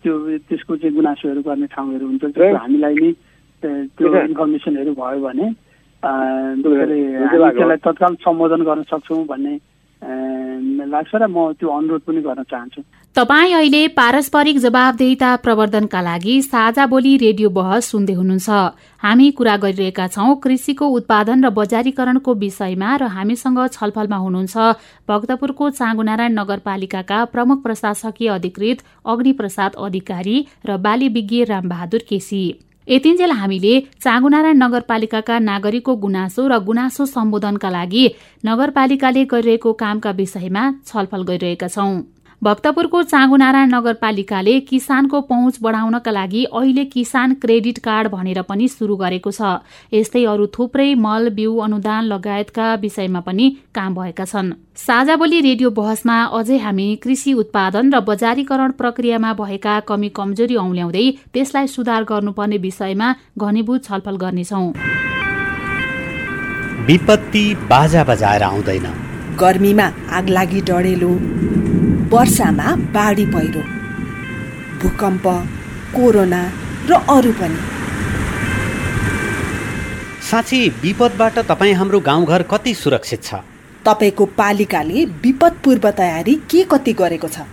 त्यो 0.03 0.15
त्यसको 0.49 0.77
चाहिँ 0.77 0.95
गुनासोहरू 0.95 1.43
गर्ने 1.43 1.67
ठाउँहरू 1.75 2.07
हुन्छ 2.07 2.25
त्यो 2.35 2.57
हामीलाई 2.57 2.95
नै 2.95 3.13
त्यो 3.97 4.09
इन्फर्मेसनहरू 4.23 4.93
भयो 4.95 5.21
भने 5.27 5.47
त्यसलाई 6.05 7.77
तत्काल 7.85 8.15
सम्बोधन 8.25 8.61
गर्न 8.63 8.83
सक्छौँ 8.91 9.25
भन्ने 9.27 9.55
लाग्छ 10.85 11.13
र 11.17 11.25
म 11.27 11.57
त्यो 11.57 11.69
अनुरोध 11.69 12.03
पनि 12.05 12.21
गर्न 12.21 12.43
चाहन्छु। 12.45 12.81
तपाईँ 13.17 13.53
अहिले 13.55 13.83
पारस्परिक 13.97 14.57
जवाबदेहिता 14.59 15.31
प्रवर्धनका 15.45 16.01
लागि 16.01 16.35
साझा 16.43 16.85
बोली 16.87 17.13
रेडियो 17.17 17.49
बहस 17.49 17.89
सुन्दै 17.89 18.13
हुनुहुन्छ। 18.13 18.49
हामी 19.03 19.27
कुरा 19.39 19.57
गरिरहेका 19.65 20.07
छौं 20.09 20.35
कृषिको 20.45 20.87
उत्पादन 20.99 21.39
र 21.45 21.51
बजारीकरणको 21.57 22.35
विषयमा 22.35 22.91
र 23.01 23.03
हामीसँग 23.17 23.61
छलफलमा 23.73 24.19
हुनुहुन्छ 24.25 24.55
भक्तपुरको 25.09 25.71
चाँगुनारायण 25.71 26.33
नगरपालिकाका 26.39 27.25
प्रमुख 27.33 27.59
प्रशासकीय 27.65 28.29
अधिकृत 28.37 28.85
अग्निप्रसाद 29.07 29.81
अधिकारी 29.81 30.37
र 30.69 30.77
बाली 30.85 31.09
विज्ञ 31.17 31.45
रामबहादुर 31.49 32.03
केसी। 32.11 32.45
यतिन्जेल 32.89 33.31
हामीले 33.31 33.75
चाँगुनारायण 34.05 34.57
नगरपालिकाका 34.63 35.39
नागरिकको 35.41 35.95
गुनासो 35.97 36.43
र 36.49 36.59
गुनासो 36.61 37.05
सम्बोधनका 37.07 37.71
लागि 37.71 38.05
नगरपालिकाले 38.45 39.25
गरिरहेको 39.25 39.73
कामका 39.73 40.11
विषयमा 40.21 40.63
छलफल 40.85 41.23
गरिरहेका 41.25 41.69
छौं। 41.69 41.93
भक्तपुरको 42.45 43.03
चाँगुनारायण 43.03 43.71
नगरपालिकाले 43.75 44.59
किसानको 44.61 45.21
पहुँच 45.29 45.59
बढाउनका 45.63 46.11
लागि 46.11 46.43
अहिले 46.53 46.85
किसान 46.85 47.35
क्रेडिट 47.35 47.79
कार्ड 47.79 48.09
भनेर 48.09 48.41
पनि 48.43 48.67
शुरू 48.69 48.97
गरेको 48.97 49.31
छ। 49.31 49.53
यस्तै 49.93 50.25
अरू 50.29 50.47
थुप्रै 50.53 50.89
मल 50.95 51.29
बिउ 51.31 51.57
अनुदान 51.67 52.05
लगायतका 52.05 52.67
विषयमा 52.83 53.21
पनि 53.25 53.47
काम 53.75 53.95
भएका 53.95 54.25
छन्। 54.25 54.53
साझा 54.77 55.17
बोली 55.17 55.41
रेडियो 55.41 55.71
बहसमा 55.71 56.17
अझै 56.37 56.59
हामी 56.59 56.89
कृषि 57.01 57.33
उत्पादन 57.43 57.93
र 57.95 58.01
बजारीकरण 58.05 58.77
प्रक्रियामा 58.77 59.33
भएका 59.41 59.79
कमी 59.89 60.09
कमजोरी 60.13 60.57
औल्याउँदै 60.65 61.07
त्यसलाई 61.33 61.67
सुधार 61.77 62.05
गर्नुपर्ने 62.05 62.59
विषयमा 62.67 63.09
घनीभूत 63.41 63.85
छलफल 63.85 64.17
गर्नेछौ। 64.25 64.63
विपत्ति 66.85 67.45
बाजा 67.73 68.05
बजाएर 68.05 68.43
आउँदैन। 68.43 68.87
गर्मीमा 69.41 69.87
आगलागी 70.13 70.61
डढेलो। 70.69 71.13
वर्षामा 72.05 72.75
बाढी 72.95 73.27
पहिरो 73.27 73.63
भूकम्प 74.81 75.27
कोरोना 75.95 76.43
र 76.91 76.93
अरू 77.11 77.33
पनि। 77.33 77.61
साँच्ची 80.21 80.69
विपदबाट 80.83 81.39
तपाईँ 81.51 81.75
हाम्रो 81.75 82.01
गाउँघर 82.01 82.43
कति 82.51 82.75
सुरक्षित 82.75 83.23
छ? 83.23 83.35
तपाईँको 83.85 84.25
पालिकाले 84.39 85.05
विपद 85.25 85.57
पूर्व 85.65 85.91
तयारी 85.91 86.35
के 86.51 86.63
कति 86.65 86.93
गरेको 86.93 87.29
छ? 87.29 87.47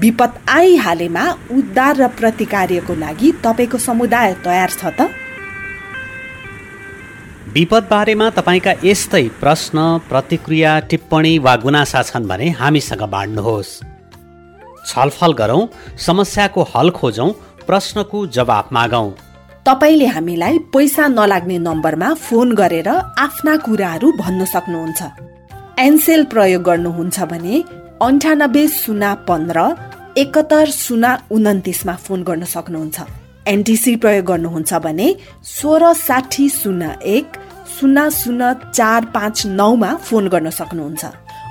विपद 0.00 0.32
आइहालेमा 0.48 1.24
उद्धार 1.50 1.96
र 1.96 2.08
प्रतिकार्यको 2.18 2.94
लागि 2.94 3.32
तपाईँको 3.44 3.78
समुदाय 3.78 4.34
तयार 4.44 4.70
छ 4.70 4.92
त? 4.98 5.08
विपद 7.54 7.84
बारेमा 7.90 8.30
तपाईँका 8.30 8.72
यस्तै 8.84 9.24
प्रश्न 9.40 9.76
प्रतिक्रिया 10.08 10.78
टिप्पणी 10.90 11.38
वा 11.38 11.56
गुनासा 11.56 12.02
छन् 12.02 12.28
भने 12.28 12.48
हामीसँग 12.60 13.02
बाँड्नुहोस्। 13.08 13.97
छलफल 14.88 15.32
गरौँ 15.40 15.62
समस्याको 16.06 16.62
हल 16.74 16.90
खोजौँ 16.98 17.30
प्रश्नको 17.68 18.26
जवाफ 18.36 18.72
मागौँ। 18.72 19.10
तपाईँले 19.66 20.06
हामीलाई 20.16 20.58
पैसा 20.74 21.06
नलाग्ने 21.08 21.58
नम्बरमा 21.58 22.08
फोन 22.16 22.54
गरेर 22.60 22.88
आफ्ना 23.18 23.56
कुराहरू 23.64 24.12
भन्न 24.18 24.44
सक्नुहुन्छ। 24.54 25.00
एनसेल 25.78 26.24
प्रयोग 26.32 26.62
गर्नुहुन्छ 26.62 27.18
भने 27.32 27.54
अन्ठानब्बे 28.00 28.64
शून्य 28.80 29.14
पन्ध्र 29.28 29.58
एकहत्तर 30.22 30.66
शून्य 30.72 31.16
उन्तिसमा 31.30 31.94
फोन 32.04 32.22
गर्न 32.28 32.44
सक्नुहुन्छ। 32.54 32.98
एनटिसी 33.52 33.94
प्रयोग 34.02 34.24
गर्नुहुन्छ 34.30 34.74
भने 34.84 35.08
सोह्र 35.56 35.92
साठी 35.98 36.48
शून्य 36.50 36.88
एक 37.16 37.26
शून्य 37.76 38.08
शून्य 38.12 38.52
चार 38.74 39.04
पाँच 39.14 39.46
नौमा 39.60 39.90
फोन 40.06 40.28
गर्न 40.28 40.50
सक्नुहुन्छ। 40.50 41.04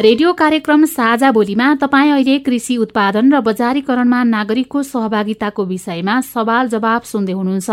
रेडियो 0.00 0.32
कार्यक्रम 0.32 0.84
साझा 0.84 1.30
बोलीमा 1.32 1.66
तपाईँ 1.74 2.10
अहिले 2.12 2.38
कृषि 2.46 2.76
उत्पादन 2.76 3.32
र 3.32 3.38
बजारीकरणमा 3.40 4.22
नागरिकको 4.24 4.82
सहभागिताको 4.82 5.64
विषयमा 5.66 6.20
सवाल 6.22 6.68
जवाब 6.68 7.02
सुन्दै 7.02 7.32
हुनुहुन्छ। 7.32 7.70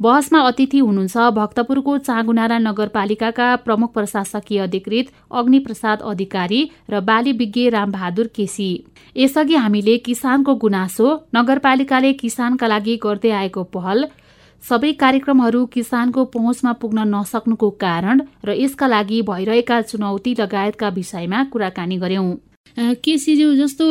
बहसमा 0.00 0.40
अतिथि 0.40 0.78
हुनुहुन्छ 0.78 1.16
भक्तपुरको 1.38 1.96
चाँगुनारा 1.98 2.58
नगरपालिकाका 2.58 3.46
प्रमुख 3.64 3.92
प्रशासकीय 3.94 4.58
अधिकृत 4.60 5.12
अग्निप्रसाद 5.32 6.02
अधिकारी 6.04 6.60
र 6.90 7.00
बाली 7.00 7.32
विज्ञ 7.32 7.68
रामबहादुर 7.70 8.26
केसी। 8.36 8.68
यसअघि 9.16 9.56
हामीले 9.56 9.96
किसानको 10.04 10.54
गुनासो 10.66 11.08
नगरपालिकाले 11.34 12.12
किसानका 12.20 12.68
लागि 12.68 12.98
गर्दै 13.04 13.30
आएको 13.40 13.64
पहल 13.72 14.04
सबै 14.64 14.92
कार्यक्रमहरू 15.00 15.64
किसानको 15.72 16.24
पहुँचमा 16.34 16.72
पुग्न 16.80 17.02
नसक्नुको 17.08 17.68
कारण 17.80 18.20
र 18.44 18.54
यसका 18.58 18.86
लागि 18.86 19.20
भइरहेका 19.22 19.80
चुनौती 19.90 20.34
लगायतका 20.40 20.88
विषयमा 20.96 21.42
कुराकानी 21.52 21.96
गर्यौं। 21.98 22.28
केसीज्यू 23.04 23.54
जस्तो 23.54 23.86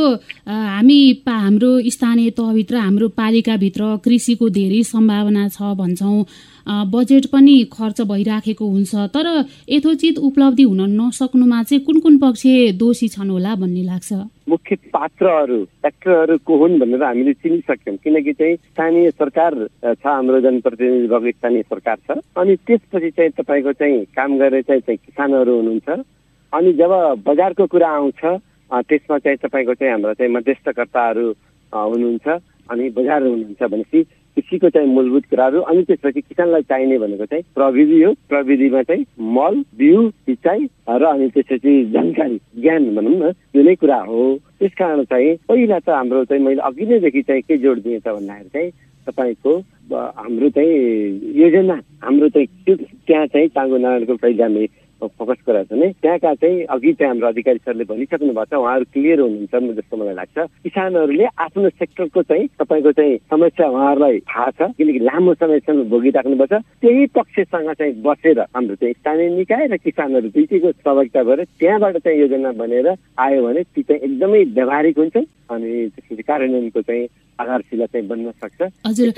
हामी 0.48 1.00
हाम्रो 1.28 1.70
स्थानीय 1.90 2.30
तहभित्र 2.40 2.76
हाम्रो 2.78 3.08
पालिकाभित्र 3.16 3.96
कृषिको 4.06 4.50
धेरै 4.50 4.82
सम्भावना 4.84 5.48
छ 5.50 5.78
भन्छौँ। 5.80 6.26
बजेट 6.68 7.26
पनि 7.32 7.56
खर्च 7.74 8.02
भइराखेको 8.02 8.66
हुन्छ। 8.66 8.96
तर 9.16 9.28
यथोचित 9.70 10.18
उपलब्धि 10.20 10.64
हुन 10.64 10.82
नसक्नुमा 11.02 11.64
चाहिँ 11.64 11.84
कुन 11.84 12.00
कुन 12.00 12.18
पक्ष 12.20 12.44
दोषी 12.80 13.08
छन् 13.08 13.30
होला 13.30 13.56
भन्ने 13.56 13.84
लाग्छ? 13.84 14.14
मुख्य 14.50 14.76
पात्रहरू 14.94 15.60
एक्टरहरू 15.86 16.38
को 16.46 16.58
हुन् 16.58 16.80
भनेर 16.80 17.04
हामीले 17.04 17.34
चिनिसक्यौँ। 17.34 17.98
किनकि 18.04 18.34
चाहिँ 18.34 18.56
स्थानीय 18.56 19.12
सरकार 19.12 19.54
छ 19.84 20.06
हाम्रो 20.06 20.40
जनप्रतिनिधि 20.42 21.08
भएको 21.08 21.32
स्थानीय 21.32 21.62
सरकार 21.64 21.98
छ। 22.08 22.18
अनि 22.38 22.56
त्यसपछि 22.68 23.10
चाहिँ 23.12 23.32
तपाईँको 23.40 23.72
चाहिँ 23.74 24.04
काम 24.16 24.38
गरेर 24.40 24.62
चाहिँ 24.64 24.98
किसानहरू 24.98 25.56
हुनुहुन्छ। 25.58 25.90
अनि 26.54 26.74
जब 26.80 26.92
बजारको 27.28 27.66
कुरा 27.66 27.90
आउँछ 27.90 28.22
त्यसमा 28.72 29.18
चाहिँ 29.20 29.38
तपाईँको 29.44 29.74
चाहिँ 29.74 29.92
हाम्रो 29.92 30.14
चाहिँ 30.14 30.32
मध्यस्थकर्ताहरू 30.34 31.28
हुनुहुन्छ। 31.74 32.28
अनि 32.72 32.90
बजार 32.96 33.22
हुनुहुन्छ 33.24 33.64
भनेपछि 33.64 34.02
कृषिको 34.36 34.70
चाहिँ 34.70 34.88
मूलभूत 34.88 35.26
कुराहरू 35.30 35.60
अनि 35.62 35.82
त्यसपछि 35.84 36.22
किसानलाई 36.22 36.62
चाहिने 36.62 36.98
भनेको 37.00 37.26
चाहिँ 37.26 37.44
प्रविधि 37.56 38.02
हो। 38.04 38.14
प्रविधिमा 38.30 38.82
चाहिँ 38.84 39.06
मल 39.38 39.64
बिउ 39.78 40.10
सिँचाइ 40.10 40.68
र 40.90 41.04
अनि 41.06 41.30
त्यसपछि 41.30 41.74
जानकारी 41.94 42.40
ज्ञान 42.62 42.96
भनौँ 42.96 43.14
न 43.14 43.32
त्यो 43.32 43.64
नै 43.64 43.76
कुरा 43.76 44.00
हो। 44.10 44.24
त्यस 44.60 44.74
कारण 44.80 45.04
चाहिँ 45.04 45.36
पहिला 45.48 45.80
त 45.80 45.90
हाम्रो 45.90 46.24
चाहिँ 46.26 46.44
मैले 46.44 46.62
अघि 46.62 46.86
नैदेखि 46.86 47.22
चाहिँ 47.22 47.42
के 47.42 47.58
जोड 47.58 47.82
दिएँ 47.84 48.00
त 48.00 48.08
भन्दाखेरि 48.08 48.50
चाहिँ 48.50 48.72
तपाईँको 49.08 49.54
हाम्रो 49.94 50.50
चाहिँ 50.50 51.34
योजना 51.42 51.80
हाम्रो 52.04 52.30
चाहिँ 52.30 52.48
त्यहाँ 53.08 53.26
चाहिँ 53.28 53.48
टाङ्गो 53.56 53.78
नारायणको 53.78 54.16
पहिला 54.16 54.48
फोकस 55.08 55.40
गरेर 55.48 55.64
छ 55.64 55.72
भने 55.74 55.88
त्यहाँका 56.02 56.34
चाहिँ 56.34 56.64
अघि 56.76 56.94
चाहिँ 56.94 57.10
हाम्रो 57.10 57.28
अधिकारी 57.28 57.60
सरले 57.66 57.84
भनिसक्नु 57.84 58.34
भएको 58.34 58.46
छ 58.46 58.54
उहाँहरू 58.60 58.86
क्लियर 58.94 59.20
हुनुहुन्छ 59.20 59.78
जस्तो 59.80 59.98
मलाई 59.98 60.16
लाग्छ। 60.16 60.38
किसानहरूले 60.64 61.26
आफ्नो 61.46 61.70
सेक्टरको 61.70 62.22
चाहिँ 62.24 62.48
तपाईँको 62.60 62.92
चाहिँ 62.92 63.18
समस्या 63.32 63.68
उहाँहरूलाई 63.70 64.20
थाहा 64.32 64.50
छ 64.52 64.72
किनकि 64.78 65.00
लामो 65.00 65.34
समयसम्म 65.34 65.84
भोगिराख्नुपर्छ 65.90 66.54
त्यही 66.54 67.06
पक्षसँग 67.16 67.70
चाहिँ 67.74 67.94
बसेर 68.02 68.40
हाम्रो 68.56 68.76
चाहिँ 68.76 68.94
स्थानीय 68.94 69.30
निकाय 69.38 69.68
र 69.68 69.78
किसानहरू 69.78 70.28
दुइटैको 70.36 70.72
सहभागिता 70.72 71.24
गरेर 71.24 71.48
त्यहाँबाट 71.60 71.98
चाहिँ 71.98 72.20
योजना 72.20 72.52
बनेर 72.62 72.88
आयो 73.20 73.44
भने 73.44 73.64
ती 73.64 73.82
चाहिँ 73.84 74.02
एकदमै 74.02 74.44
व्यावहारिक 74.56 74.98
हुन्छ 75.00 75.16
अनि 75.18 75.70
त्यसपछि 75.94 76.24
कार्यान्वयनको 76.24 76.82
चाहिँ 76.82 77.08
आधारशिला 77.34 77.86
चाहिँ 77.86 78.08
बन्न 78.08 78.32
सक्छ। 78.42 78.62
हजुर 78.88 79.10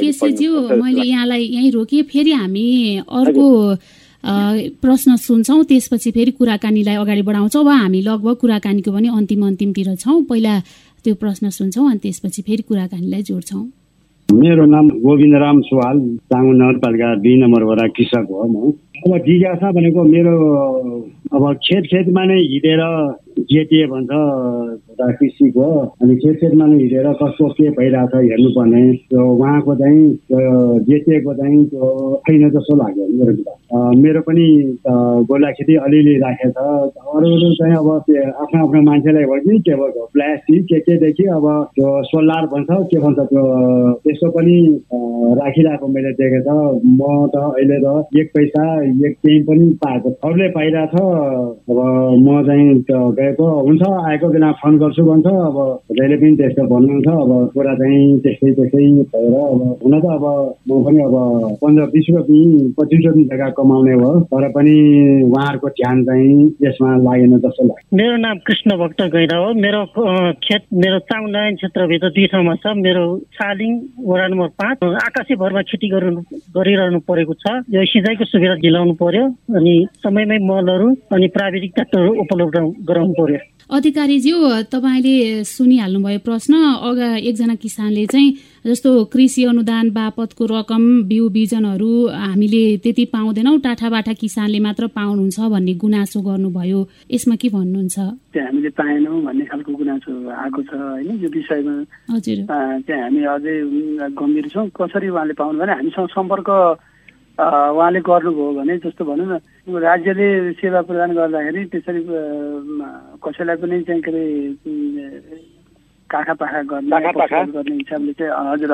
केसीज्यू 0.00 0.52
मैले 0.82 1.02
यहाँलाई 1.08 1.44
यहीँ 1.56 1.70
रोकेँ 1.70 2.02
फेरि 2.12 2.32
हामी 2.32 2.66
अर्को 2.98 3.46
प्रश्न 4.24 5.16
सुन्छौँ 5.16 5.64
त्यसपछि 5.64 6.10
फेरि 6.10 6.30
कुराकानीलाई 6.30 6.96
अगाडि 6.96 7.22
बढाउँछौँ 7.22 7.64
वा 7.64 7.74
हामी 7.76 8.00
लगभग 8.02 8.34
कुराकानीको 8.40 8.90
पनि 8.92 9.08
अन्तिम 9.08 9.46
अन्तिमतिर 9.46 9.94
छौँ। 9.94 10.22
पहिला 10.24 10.58
त्यो 11.04 11.14
प्रश्न 11.14 11.50
सुन्छौँ 11.50 11.90
अनि 11.90 11.98
त्यसपछि 12.02 12.42
फेरि 12.42 12.62
कुराकानीलाई 12.68 13.22
जोड्छौँ। 13.22 13.64
मेरो 14.28 14.64
नाम 14.66 14.88
गोविन्द 15.04 15.36
राम 15.36 15.60
सुवाल 15.60 15.98
चाङ 16.32 16.44
नगरपालिका 16.56 17.14
दुई 17.20 17.34
नम्बर 17.36 17.62
वडा 17.62 17.86
कृषक 17.92 18.26
हो 18.30 18.46
म। 18.48 18.72
अब 19.04 19.12
जिज्ञासा 19.26 19.70
भनेको 19.70 20.00
मेरो 20.04 20.34
अब 21.34 21.44
खेत 21.66 21.84
खेतमा 21.90 22.24
नै 22.30 22.34
हिँडेर 22.40 22.80
जेटिए 23.50 23.86
भन्छ 23.92 24.10
कृषिको 25.18 25.66
अनि 26.02 26.16
खेत 26.16 26.36
खेतमा 26.40 26.66
नै 26.66 26.76
हिँडेर 26.78 27.06
कस्तो 27.22 27.48
के 27.58 27.70
भइरहेछ 27.78 28.14
हेर्नुपर्ने। 28.14 28.82
त्यो 29.10 29.22
उहाँको 29.34 29.74
चाहिँ 29.80 30.04
जेटिएको 30.88 31.34
चाहिँ 31.40 31.64
त्यो 31.72 31.88
छैन 32.28 32.48
जस्तो 32.54 32.76
लाग्यो 32.82 33.06
मेरो 33.18 33.32
मेरो 34.02 34.20
पनि 34.28 34.46
गोला 35.30 35.50
खेती 35.58 35.74
अलिअलि 35.86 36.14
राखेको 36.22 36.66
छ। 36.94 36.98
अरू 37.16 37.50
चाहिँ 37.58 37.74
अब 37.82 37.88
आफ्नो 37.90 38.62
आफ्नो 38.66 38.82
मान्छेलाई 38.90 39.24
भयो 39.32 39.40
कि 39.42 39.58
के 39.66 39.74
भयो 39.82 40.06
प्लास्टिक 40.14 40.64
के 40.70 40.78
केदेखि 40.86 41.24
अब 41.38 41.46
त्यो 41.74 41.90
सोलर 42.12 42.46
भन्छ 42.54 42.70
के 42.94 42.98
भन्छ 43.06 43.18
त्यो 43.34 43.44
त्यस्तो 44.06 44.30
पनि 44.38 44.56
राखिरहेको 45.42 45.86
मैले 45.96 46.12
देखेको 46.22 46.40
छ। 46.46 46.78
म 46.86 47.26
त 47.34 47.42
अहिले 47.50 47.78
त 47.82 48.06
एक 48.22 48.30
पैसा 48.38 48.64
एक 48.86 49.18
केही 49.18 49.42
पनि 49.50 49.70
पाएको 49.82 50.16
अरूले 50.22 50.48
पाइरहेछ। 50.54 51.22
अब 51.24 51.78
म 52.24 52.42
चाहिँ 52.46 52.74
गएको 53.18 53.46
हुन्छ 53.66 53.82
आएको 54.10 54.28
बेला 54.34 54.50
फोन 54.60 54.78
गर्छु 54.78 55.04
भन्छ 55.10 55.26
अब 55.26 55.58
जहिले 55.92 56.16
पनि 56.22 56.36
त्यस्तो 56.36 56.62
भन्नुहुन्छ 56.72 57.08
अब 57.24 57.32
कुरा 57.54 57.74
चाहिँ 57.80 58.18
त्यस्तै 58.24 58.52
त्यस्तै 58.58 58.84
भएर 59.14 59.34
अब 59.34 59.60
हुन 59.84 59.94
त 60.00 60.04
अब 60.16 60.24
म 60.68 60.82
पनि 60.84 60.98
अब 61.04 61.16
पन्ध्र 61.62 61.86
बिस 61.94 62.06
रुपियाँ 62.16 62.70
पच्चिस 62.78 63.04
रुपियाँ 63.06 63.28
जग्गा 63.30 63.48
कमाउने 63.58 63.96
भयो 63.96 64.20
तर 64.32 64.48
पनि 64.56 64.74
उहाँहरूको 65.24 65.68
ध्यान 65.80 66.02
चाहिँ 66.04 66.36
यसमा 66.64 66.90
लागेन 67.04 67.36
जस्तो 67.44 67.64
लाग्छ। 67.68 67.84
मेरो 67.94 68.16
नाम 68.16 68.38
कृष्ण 68.46 68.76
भक्त 68.78 69.02
गैरा 69.14 69.36
हो। 69.38 69.52
मेरो 69.64 69.84
खेत 70.44 70.62
मेरो 70.82 70.98
चाङनारायण 71.10 71.54
क्षेत्रभित्र 71.56 72.08
दुई 72.16 72.26
ठाउँमा 72.32 72.54
छ। 72.54 72.74
मेरो 72.76 73.04
छालिङ 73.34 73.70
वडा 74.08 74.26
नम्बर 74.28 74.48
पाँच। 74.62 74.84
आकाशी 75.04 75.34
भरमा 75.42 75.62
खेती 75.70 75.88
गर्नु 75.88 76.20
गरिरहनु 76.56 77.00
परेको 77.08 77.34
छ। 77.34 77.44
यो 77.74 77.84
सिँचाइको 77.92 78.24
सुविधा 78.24 78.54
दिलाउनु 78.64 78.94
पर्यो। 79.02 79.24
अनि 79.56 79.74
समयमै 80.04 80.38
मलहरू 80.48 80.88
अनि 81.12 81.26
प्राविधिक 81.28 81.72
डाक्टरहरू 81.76 82.12
उपलब्ध 82.20 82.56
गराउनु 82.88 83.12
पर्यो 83.18 83.40
अधिकारीज्यू 83.64 84.36
तपाईँले 84.72 85.44
सुनिहाल्नुभयो 85.44 86.18
प्रश्न 86.24 86.54
अगा 86.84 87.08
एकजना 87.16 87.54
किसानले 87.54 88.04
चाहिँ 88.06 88.30
जस्तो 88.66 88.90
कृषि 89.12 89.44
अनुदान 89.44 89.90
बापतको 89.90 90.44
रकम 90.44 90.82
बिउ 91.08 91.28
बिजनहरू 91.28 91.92
हामीले 92.08 92.64
त्यति 92.84 93.04
पाउँदैनौँ 93.12 93.58
टाठाबाठा 93.60 94.12
किसानले 94.12 94.58
मात्र 94.60 94.86
पाउनुहुन्छ 94.92 95.40
भन्ने 95.54 95.74
गुनासो 95.80 96.20
गर्नुभयो। 96.20 96.80
यसमा 97.12 97.36
के 97.40 97.48
भन्नुहुन्छ? 97.48 97.98
हामीले 98.36 98.70
पाएनौँ 98.76 99.22
भन्ने 99.24 99.44
खालको 99.44 99.72
गुनासो 99.72 100.12
आएको 100.28 100.60
छ 100.62 100.72
होइन? 100.74 101.08
यो 101.24 101.28
विषयमा 101.32 101.74
हजुर। 102.12 102.38
चाहिँ 102.84 103.02
हामी 103.02 103.20
अझै 103.32 103.56
गम्भीर 104.12 104.46
छौँ। 104.52 104.68
कसरी 104.76 105.08
उहाँले 105.08 105.34
पाउनु 105.40 105.58
भने 105.58 105.72
हामीसँग 105.72 106.08
सम्पर्क 106.12 106.48
उहाँले 107.34 108.00
गर्नुभयो 108.00 108.52
भने 108.54 108.76
जस्तो 108.78 109.04
भनौँ 109.04 109.26
न 109.26 109.38
राज्यले 109.66 110.52
सेवा 110.54 110.80
प्रदान 110.82 111.10
गर्दाखेरि 111.14 111.64
त्यसरी 111.66 112.00
कसैलाई 113.18 113.56
पनि 113.56 113.80
चाहिँ 113.82 114.02
के 114.02 114.10
अरे 114.10 114.24
काखा 116.10 116.34
पाखा 116.34 116.62
गर्ने 116.62 116.90
गर्ने 117.50 117.74
हिसाबले 117.74 118.12
चाहिँ 118.12 118.32
हजुर 118.52 118.72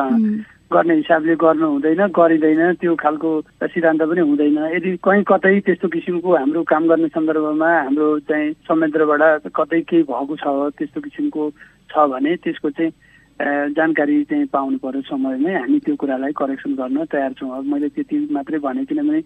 गर्ने 0.73 0.95
हिसाबले 0.95 1.35
गर्नु 1.35 1.67
हुँदैन 1.67 2.07
गरिँदैन 2.13 2.75
त्यो 2.75 2.95
खालको 2.95 3.31
सिद्धान्त 3.65 4.03
पनि 4.03 4.21
हुँदैन। 4.21 4.59
यदि 4.77 4.91
कहीँ 5.03 5.25
कतै 5.25 5.61
त्यस्तो 5.61 5.89
किसिमको 5.89 6.37
हाम्रो 6.37 6.63
काम 6.63 6.87
गर्ने 6.89 7.09
सन्दर्भमा 7.09 7.71
हाम्रो 7.81 8.07
चाहिँ 8.29 8.53
संयन्त्रबाट 8.69 9.49
कतै 9.57 9.81
केही 9.89 10.03
भएको 10.05 10.37
छ 10.37 10.47
त्यस्तो 10.79 11.01
किसिमको 11.01 11.51
छ 11.91 12.07
भने 12.13 12.37
त्यसको 12.37 12.71
चाहिँ 12.71 12.93
जानकारी 13.41 14.17
चाहिँ 14.29 14.47
पाउनु 14.53 14.79
पर्यो 14.85 15.01
समयमै। 15.09 15.55
हामी 15.55 15.79
त्यो 15.81 15.97
कुरालाई 15.97 16.33
करेक्सन 16.37 16.73
गर्न 16.77 17.05
तयार 17.09 17.33
छौँ। 17.41 17.51
अब 17.57 17.65
मैले 17.73 17.89
त्यति 17.89 18.29
मात्रै 18.37 18.59
भने 18.61 18.85
किनभने 18.85 19.21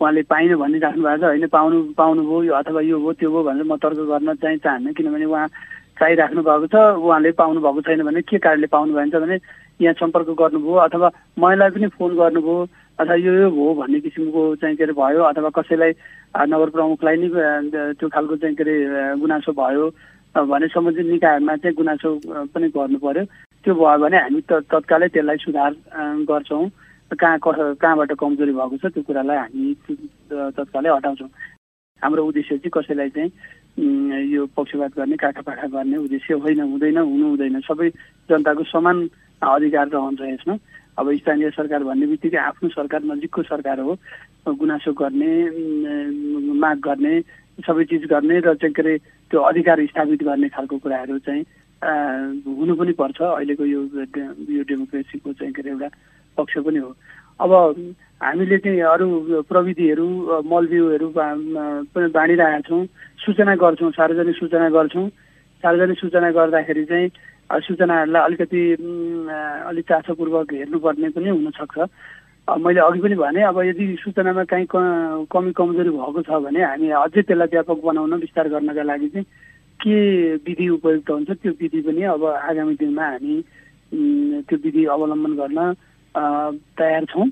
उहाँले 0.00 0.22
पाइनँ 0.28 0.56
भनिराख्नु 0.60 1.02
भएको 1.02 1.16
छ। 1.16 1.24
होइन 1.24 1.46
पाउनु 1.48 1.76
पाउनुभयो 1.96 2.52
अथवा 2.60 2.80
यो 2.84 2.98
हो 3.00 3.12
त्यो 3.16 3.30
हो 3.32 3.42
भनेर 3.42 3.64
म 3.64 3.76
तर्क 3.80 3.98
गर्न 4.04 4.34
चाहिँ 4.36 4.58
चाहन्न 4.60 4.92
किनभने 4.92 5.24
उहाँ 5.24 5.48
चाहिराख्नु 5.96 6.40
भएको 6.44 6.66
छ। 6.68 6.76
उहाँले 7.00 7.30
पाउनु 7.40 7.60
भएको 7.64 7.80
छैन 7.88 8.02
भने 8.04 8.20
के 8.28 8.38
कारणले 8.38 8.66
पाउनु 8.68 8.92
भएछ 8.92 9.14
भने 9.16 9.36
यहाँ 9.80 9.94
सम्पर्क 9.96 10.28
गर्नुभयो 10.36 10.74
अथवा 10.84 11.08
मलाई 11.40 11.70
पनि 11.72 11.86
फोन 11.96 12.10
गर्नुभयो 12.20 12.56
अथवा 13.00 13.14
यो 13.16 13.32
यो 13.32 13.48
हो 13.50 13.74
भन्ने 13.80 14.00
किसिमको 14.04 14.42
चाहिँ 14.60 14.76
के 14.76 14.84
अरे 14.84 14.92
भयो 14.92 15.22
अथवा 15.32 15.50
कसैलाई 15.56 15.92
नगर 16.52 16.68
प्रमुखलाई 16.76 17.16
नै 17.16 17.28
त्यो 17.96 18.08
खालको 18.12 18.36
चाहिँ 18.44 18.56
के 18.56 18.62
अरे 18.62 18.74
गुनासो 19.18 19.52
भयो 19.56 19.88
भने 20.34 20.66
सम्बन्धित 20.68 21.06
निकायमा 21.06 21.56
चाहिँ 21.56 21.74
गुनासो 21.74 22.10
पनि 22.54 22.68
गर्नु 22.76 22.98
पर्यो। 22.98 23.24
त्यो 23.64 23.74
भयो 23.74 23.98
भने 23.98 24.18
हामी 24.20 24.40
त 24.44 24.52
तत्कालै 24.68 25.08
त्यसलाई 25.08 25.36
सुधार 25.40 25.72
गर्छौँ। 26.28 26.68
कहाँ 27.16 27.38
कस 27.40 27.58
कहाँबाट 27.80 28.12
कमजोरी 28.20 28.52
भएको 28.52 28.76
छ 28.76 28.84
त्यो 28.92 29.02
कुरालाई 29.08 29.38
हामी 29.40 29.64
तत्कालै 30.52 30.90
हटाउँछौँ। 30.92 31.30
हाम्रो 32.02 32.22
उद्देश्य 32.28 32.56
चाहिँ 32.60 32.72
कसैलाई 32.76 33.10
चाहिँ 33.16 33.30
यो 34.28 34.46
पक्षपात 34.52 34.92
गर्ने 34.96 35.16
काठापाठा 35.16 35.66
गर्ने 35.72 35.96
उद्देश्य 35.96 36.34
होइन 36.44 36.60
हुँदैन 36.60 36.98
हुनु 36.98 37.26
हुँदैन। 37.28 37.60
सबै 37.64 37.88
जनताको 38.28 38.64
समान 38.68 38.96
अधिकार 39.42 39.86
रहन्छ 39.88 40.20
यसमा। 40.20 40.54
अब 41.00 41.06
स्थानीय 41.16 41.50
सरकार 41.56 41.82
भन्ने 41.84 42.06
बित्तिकै 42.06 42.38
आफ्नो 42.38 42.68
सरकार 42.68 43.00
नजिकको 43.02 43.42
सरकार 43.42 43.80
हो। 43.80 43.92
गुनासो 44.44 44.92
गर्ने 44.92 45.32
माग 46.54 46.78
गर्ने 46.84 47.14
सबै 47.66 47.84
चिज 47.90 48.04
गर्ने 48.12 48.38
र 48.44 48.54
चाहिँ 48.54 48.74
के 48.74 48.82
अरे 48.82 48.94
त्यो 49.30 49.40
अधिकार 49.40 49.86
स्थापित 49.86 50.22
गर्ने 50.22 50.48
खालको 50.54 50.78
कुराहरू 50.78 51.18
चाहिँ 51.26 51.42
हुनु 51.82 52.74
पनि 52.76 52.92
पर्छ। 52.92 53.18
अहिलेको 53.22 53.64
यो 53.64 53.80
यो 54.56 54.62
डेमोक्रेसीको 54.68 55.32
चाहिँ 55.32 55.52
के 55.52 55.62
अरे 55.62 55.70
एउटा 55.70 55.88
पक्ष 56.38 56.54
पनि 56.66 56.78
हो। 56.78 56.90
अब 57.40 57.50
हामीले 58.22 58.58
चाहिँ 58.58 58.80
अरू 58.94 59.42
प्रविधिहरू 59.50 60.06
मलबिउहरू 60.46 61.08
पनि 61.16 62.08
बाँडिरहेका 62.14 62.60
छौँ 62.68 62.84
सूचना 63.24 63.54
गर्छौँ 63.56 63.90
सार्वजनिक 63.90 64.36
सूचना 64.36 64.68
गर्छौँ। 64.70 65.08
सार्वजनिक 65.64 65.98
सूचना 65.98 66.30
गर्दाखेरि 66.30 66.84
चाहिँ 66.84 67.08
सूचनाहरूलाई 67.50 68.22
अलिकति 68.22 68.60
अलिक 69.68 69.84
चासोपूर्वक 69.88 70.52
हेर्नुपर्ने 70.52 71.08
पनि 71.16 71.28
हुनसक्छ। 71.28 71.78
मैले 72.48 72.80
अघि 72.80 73.00
पनि 73.00 73.14
भने 73.16 73.42
अब 73.42 73.58
यदि 73.64 73.84
सूचनामा 74.04 74.44
काहीँ 74.44 74.66
कमी 75.32 75.52
कमजोरी 75.52 75.90
भएको 75.90 76.22
छ 76.22 76.30
भने 76.44 76.60
हामी 76.60 76.88
अझै 76.92 77.22
त्यसलाई 77.22 77.48
व्यापक 77.52 77.78
बनाउन 77.84 78.14
विस्तार 78.20 78.48
गर्नका 78.48 78.82
लागि 78.84 79.08
चाहिँ 79.08 79.26
के 79.84 79.96
विधि 80.40 80.68
उपयुक्त 80.68 81.10
हुन्छ 81.10 81.30
त्यो 81.30 81.52
विधि 81.60 81.80
पनि 81.84 82.02
अब 82.10 82.24
आगामी 82.24 82.74
दिनमा 82.80 83.04
हामी 83.04 83.36
त्यो 84.48 84.56
विधि 84.64 84.84
अवलम्बन 84.84 85.32
गर्न 85.36 85.58
तयार 86.78 87.04
छौँ। 87.12 87.28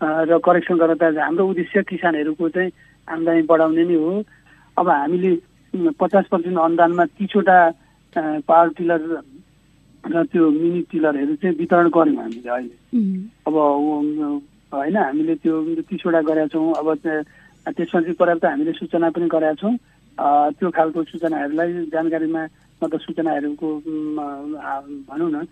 र 0.00 0.38
करेक्सन 0.44 0.76
गर्न 0.78 0.94
तयार 1.00 1.18
हाम्रो 1.18 1.48
उद्देश्य 1.48 1.82
किसानहरूको 1.88 2.48
चाहिँ 2.48 2.70
आम्दानी 3.08 3.42
बढाउने 3.48 3.84
नै 3.84 3.94
हो। 3.94 4.22
अब 4.76 4.88
हामीले 4.88 5.30
पचास 6.00 6.24
पर्सेन्ट 6.30 6.58
अनुदानमा 6.58 7.04
तिसवटा 7.16 7.56
पावर 8.46 8.68
टिलर 8.76 9.00
र 10.04 10.22
त्यो 10.28 10.50
मिनी 10.50 10.80
टिलरहरू 10.92 11.34
चाहिँ 11.40 11.56
वितरण 11.56 11.88
गऱ्यौँ 11.88 12.16
हामीले 12.20 12.50
अहिले। 12.50 12.76
अब 13.48 13.54
होइन 14.74 14.96
हामीले 14.96 15.34
त्यो 15.40 15.54
तिसवटा 15.88 16.20
गरेका 16.20 16.52
छौँ। 16.52 16.72
अब 16.74 16.88
त्यसमा 17.00 18.00
चाहिँ 18.00 18.14
पर्याप्त 18.20 18.44
हामीले 18.44 18.72
सूचना 18.76 19.10
पनि 19.10 19.26
गरेका 19.32 19.54
छौँ। 19.62 19.74
त्यो 20.18 20.70
खालको 20.70 21.04
सूचनाहरूलाई 21.10 21.70
जानकारीमा 21.92 22.42
मतलब 22.82 23.00
सूचनाहरूको 23.00 23.68
भनौँ 25.08 25.30
न 25.30 25.44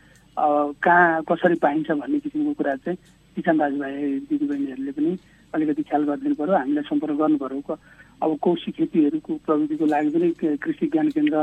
कहाँ 0.82 1.22
कसरी 1.28 1.54
पाइन्छ 1.64 1.90
भन्ने 1.90 2.18
किसिमको 2.20 2.52
कुरा 2.58 2.74
चाहिँ 2.84 2.98
किसान 3.36 3.58
दाजुभाइ 3.58 3.92
दिदीबहिनीहरूले 4.30 4.92
पनि 4.92 5.12
अलिकति 5.54 5.82
ख्याल 5.82 6.02
गरिदिनु 6.08 6.34
पऱ्यो 6.40 6.54
हामीलाई 6.56 6.84
सम्पर्क 6.88 7.16
गर्नु 7.20 7.38
पऱ्यो 7.42 7.76
अब 8.22 8.30
कौशी 8.42 8.70
खेतीहरूको 8.72 9.32
प्रविधिको 9.46 9.86
लागि 9.86 10.10
पनि 10.14 10.56
कृषि 10.62 10.86
ज्ञान 10.92 11.08
केन्द्र 11.16 11.36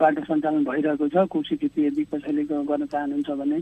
बाट 0.00 0.18
सञ्चालन 0.26 0.64
भइरहेको 0.64 1.08
छ। 1.08 1.26
कौशी 1.30 1.56
खेती 1.56 1.86
यदि 1.86 2.04
कसैले 2.12 2.42
गर्न 2.44 2.86
चाहनुहुन्छ 2.86 3.30
भने 3.40 3.58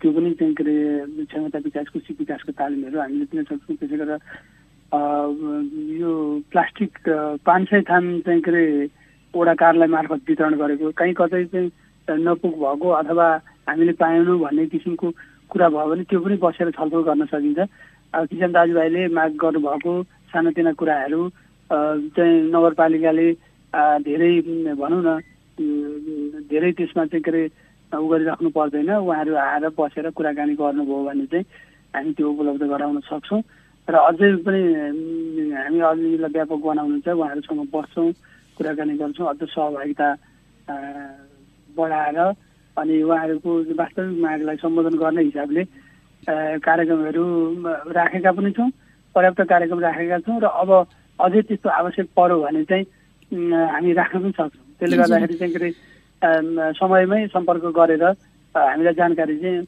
त्यो 0.00 0.10
पनि 0.12 0.30
चाहिँ 0.38 0.54
के 0.54 0.62
अरे 0.64 1.24
क्षमता 1.24 1.58
विकास 1.64 1.88
कृषि 1.92 2.12
विकासको 2.18 2.52
तालिमहरू 2.52 2.98
हामीले 3.00 3.24
दिन 3.32 3.44
सक्छौँ। 3.48 3.76
त्यसै 3.76 3.96
गरेर 3.96 4.18
यो 4.92 6.12
प्लास्टिक 6.50 6.98
पाँच 7.46 7.68
सय 7.68 7.80
थान 7.90 8.20
चाहिँ 8.26 8.40
के 8.42 8.50
अरे 8.50 8.64
वडा 9.34 9.54
कार्यालय 9.54 9.86
मार्फत 9.86 10.20
वितरण 10.28 10.54
गरेको 10.58 10.90
कहीँ 10.98 11.14
कतै 11.14 11.44
चाहिँ 11.44 11.70
नपुग 12.08 12.54
भएको 12.58 12.88
अथवा 12.90 13.26
हामीले 13.68 13.92
पाएनौँ 14.02 14.38
भन्ने 14.38 14.66
किसिमको 14.66 15.10
कुरा 15.50 15.68
भयो 15.68 15.86
भने 15.90 16.02
त्यो 16.10 16.20
पनि 16.20 16.36
बसेर 16.42 16.70
छलफल 16.74 17.02
गर्न 17.06 17.24
सकिन्छ। 17.30 17.60
किसान 18.10 18.52
दाजुभाइले 18.52 19.06
माग 19.14 19.30
गर्नुभएको 19.38 19.92
सानोतिना 20.34 20.72
कुराहरू 20.74 21.20
चाहिँ 21.70 22.50
नगरपालिकाले 22.50 23.26
धेरै 24.02 24.32
भनौँ 24.74 25.02
न 25.06 25.08
धेरै 26.50 26.70
त्यसमा 26.74 27.04
चाहिँ 27.06 27.22
के 27.22 27.30
अरे 27.30 27.42
उ 27.94 28.06
गरिराख्नु 28.10 28.50
पर्दैन। 28.50 28.90
उहाँहरू 28.90 29.34
आएर 29.38 29.68
बसेर 29.78 30.10
कुराकानी 30.18 30.54
गर्नुभयो 30.58 31.04
भने 31.06 31.26
चाहिँ 31.30 31.46
हामी 31.94 32.12
त्यो 32.18 32.26
उपलब्ध 32.26 32.62
गराउन 32.74 33.00
सक्छौँ। 33.06 33.42
र 33.90 33.96
अझै 34.08 34.28
पनि 34.46 34.62
हामी 35.50 35.80
अलिकति 35.80 36.32
व्यापक 36.32 36.60
बनाउनु 36.62 36.98
छ 37.04 37.08
उहाँहरूसँग 37.10 37.62
बस्छौँ 37.74 38.08
कुराकानी 38.56 38.94
गर्छौँ 39.00 39.26
अझ 39.28 39.40
सहभागिता 39.44 40.08
बढाएर 41.76 42.18
अनि 42.76 42.94
उहाँहरूको 43.02 43.50
वास्तविक 43.80 44.20
मागलाई 44.22 44.56
सम्बोधन 44.62 44.94
गर्ने 45.02 45.22
हिसाबले 45.22 45.62
कार्यक्रमहरू 46.62 47.24
राखेका 47.90 48.32
पनि 48.32 48.50
छौँ 48.52 48.70
पर्याप्त 49.14 49.40
कार्यक्रम 49.50 49.80
राखेका 49.80 50.18
छौँ 50.22 50.38
र 50.40 50.46
अब 50.46 50.70
अझै 51.18 51.40
त्यस्तो 51.48 51.68
आवश्यक 51.68 52.06
पर्यो 52.16 52.40
भने 52.40 52.64
चाहिँ 52.70 52.84
हामी 53.74 53.92
राख्न 53.92 54.18
पनि 54.20 54.32
सक्छौँ। 54.38 54.64
त्यसले 54.78 54.96
गर्दाखेरि 54.96 55.34
चाहिँ 55.34 55.52
के 55.52 55.58
अरे 55.58 55.70
समयमै 56.78 57.26
सम्पर्क 57.34 57.64
गरेर 57.74 58.04
हामीलाई 58.54 58.94
जानकारी 58.94 59.36
चाहिँ 59.40 59.58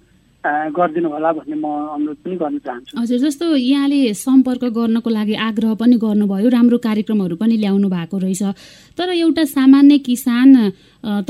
गरिदिनु 0.42 1.08
होला 1.08 1.30
भन्ने 1.32 1.56
म 1.56 1.66
अनुरोध 1.94 2.18
पनि 2.24 2.36
गर्न 2.36 2.58
चाहन्छु। 2.58 2.98
हजुर 2.98 3.18
जस्तो 3.18 3.46
यहाँले 3.56 4.14
सम्पर्क 4.14 4.64
गर्नको 4.74 5.10
लागि 5.10 5.34
आग्रह 5.38 5.74
पनि 5.78 5.96
गर्नुभयो 6.02 6.48
राम्रो 6.50 6.78
कार्यक्रमहरू 6.82 7.36
पनि 7.38 7.56
ल्याउनु 7.62 7.88
भएको 7.88 8.18
रहेछ। 8.18 8.42
तर 8.98 9.08
एउटा 9.14 9.44
सामान्य 9.54 9.98
किसान 10.02 10.50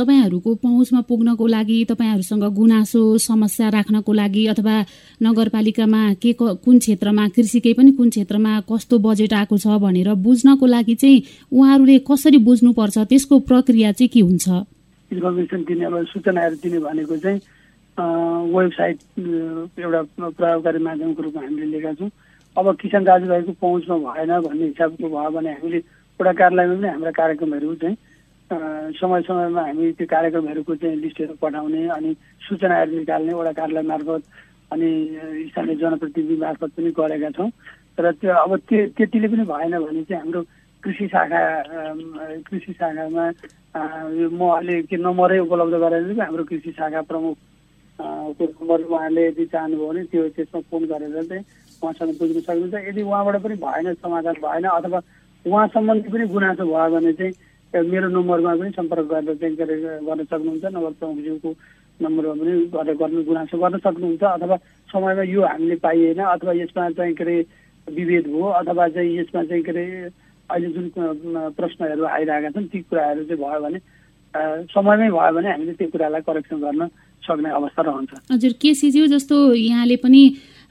तपाईँहरूको 0.01 0.55
पहुँचमा 0.65 1.01
पुग्नको 1.09 1.47
लागि 1.47 1.79
तपाईँहरूसँग 1.93 2.45
गुनासो 2.57 3.03
समस्या 3.19 3.69
राख्नको 3.69 4.13
लागि 4.13 4.47
अथवा 4.47 4.77
नगरपालिकामा 5.23 6.03
के 6.17 6.33
कुन 6.41 6.79
क्षेत्रमा 6.79 7.29
कृषिकै 7.37 7.73
पनि 7.77 7.93
कुन 7.93 8.09
क्षेत्रमा 8.11 8.61
कस्तो 8.65 8.99
बजेट 8.99 9.33
आएको 9.33 9.57
छ 9.59 9.77
भनेर 9.77 10.09
बुझ्नको 10.25 10.67
लागि 10.67 10.95
चाहिँ 10.95 11.23
उहाँहरूले 11.53 11.99
कसरी 12.09 12.39
बुझ्नुपर्छ 12.49 12.99
त्यसको 13.13 13.39
प्रक्रिया 13.49 13.93
चाहिँ 13.93 14.09
के 14.09 14.21
हुन्छ? 14.21 14.49
इन्फर्मेसन 15.11 15.61
दिने 15.69 15.85
अब 15.85 16.05
सूचनाहरू 16.09 16.57
दिने 16.63 16.79
भनेको 16.81 17.17
चाहिँ 17.17 17.41
वेबसाइट 17.99 18.99
एउटा 19.79 20.03
प्रभावकारी 20.19 20.79
माध्यमको 20.85 21.23
रूपमा 21.23 21.43
हामीले 21.43 21.67
लिएका 21.67 21.93
छौँ। 22.01 22.11
अब 22.57 22.77
किसान 22.81 23.05
दाजुभाइको 23.05 23.53
पहुँचमा 23.61 23.97
भएन 23.97 24.33
भन्ने 24.41 24.65
हिसाबको 24.65 25.09
भयो 25.09 25.31
भने 25.31 25.51
हामीले 25.53 25.77
एउटा 25.77 26.33
कार्यालयमा 26.33 26.75
पनि 26.77 26.89
हाम्रा 26.89 27.11
कार्यक्रमहरू 27.21 27.75
चाहिँ 27.83 27.97
समय 28.97 29.23
समयमा 29.29 29.63
हामी 29.67 29.93
त्यो 29.97 30.07
कार्यक्रमहरूको 30.07 30.75
चाहिँ 30.77 30.97
लिस्टहरू 31.05 31.35
पठाउने 31.43 31.89
अनि 31.97 32.15
सूचनाहरू 32.49 32.99
निकाल्ने 32.99 33.33
वडा 33.35 33.53
कार्यालय 33.61 33.89
मार्फत 33.89 34.23
अनि 34.73 34.89
स्थानीय 35.53 35.77
जनप्रतिनिधि 35.77 36.37
मार्फत 36.41 36.71
पनि 36.77 36.91
गरेका 36.97 37.31
छौँ। 37.37 37.51
र 38.01 38.13
त्यो 38.21 38.33
अब 38.33 38.57
त्यो 38.69 38.87
त्यतिले 38.97 39.29
पनि 39.29 39.45
भएन 39.53 39.79
भने 39.85 40.03
चाहिँ 40.09 40.21
हाम्रो 40.21 40.43
कृषि 40.85 41.07
शाखा 41.13 41.41
कृषि 42.49 42.73
शाखामा 42.73 43.25
म 43.77 44.41
अहिले 44.49 44.83
के 44.89 44.97
नम्बरै 44.97 45.39
उपलब्ध 45.45 45.75
गराइदिन्छु 45.77 46.21
हाम्रो 46.21 46.45
कृषि 46.45 46.71
शाखा 46.73 47.01
प्रमुख 47.09 47.37
नम्बर 48.03 48.81
उहाँले 48.83 49.27
यदि 49.27 49.45
चाहनुभयो 49.53 49.89
भने 49.89 50.03
त्यो 50.11 50.29
त्यसमा 50.37 50.61
फोन 50.71 50.83
गरेर 50.91 51.23
चाहिँ 51.23 51.45
उहाँसँग 51.83 52.13
बुझ्न 52.19 52.41
सक्नुहुन्छ। 52.41 52.75
यदि 52.89 53.03
उहाँबाट 53.03 53.37
पनि 53.43 53.55
भएन 53.63 53.95
समाधान 54.03 54.37
भएन 54.43 54.65
अथवा 54.79 55.01
उहाँ 55.47 55.67
सम्बन्धी 55.75 56.09
पनि 56.11 56.27
गुनासो 56.35 56.65
भयो 56.67 56.91
भने 56.95 57.13
चाहिँ 57.19 57.85
मेरो 57.91 58.09
नम्बरमा 58.09 58.55
पनि 58.59 58.71
सम्पर्क 58.79 59.07
गरेर 59.13 59.35
चाहिँ 59.39 59.57
गर्न 59.57 60.25
सक्नुहुन्छ। 60.25 60.65
नम्बर 60.65 60.93
प्रमुखज्यूको 60.99 61.51
नम्बरमा 62.03 62.35
पनि 62.43 62.53
गरेर 62.75 62.95
गर्नु 63.03 63.23
गुनासो 63.31 63.57
गर्न 63.63 63.79
सक्नुहुन्छ 63.87 64.23
अथवा 64.23 64.57
समयमा 64.91 65.23
यो 65.23 65.41
हामीले 65.47 65.77
पाइएन 65.87 66.21
अथवा 66.27 66.53
यसमा 66.63 66.91
चाहिँ 66.99 67.15
के 67.15 67.23
अरे 67.23 67.37
विभेद 67.87 68.27
भयो 68.27 68.47
अथवा 68.61 68.89
चाहिँ 68.89 69.19
यसमा 69.19 69.43
चाहिँ 69.45 69.63
के 69.63 69.71
अरे 69.71 69.85
अहिले 70.51 70.69
जुन 70.75 70.87
प्रश्नहरू 71.57 72.05
आइरहेका 72.05 72.51
छन् 72.51 72.67
ती 72.73 72.79
कुराहरू 72.91 73.25
चाहिँ 73.31 73.43
भयो 73.43 73.61
भने 73.63 73.79
समयमै 74.75 75.09
भयो 75.11 75.33
भने 75.37 75.49
हामीले 75.51 75.73
त्यो 75.79 75.89
कुरालाई 75.95 76.21
करेक्सन 76.29 76.61
गर्न 76.61 76.83
सक्ने 77.23 77.51
अवस्था 77.51 77.83
रहन्छ। 77.83 78.11
हजुर 78.33 78.53
केसीज्यू 78.63 79.07
जस्तो 79.07 79.37
यहाँले 79.55 79.97
पनि 79.97 80.23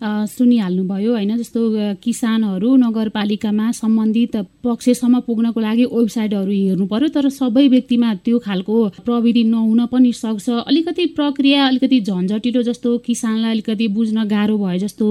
सुनिहाल्नुभयो 0.01 1.11
होइन? 1.13 1.37
जस्तो 1.37 1.61
किसानहरू 2.03 2.69
नगरपालिकामा 2.75 3.65
सम्बन्धित 3.71 4.35
पक्षसम्म 4.65 5.19
पुग्नको 5.27 5.59
लागि 5.61 5.85
वेबसाइटहरू 5.93 6.51
हेर्नु 6.51 6.85
पर्यो 6.89 7.07
तर 7.13 7.29
सबै 7.29 7.67
व्यक्तिमा 7.67 8.13
त्यो 8.25 8.39
खालको 8.41 8.75
प्रविधि 9.05 9.43
नहुन 9.45 9.85
पनि 9.93 10.11
सक्छ। 10.13 10.49
अलिकति 10.65 11.05
प्रक्रिया 11.13 11.67
अलिकति 11.67 11.99
झन्झटिलो 12.01 12.61
जस्तो 12.63 12.97
किसानलाई 13.05 13.51
अलिकति 13.51 13.87
बुझ्न 13.93 14.25
गाह्रो 14.25 14.57
भयो 14.57 14.77
जस्तो 14.85 15.05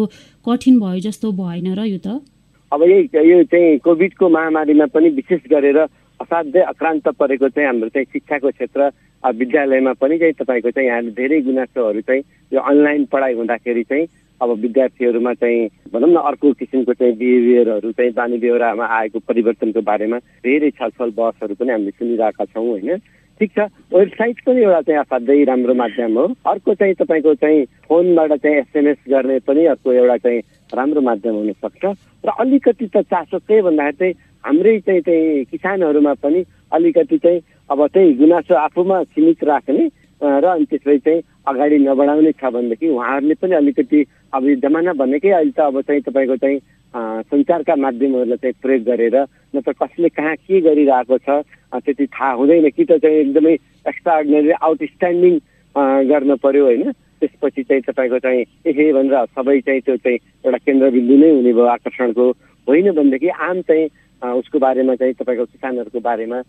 कठिन 0.46 0.80
भयो 0.80 1.00
जस्तो 1.06 1.32
भएन 1.38 1.74
र 1.78 1.86
यो 1.86 1.98
त? 1.98 2.18
अब 2.72 2.82
यही 2.82 3.30
यो 3.30 3.42
चाहिँ 3.46 3.78
कोभिडको 3.86 4.28
महामारीमा 4.28 4.86
पनि 4.90 5.08
विशेष 5.14 5.46
गरेर 5.50 5.78
असाध्यै 6.20 6.62
अक्रान्त 6.66 7.08
परेको 7.14 7.48
चाहिँ 7.48 7.66
हाम्रो 7.66 7.88
चाहिँ 7.94 8.06
शिक्षाको 8.12 8.50
क्षेत्र 8.50 8.90
विद्यालयमा 9.24 9.92
पनि 9.92 10.18
चाहिँ 10.18 10.32
तपाईँको 10.32 10.70
चाहिँ 10.70 10.88
यहाँले 10.88 11.10
धेरै 11.10 11.40
गुनासोहरू 11.40 12.00
चाहिँ 12.00 12.22
यो 12.52 12.60
अनलाइन 12.60 13.04
पढाइ 13.04 13.34
हुँदाखेरि 13.34 13.82
चाहिँ 13.82 14.06
अब 14.40 14.50
विद्यार्थीहरूमा 14.50 15.34
चाहिँ 15.34 15.68
भनौँ 15.92 16.10
न 16.10 16.16
अर्को 16.16 16.52
किसिमको 16.52 16.92
चाहिँ 16.92 17.16
बिहेभियरहरू 17.16 17.92
चाहिँ 17.92 18.12
बानी 18.12 18.36
बेहोरामा 18.38 18.86
आएको 18.86 19.18
परिवर्तनको 19.18 19.80
बारेमा 19.80 20.18
धेरै 20.18 20.70
छलफल 20.70 21.10
बहसहरू 21.10 21.54
पनि 21.54 21.70
हामीले 21.72 21.90
सुनिरहेका 21.90 22.44
छौँ 22.44 22.68
होइन? 22.68 22.96
ठिक 23.40 23.52
छ। 23.52 23.58
वेबसाइट 23.94 24.40
पनि 24.46 24.60
एउटा 24.62 24.80
चाहिँ 24.80 25.00
असाध्यै 25.00 25.44
राम्रो 25.44 25.74
माध्यम 25.74 26.18
हो। 26.18 26.24
अर्को 26.46 26.74
चाहिँ 26.74 26.94
तपाईँको 26.94 27.34
चाहिँ 27.34 27.64
फोनबाट 27.64 28.32
चाहिँ 28.32 28.56
एसएमएस 28.56 28.96
गर्ने 29.08 29.38
पनि 29.38 29.64
अर्को 29.66 29.92
एउटा 29.92 30.16
चाहिँ 30.16 30.40
राम्रो 30.74 31.00
माध्यम 31.00 31.34
हुनसक्छ। 31.34 31.84
र 32.24 32.28
अलिकति 32.28 32.86
त 32.86 32.96
चासो 32.96 33.38
के 33.38 33.62
भन्दाखेरि 33.62 33.96
चाहिँ 33.96 34.14
हाम्रै 34.44 34.78
चाहिँ 34.80 35.00
चाहिँ 35.00 35.44
किसानहरूमा 35.44 36.14
पनि 36.14 36.44
अलिकति 36.72 37.18
चाहिँ 37.18 37.40
अब 37.70 37.86
त्यही 37.86 38.12
गुनासो 38.14 38.54
आफूमा 38.56 39.02
सीमित 39.04 39.44
राख्ने 39.44 39.86
र 40.20 40.44
अनि 40.46 40.64
त्यसपछि 40.64 40.98
चाहिँ 40.98 41.22
अगाडि 41.48 41.78
नबढाउने 41.78 42.32
छ 42.32 42.44
भनेदेखि 42.46 42.88
उहाँहरूले 42.88 43.34
पनि 43.34 43.54
अलिकति 43.54 44.04
अब 44.34 44.46
यो 44.48 44.56
जमाना 44.60 44.92
भनेकै 44.92 45.30
अहिले 45.30 45.50
त 45.50 45.60
अब 45.60 45.80
चाहिँ 45.80 46.02
तपाईँको 46.02 46.36
चाहिँ 46.36 46.58
सञ्चारका 47.30 47.76
माध्यमहरूलाई 47.76 48.36
चाहिँ 48.36 48.54
प्रयोग 48.62 48.82
गरेर 48.84 49.16
नत्र 49.56 49.72
कसले 49.72 50.08
कहाँ 50.08 50.34
के 50.36 50.60
गरिरहेको 50.60 51.18
छ 51.18 51.42
त्यति 51.74 52.06
थाहा 52.06 52.32
हुँदैन 52.32 52.68
कि 52.70 52.84
त 52.84 52.98
चाहिँ 52.98 53.16
एकदमै 53.20 53.54
एक्स्ट्रा 53.88 54.14
अर्डिनरी 54.14 54.50
आउटस्ट्यान्डिङ 54.60 55.34
गर्न 56.10 56.36
पर्यो 56.42 56.64
होइन। 56.64 56.92
त्यसपछि 57.20 57.62
चाहिँ 57.62 57.82
तपाईँको 57.82 58.18
चाहिँ 58.18 58.44
ए 58.66 58.92
भनेर 58.92 59.24
सबै 59.36 59.60
चाहिँ 59.60 59.80
त्यो 59.80 59.96
चाहिँ 59.96 60.18
एउटा 60.44 60.58
केन्द्रबिन्दु 60.66 61.16
नै 61.16 61.30
हुने 61.30 61.52
भयो 61.52 61.64
आकर्षणको 61.76 62.30
होइन 62.66 62.90
भनेदेखि 62.90 63.28
आम 63.28 63.60
चाहिँ 63.60 63.88
उसको 64.22 64.58
बारेमा 64.58 64.94
चाहिँ 64.94 65.14
तपाईँको 65.14 65.44
किसानहरूको 65.44 66.00
बारेमा 66.00 66.42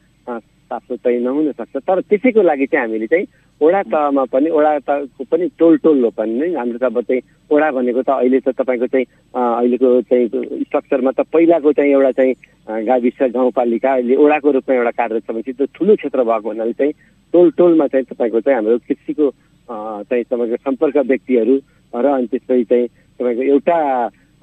चाहिँ 0.72 1.20
नहुन 1.20 1.52
सक्छ 1.52 1.78
तर 1.78 2.02
त्यसैको 2.02 2.42
लागि 2.42 2.66
चाहिँ 2.66 2.86
हामीले 2.86 3.08
चाहिँ 3.08 3.26
ओडा 3.62 3.82
तहमा 3.84 4.24
पनि 4.26 4.50
ओडा 4.50 4.80
तहको 4.80 5.24
पनि 5.24 5.50
टोल 5.60 5.78
टोल 5.78 6.04
हो 6.04 6.10
पनि 6.10 6.34
नै 6.34 6.54
हाम्रो 6.56 6.78
त 6.78 6.84
अब 6.84 7.02
चाहिँ 7.02 7.22
ओडा 7.52 7.72
भनेको 7.72 8.02
त 8.02 8.10
अहिले 8.10 8.40
त 8.40 8.50
तपाईँको 8.56 8.88
चाहिँ 8.88 9.06
अहिलेको 9.34 9.90
चाहिँ 10.02 10.28
स्ट्रक्चरमा 10.64 11.12
त 11.12 11.28
पहिलाको 11.34 11.74
चाहिँ 11.74 11.92
एउटा 11.92 12.12
चाहिँ 12.12 12.34
गाविस 12.68 13.20
गाउँपालिका 13.32 13.94
अहिले 13.94 14.16
ओडाको 14.16 14.52
रूपमा 14.52 14.76
एउटा 14.76 14.92
कार्यरत 14.92 15.24
छ 15.24 15.32
भने 15.32 15.52
त्यो 15.52 15.66
ठुलो 15.76 15.96
क्षेत्र 15.96 16.24
भएको 16.24 16.50
हुनाले 16.50 16.74
चाहिँ 16.74 16.94
टोल 17.34 17.52
टोलमा 17.52 17.88
चाहिँ 17.88 18.06
तपाईँको 18.06 18.40
चाहिँ 18.42 18.56
हाम्रो 18.56 18.78
कृषिको 18.78 19.30
चाहिँ 19.70 20.24
तपाईँको 20.24 20.56
सम्पर्क 20.56 20.98
व्यक्तिहरू 20.98 21.56
र 21.94 22.06
अनि 22.08 22.28
त्यसपछि 22.28 22.64
चाहिँ 22.64 22.88
तपाईँको 23.20 23.44
एउटा 23.44 23.78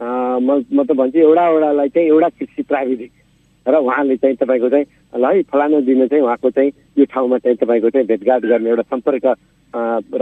म 0.01 0.63
म 0.73 0.85
त 0.87 0.95
भन्छु 0.95 1.19
एउटा 1.19 1.45
ओडालाई 1.51 1.89
चाहिँ 1.89 2.09
एउटा 2.09 2.29
कृषि 2.39 2.63
प्राविधिक। 2.63 3.13
र 3.67 3.75
उहाँले 3.77 4.17
चाहिँ 4.17 4.37
तपाईँको 4.37 4.69
चाहिँ 4.71 4.87
ल 5.19 5.25
है 5.27 5.43
फलानु 5.51 5.81
दिन 5.83 6.07
चाहिँ 6.07 6.23
उहाँको 6.25 6.51
चाहिँ 6.51 6.71
यो 6.99 7.05
ठाउँमा 7.05 7.39
चाहिँ 7.39 7.57
तपाईँको 7.59 7.91
चाहिँ 7.91 8.07
भेटघाट 8.07 8.43
गर्ने 8.47 8.69
एउटा 8.71 8.83
सम्पर्क 8.95 9.27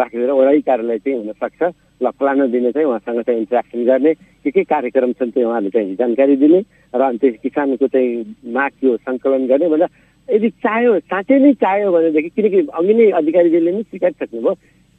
राखेर 0.00 0.30
वडै 0.30 0.60
कार्यालय 0.66 0.98
चाहिँ 0.98 1.18
हुनसक्छ। 1.18 1.62
ल 2.02 2.10
फलानु 2.18 2.46
दिन 2.48 2.70
चाहिँ 2.72 2.88
उहाँसँग 2.88 3.20
चाहिँ 3.22 3.40
इन्ट्रेक्सन 3.40 3.84
गर्ने। 3.84 4.12
के 4.14 4.50
के 4.50 4.62
कार्यक्रम 4.64 5.12
छन् 5.12 5.30
त्यो 5.30 5.48
उहाँले 5.48 5.70
चाहिँ 5.70 5.94
जानकारी 5.96 6.36
दिने। 6.36 6.60
र 6.96 7.00
अनि 7.00 7.18
त्यो 7.18 7.30
किसानको 7.44 7.86
चाहिँ 7.86 8.10
माग 8.56 8.70
त्यो 8.80 8.96
सङ्कलन 8.96 9.46
गर्ने 9.46 9.68
भन्दा 9.68 9.88
यदि 10.28 10.48
चाह्यो 10.64 10.98
साँच्चै 11.06 11.38
नै 11.38 11.52
चाह्यो 11.62 11.92
भनेदेखि 11.92 12.30
किनकि 12.34 12.58
अघि 12.72 12.94
नै 12.94 13.10
अधिकारीजीले 13.20 13.72
नै 13.72 13.82
स्वीकारिसक्नुभयो 13.82 14.54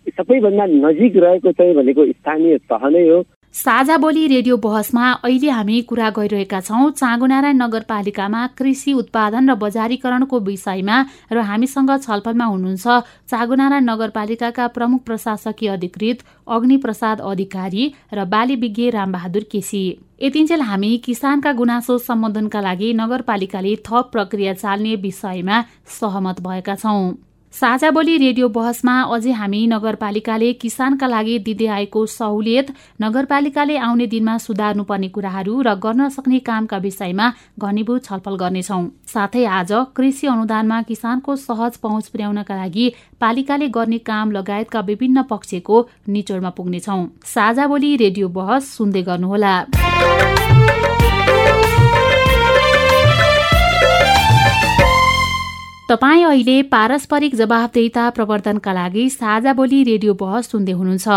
सबैभन्दा 0.07 0.65
नजिक 0.87 1.17
रहेको 1.17 1.51
चाहिँ 1.51 1.73
भनेको 1.75 2.05
स्थानीय 2.05 2.57
तह 2.71 2.83
नै 2.95 3.03
हो। 3.09 3.19
साझा 3.55 3.95
बोली 3.97 4.25
रेडियो 4.27 4.55
बहसमा 4.57 5.05
अहिले 5.25 5.49
हामी 5.49 5.81
कुरा 5.89 6.09
गरिरहेका 6.09 6.59
छौँ 6.61 6.89
चाँगुनारायण 6.91 7.57
नगरपालिकामा 7.57 8.45
कृषि 8.57 8.93
उत्पादन 8.93 9.49
र 9.49 9.55
बजारीकरणको 9.55 10.39
विषयमा 10.39 10.97
र 11.31 11.41
हामीसँग 11.41 11.91
छलफलमा 11.97 12.45
हुनुहुन्छ 12.45 12.87
चाँगुनारायण 13.31 13.89
नगरपालिकाका 13.89 14.67
प्रमुख 14.77 15.01
प्रशासकीय 15.05 15.69
अधिकृत 15.69 16.23
अग्निप्रसाद 16.47 17.21
अधिकारी 17.25 17.93
र 18.13 18.25
बाली 18.29 18.55
विज्ञ 18.55 18.89
रामबहादुर 18.93 19.49
केसी। 19.51 19.83
यतिन्जेल 20.21 20.61
हामी 20.61 20.97
किसानका 21.05 21.51
गुनासो 21.53 21.97
सम्बोधनका 22.07 22.61
लागि 22.61 22.93
नगरपालिकाले 22.93 23.75
थप 23.87 24.09
प्रक्रिया 24.13 24.53
चाल्ने 24.53 24.95
विषयमा 25.01 25.63
सहमत 25.99 26.41
भएका 26.41 26.75
छौं। 26.75 27.01
साझा 27.57 27.89
बोली 27.91 28.15
रेडियो 28.17 28.47
बहसमा 28.55 28.95
अझै 29.13 29.31
हामी 29.33 29.59
नगरपालिकाले 29.67 30.49
किसानका 30.61 31.07
लागि 31.07 31.37
दिँदै 31.45 31.67
आएको 31.75 32.01
सहुलियत 32.07 32.67
नगरपालिकाले 33.01 33.77
आउने 33.85 34.05
दिनमा 34.11 34.35
सुधार्नुपर्ने 34.43 35.09
कुराहरू 35.15 35.55
र 35.67 35.73
गर्न 35.85 36.09
सक्ने 36.17 36.39
कामका 36.49 36.77
विषयमा 36.85 37.31
घनीभूत 37.57 38.03
छलफल 38.05 38.35
गर्नेछौ। 38.43 38.79
साथै 39.13 39.45
आज 39.57 39.73
कृषि 39.97 40.27
अनुदानमा 40.27 40.81
किसानको 40.91 41.35
सहज 41.47 41.81
पहुँच 41.81 42.13
पुर्याउनका 42.13 42.61
लागि 42.61 42.85
पालिकाले 43.21 43.73
गर्ने 43.73 43.99
काम 44.05 44.37
लगायतका 44.37 44.85
विभिन्न 44.91 45.25
पक्षको 45.33 45.81
निचोडमा 46.13 46.51
पुग्नेछौ। 46.59 47.01
साझा 47.33 47.67
बोली 47.67 47.95
रेडियो 47.97 48.27
बहस 48.37 48.73
सुन्दै 48.77 49.01
गर्नुहोला। 49.09 49.55
तपाईँ 55.89 56.23
अहिले 56.25 56.61
पारस्परिक 56.67 57.35
जवाबदेता 57.35 58.09
प्रवर्धनका 58.09 58.71
लागि 58.73 59.03
साझा 59.09 59.51
बोली 59.53 59.77
रेडियो 59.83 60.13
बहस 60.13 60.49
सुन्दै 60.51 60.71
हुनुहुन्छ। 60.71 61.07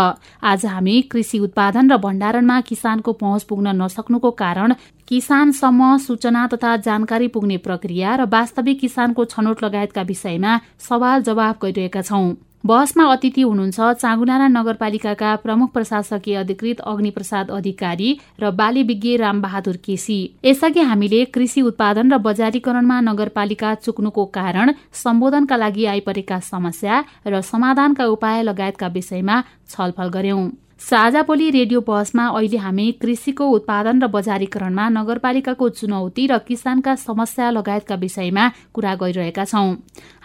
आज 0.43 0.65
हामी 0.65 1.01
कृषि 1.11 1.39
उत्पादन 1.39 1.91
र 1.91 1.97
भण्डारणमा 1.99 2.59
किसानको 2.69 3.13
पहुँच 3.13 3.43
पुग्न 3.49 3.75
नसक्नुको 3.81 4.31
कारण 4.33 4.73
किसानसम्म 5.07 5.97
सूचना 5.97 6.45
तथा 6.47 6.75
जानकारी 6.87 7.27
पुग्ने 7.27 7.57
प्रक्रिया 7.67 8.15
र 8.15 8.29
वास्तविक 8.31 8.79
किसानको 8.79 9.25
छनौट 9.27 9.63
लगायतका 9.63 10.01
विषयमा 10.07 10.55
सवाल 10.87 11.27
जवाब 11.27 11.59
गरिरहेका 11.63 12.01
छौं। 12.03 12.23
बहसमा 12.63 13.03
अतिथि 13.11 13.41
हुनुहुन्छ 13.41 13.79
चाँगुनारा 14.01 14.47
नगरपालिकाका 14.47 15.35
प्रमुख 15.35 15.71
प्रशासकीय 15.73 16.35
अधिकृत 16.35 16.79
अग्निप्रसाद 16.85 17.51
अधिकारी 17.51 18.09
र 18.39 18.51
बाली 18.53 18.83
विज्ञ 18.83 19.15
रामबहादुर 19.17 19.77
केसी। 19.85 20.19
यसअघि 20.45 20.81
हामीले 20.81 21.23
कृषि 21.33 21.61
उत्पादन 21.61 22.13
र 22.13 22.17
बजारीकरणमा 22.21 22.99
नगरपालिका 23.01 23.73
चुक्नुको 23.81 24.25
कारण 24.37 24.73
सम्बोधनका 24.93 25.57
लागि 25.57 25.85
आइपरेका 25.85 26.39
समस्या 26.45 27.03
र 27.27 27.41
समाधानका 27.41 28.05
उपाय 28.05 28.43
लगायतका 28.43 28.87
विषयमा 28.87 29.43
छलफल 29.69 30.09
गर्यौं। 30.13 30.49
साझा 30.81 31.21
बोली 31.23 31.49
रेडियो 31.51 31.79
बहसमा 31.87 32.23
अहिले 32.27 32.57
हामी 32.57 32.85
कृषिको 33.01 33.47
उत्पादन 33.47 34.01
र 34.01 34.07
बजारीकरणमा 34.07 34.85
नगरपालिकाको 34.89 35.67
चुनौती 35.79 36.25
र 36.27 36.37
किसानका 36.47 36.95
समस्या 36.97 37.49
लगायतका 37.51 37.95
विषयमा 38.01 38.47
कुरा 38.73 38.95
गरिरहेका 38.97 39.45
छौं। 39.45 39.69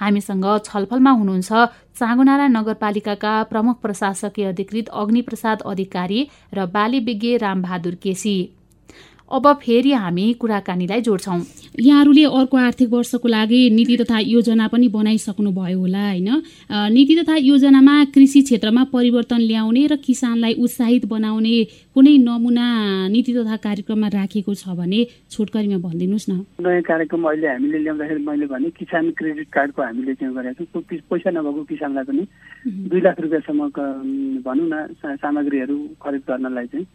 हामीसँग 0.00 0.46
छलफलमा 0.64 1.12
हुनुहुन्छ 1.20 1.52
चाँगुनारा 2.00 2.46
नगरपालिकाका 2.48 3.34
प्रमुख 3.52 3.80
प्रशासकीय 3.82 4.46
अधिकृत 4.48 4.88
अग्निप्रसाद 4.96 5.62
अधिकारी 5.66 6.20
र 6.54 6.66
बाली 6.72 7.00
विज्ञ 7.04 7.36
रामबहादुर 7.38 7.94
केसी। 8.02 8.36
अब 9.28 9.46
फेरि 9.62 9.92
हामी 9.92 10.32
कुराकानीलाई 10.40 11.00
जोड्छौँ। 11.02 11.38
यहाँहरूले 11.80 12.24
अर्को 12.24 12.56
आर्थिक 12.56 12.88
वर्षको 12.90 13.28
लागि 13.28 13.58
नीति 13.70 13.96
तथा 13.98 14.18
योजना 14.18 14.66
पनि 14.68 14.88
बनाइसक्नु 14.88 15.50
भयो 15.50 15.78
होला 15.78 16.02
होइन? 16.06 16.28
नीति 16.94 17.14
तथा 17.16 17.36
योजनामा 17.36 17.94
कृषि 18.14 18.42
क्षेत्रमा 18.42 18.84
परिवर्तन 18.92 19.40
ल्याउने 19.42 19.86
र 19.86 19.96
किसानलाई 19.98 20.54
उत्साहित 20.62 21.06
बनाउने 21.10 21.56
कुनै 21.94 22.16
नमुना 22.18 22.66
नीति 23.08 23.32
तथा 23.34 23.56
कार्यक्रममा 23.66 24.08
राखिएको 24.14 24.54
छ 24.54 24.68
भने 24.78 25.06
छोटकरीमा 25.30 25.78
भनिदिनुहोस् 25.82 26.28
न। 26.30 26.44
नयाँ 26.62 26.82
कार्यक्रम 26.86 27.24
अहिले 27.26 27.46
हामीले 27.48 27.78
ल्याउँदाखेरि 27.82 28.22
मैले 28.22 28.46
भने 28.46 28.70
किसान 28.78 29.10
क्रेडिट 29.10 29.48
कार्डको 29.50 29.82
हामीले 29.82 30.14
चाहिँ 30.14 30.34
गरेका 30.34 30.64
छौँ। 30.64 30.82
पैसा 31.10 31.30
नभएको 31.30 31.64
किसानलाई 31.66 32.04
पनि 32.04 32.22
दुई 32.88 33.00
लाख 33.00 33.20
रुपियाँसम्मको 33.20 33.82
भनौँ 34.46 34.68
न 34.70 35.18
सामग्रीहरू 35.18 35.76
खरिद 35.98 36.22
गर्नलाई 36.30 36.66
चाहिँ 36.66 36.86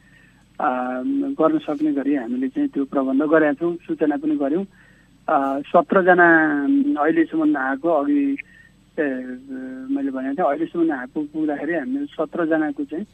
गर्न 0.61 1.57
सक्ने 1.65 1.91
गरी 1.97 2.13
हामीले 2.15 2.47
चाहिँ 2.53 2.69
त्यो 2.69 2.83
प्रबन्ध 2.93 3.23
गरेका 3.33 3.53
छौँ 3.59 3.75
सूचना 3.85 4.15
पनि 4.21 4.35
गऱ्यौँ 4.37 4.65
सत्रजना 5.71 6.27
अहिलेसम्म 7.01 7.57
आएको 7.57 7.89
अघि 7.89 8.21
मैले 8.97 10.11
भनेको 10.11 10.35
थिएँ 10.37 10.45
अहिलेसम्म 10.45 10.91
आएको 10.91 11.19
पुग्दाखेरि 11.33 11.73
हामीले 11.73 12.05
सत्रजनाको 12.13 12.83
चाहिँ 12.91 13.05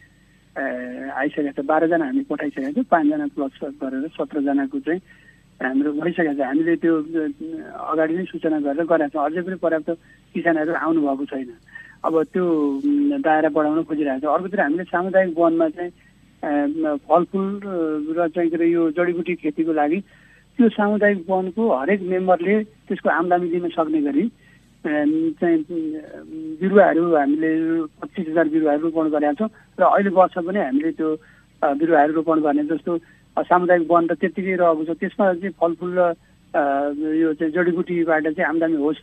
आइसकेको 0.58 1.52
छ 1.56 1.66
बाह्रजना 1.72 2.06
हामी 2.06 2.24
पठाइसकेका 2.28 2.72
थियौँ 2.76 2.90
पाँचजना 2.92 3.28
प्लस 3.36 3.54
गरेर 3.80 4.08
सत्रजनाको 4.18 4.80
चाहिँ 4.84 5.02
हाम्रो 5.60 5.92
भइसकेको 5.94 6.34
छ। 6.34 6.42
हामीले 6.42 6.76
त्यो 6.84 6.94
अगाडि 7.92 8.14
नै 8.18 8.26
सूचना 8.30 8.58
गरेर 8.66 8.86
गरेका 8.92 9.08
छौँ। 9.14 9.26
अझै 9.26 9.42
पनि 9.42 9.58
पर्याप्त 9.64 9.90
किसानहरू 10.36 10.74
आउनुभएको 10.74 11.26
छैन। 11.32 11.50
अब 12.06 12.14
त्यो 12.34 12.46
दायरा 13.26 13.50
बढाउन 13.56 13.84
खोजिरहेको 13.90 14.22
छ। 14.22 14.34
अर्कोतिर 14.36 14.62
हामीले 14.62 14.84
सामुदायिक 14.92 15.38
वनमा 15.38 15.68
चाहिँ 15.78 15.92
फलफुल 16.44 17.48
र 18.14 18.28
चाहिँ 18.30 18.50
के 18.50 18.56
अरे 18.56 18.68
यो 18.70 18.90
जडीबुटी 18.92 19.36
खेतीको 19.36 19.74
लागि 19.74 20.00
त्यो 20.60 20.70
सामुदायिक 20.70 21.26
वनको 21.30 21.64
हरेक 21.76 22.02
मेम्बरले 22.02 22.64
त्यसको 22.88 23.10
आम्दानी 23.10 23.50
दिन 23.50 23.70
सक्ने 23.70 24.02
गरी 24.02 24.26
चाहिँ 24.86 25.60
बिरुवाहरू 26.62 27.04
हामीले 27.16 27.52
पच्चिस 28.02 28.28
हजार 28.30 28.48
बिरुवाहरू 28.48 28.82
रोपण 28.84 29.10
गरेका 29.10 29.34
छौँ 29.34 29.50
र 29.80 29.84
अहिले 29.84 30.10
वर्ष 30.14 30.38
पनि 30.38 30.60
हामीले 30.60 30.92
त्यो 30.94 31.10
बिरुवाहरू 31.62 32.14
रोपण 32.14 32.38
गर्ने 32.42 32.64
जस्तो 32.70 32.98
सामुदायिक 33.38 33.92
वन 33.92 34.08
त 34.08 34.12
त्यत्तिकै 34.22 34.56
रहेको 34.56 34.84
छ। 34.86 34.98
त्यसमा 34.98 35.34
चाहिँ 35.34 35.54
फलफुल 35.58 35.92
र 35.98 36.02
यो 37.18 37.34
चाहिँ 37.34 37.54
जडीबुटीबाट 37.54 38.24
चाहिँ 38.30 38.50
आम्दानी 38.50 38.78
होस् 38.78 39.02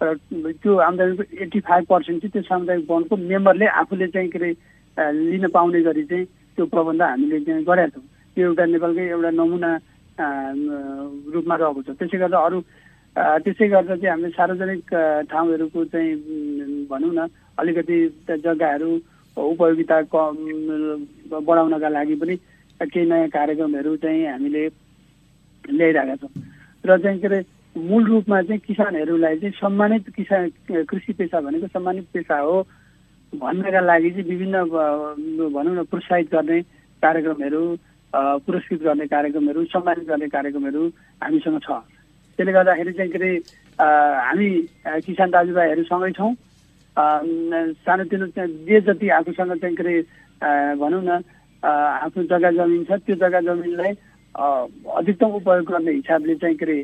र 0.00 0.14
त्यो 0.62 0.72
आम्दानीको 0.76 1.22
एट्टी 1.42 1.60
फाइभ 1.60 1.84
पर्सेन्ट 1.88 2.20
चाहिँ 2.22 2.32
त्यो 2.32 2.42
सामुदायिक 2.42 2.84
वनको 2.90 3.16
मेम्बरले 3.16 3.66
आफूले 3.80 4.06
चाहिँ 4.12 4.28
के 4.30 4.38
अरे 4.38 4.50
लिन 5.12 5.48
पाउने 5.48 5.82
गरी 5.82 6.04
चाहिँ 6.04 6.26
त्यो 6.56 6.64
प्रबन्ध 6.72 7.02
हामीले 7.02 7.38
त्यहाँ 7.44 7.62
गरेका 7.68 7.88
छौँ। 7.94 8.04
त्यो 8.36 8.44
एउटा 8.48 8.64
नेपालकै 8.72 9.04
एउटा 9.14 9.30
नमुना 9.36 9.70
रूपमा 11.34 11.54
रहेको 11.60 11.80
छ। 11.84 11.88
त्यसै 12.00 12.18
गर्दा 12.18 12.38
अरू 12.40 12.58
त्यसै 13.44 13.66
गर्दा 13.68 13.94
चाहिँ 13.96 14.10
हामीले 14.12 14.30
सार्वजनिक 14.36 14.88
ठाउँहरूको 15.30 15.84
चाहिँ 15.92 16.12
भनौँ 16.90 17.12
न 17.12 17.20
अलिकति 17.60 17.96
जग्गाहरू 18.28 18.90
उपयोगिता 19.36 19.96
बढाउनका 20.08 21.88
लागि 21.88 22.14
पनि 22.20 22.34
केही 22.80 23.04
नयाँ 23.08 23.28
कार्यक्रमहरू 23.36 23.96
चाहिँ 24.04 24.24
हामीले 24.26 24.62
ल्याइरहेका 25.64 26.16
छौँ। 26.16 26.32
र 26.84 26.98
चाहिँ 27.02 27.18
के 27.20 27.26
अरे 27.26 27.40
मूल 27.76 28.04
रूपमा 28.06 28.40
चाहिँ 28.42 28.60
किसानहरूलाई 28.68 29.36
चाहिँ 29.36 29.54
सम्मानित 29.60 30.04
किसान 30.16 30.42
कृषि 30.88 31.12
पेसा 31.12 31.40
भनेको 31.40 31.66
सम्मानित 31.72 32.06
पेसा 32.14 32.36
हो। 32.40 32.56
भन्नका 33.32 33.80
लागि 33.80 34.10
चाहिँ 34.10 34.28
विभिन्न 34.30 34.56
भनौँ 35.54 35.74
न 35.74 35.82
प्रोत्साहित 35.90 36.30
गर्ने 36.32 36.60
कार्यक्रमहरू 37.02 37.62
पुरस्कृत 38.12 38.80
गर्ने 38.82 39.06
कार्यक्रमहरू 39.06 39.64
सम्मानित 39.74 40.06
गर्ने 40.08 40.28
कार्यक्रमहरू 40.30 40.82
हामीसँग 41.22 41.58
छ। 41.62 41.70
त्यसले 42.38 42.52
गर्दाखेरि 42.52 42.92
चाहिँ 42.92 43.10
के 43.12 43.18
अरे 43.18 43.30
हामी 43.78 44.48
किसान 45.04 45.30
दाजुभाइहरू 45.30 45.82
सँगै 45.84 46.10
छौँ 46.16 46.32
सानोतिनो 46.96 48.26
जे 48.36 48.80
जति 48.88 49.08
आफूसँग 49.20 49.52
चाहिँ 49.60 49.76
के 49.76 49.82
अरे 49.82 50.74
भनौँ 50.80 51.02
न 51.02 51.20
आफ्नो 51.62 52.22
जग्गा 52.30 52.50
जमिन 52.56 52.84
छ 52.88 53.00
त्यो 53.04 53.16
जग्गा 53.20 53.40
जमिनलाई 53.40 53.92
अधिकतम 55.00 55.30
उपयोग 55.40 55.64
गर्ने 55.66 55.92
हिसाबले 55.92 56.34
चाहिँ 56.40 56.56
के 56.56 56.64
अरे 56.64 56.78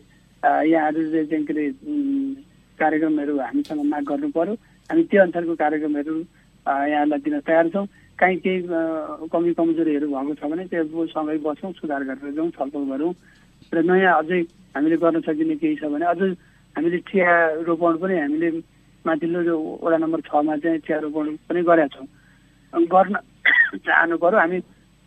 यहाँहरूले 0.69 1.25
चाहिँ 1.25 1.45
के 1.47 1.53
अरे 1.53 1.67
कार्यक्रमहरू 2.79 3.39
हामीसँग 3.39 3.85
माग 3.89 4.05
गर्नु 4.11 4.29
पर्यो। 4.37 4.57
हामी 4.91 5.03
त्यो 5.11 5.23
अनुसारको 5.23 5.55
कार्यक्रमहरू 5.55 6.15
यहाँलाई 6.67 7.21
दिन 7.25 7.41
तयार 7.47 7.69
छौँ। 7.75 7.87
काहीँ 8.19 8.39
केही 8.45 8.61
कमी 9.33 9.53
कमजोरीहरू 9.59 10.07
भएको 10.09 10.35
छ 10.39 10.43
भने 10.47 10.65
त्यो 10.71 11.07
सँगै 11.11 11.39
बसौँ 11.43 11.73
सुधार 11.79 12.03
गरेर 12.09 12.35
जाउँ 12.37 12.51
छलफल 12.55 12.85
गरौँ। 12.91 13.13
र 13.73 13.79
नयाँ 13.83 14.15
अझै 14.23 14.41
हामीले 14.75 14.97
गर्न 15.03 15.21
सकिने 15.27 15.57
केही 15.59 15.77
छ 15.81 15.91
भने 15.91 16.07
अझ 16.07 16.21
हामीले 16.77 16.99
चिया 17.09 17.33
रोपण 17.67 17.97
पनि 18.03 18.15
हामीले 18.21 18.49
माथिल्लो 19.05 19.57
वडा 19.83 19.97
नम्बर 19.97 20.21
छमा 20.29 20.57
चाहिँ 20.63 20.79
चिया 20.87 20.99
रोपण 21.05 21.37
पनि 21.49 21.61
गरेका 21.63 21.89
छौँ। 21.95 22.07
गर्न 22.73 23.15
चाहनु 23.83 24.17
पऱ्यो। 24.23 24.39
हामी 24.39 24.59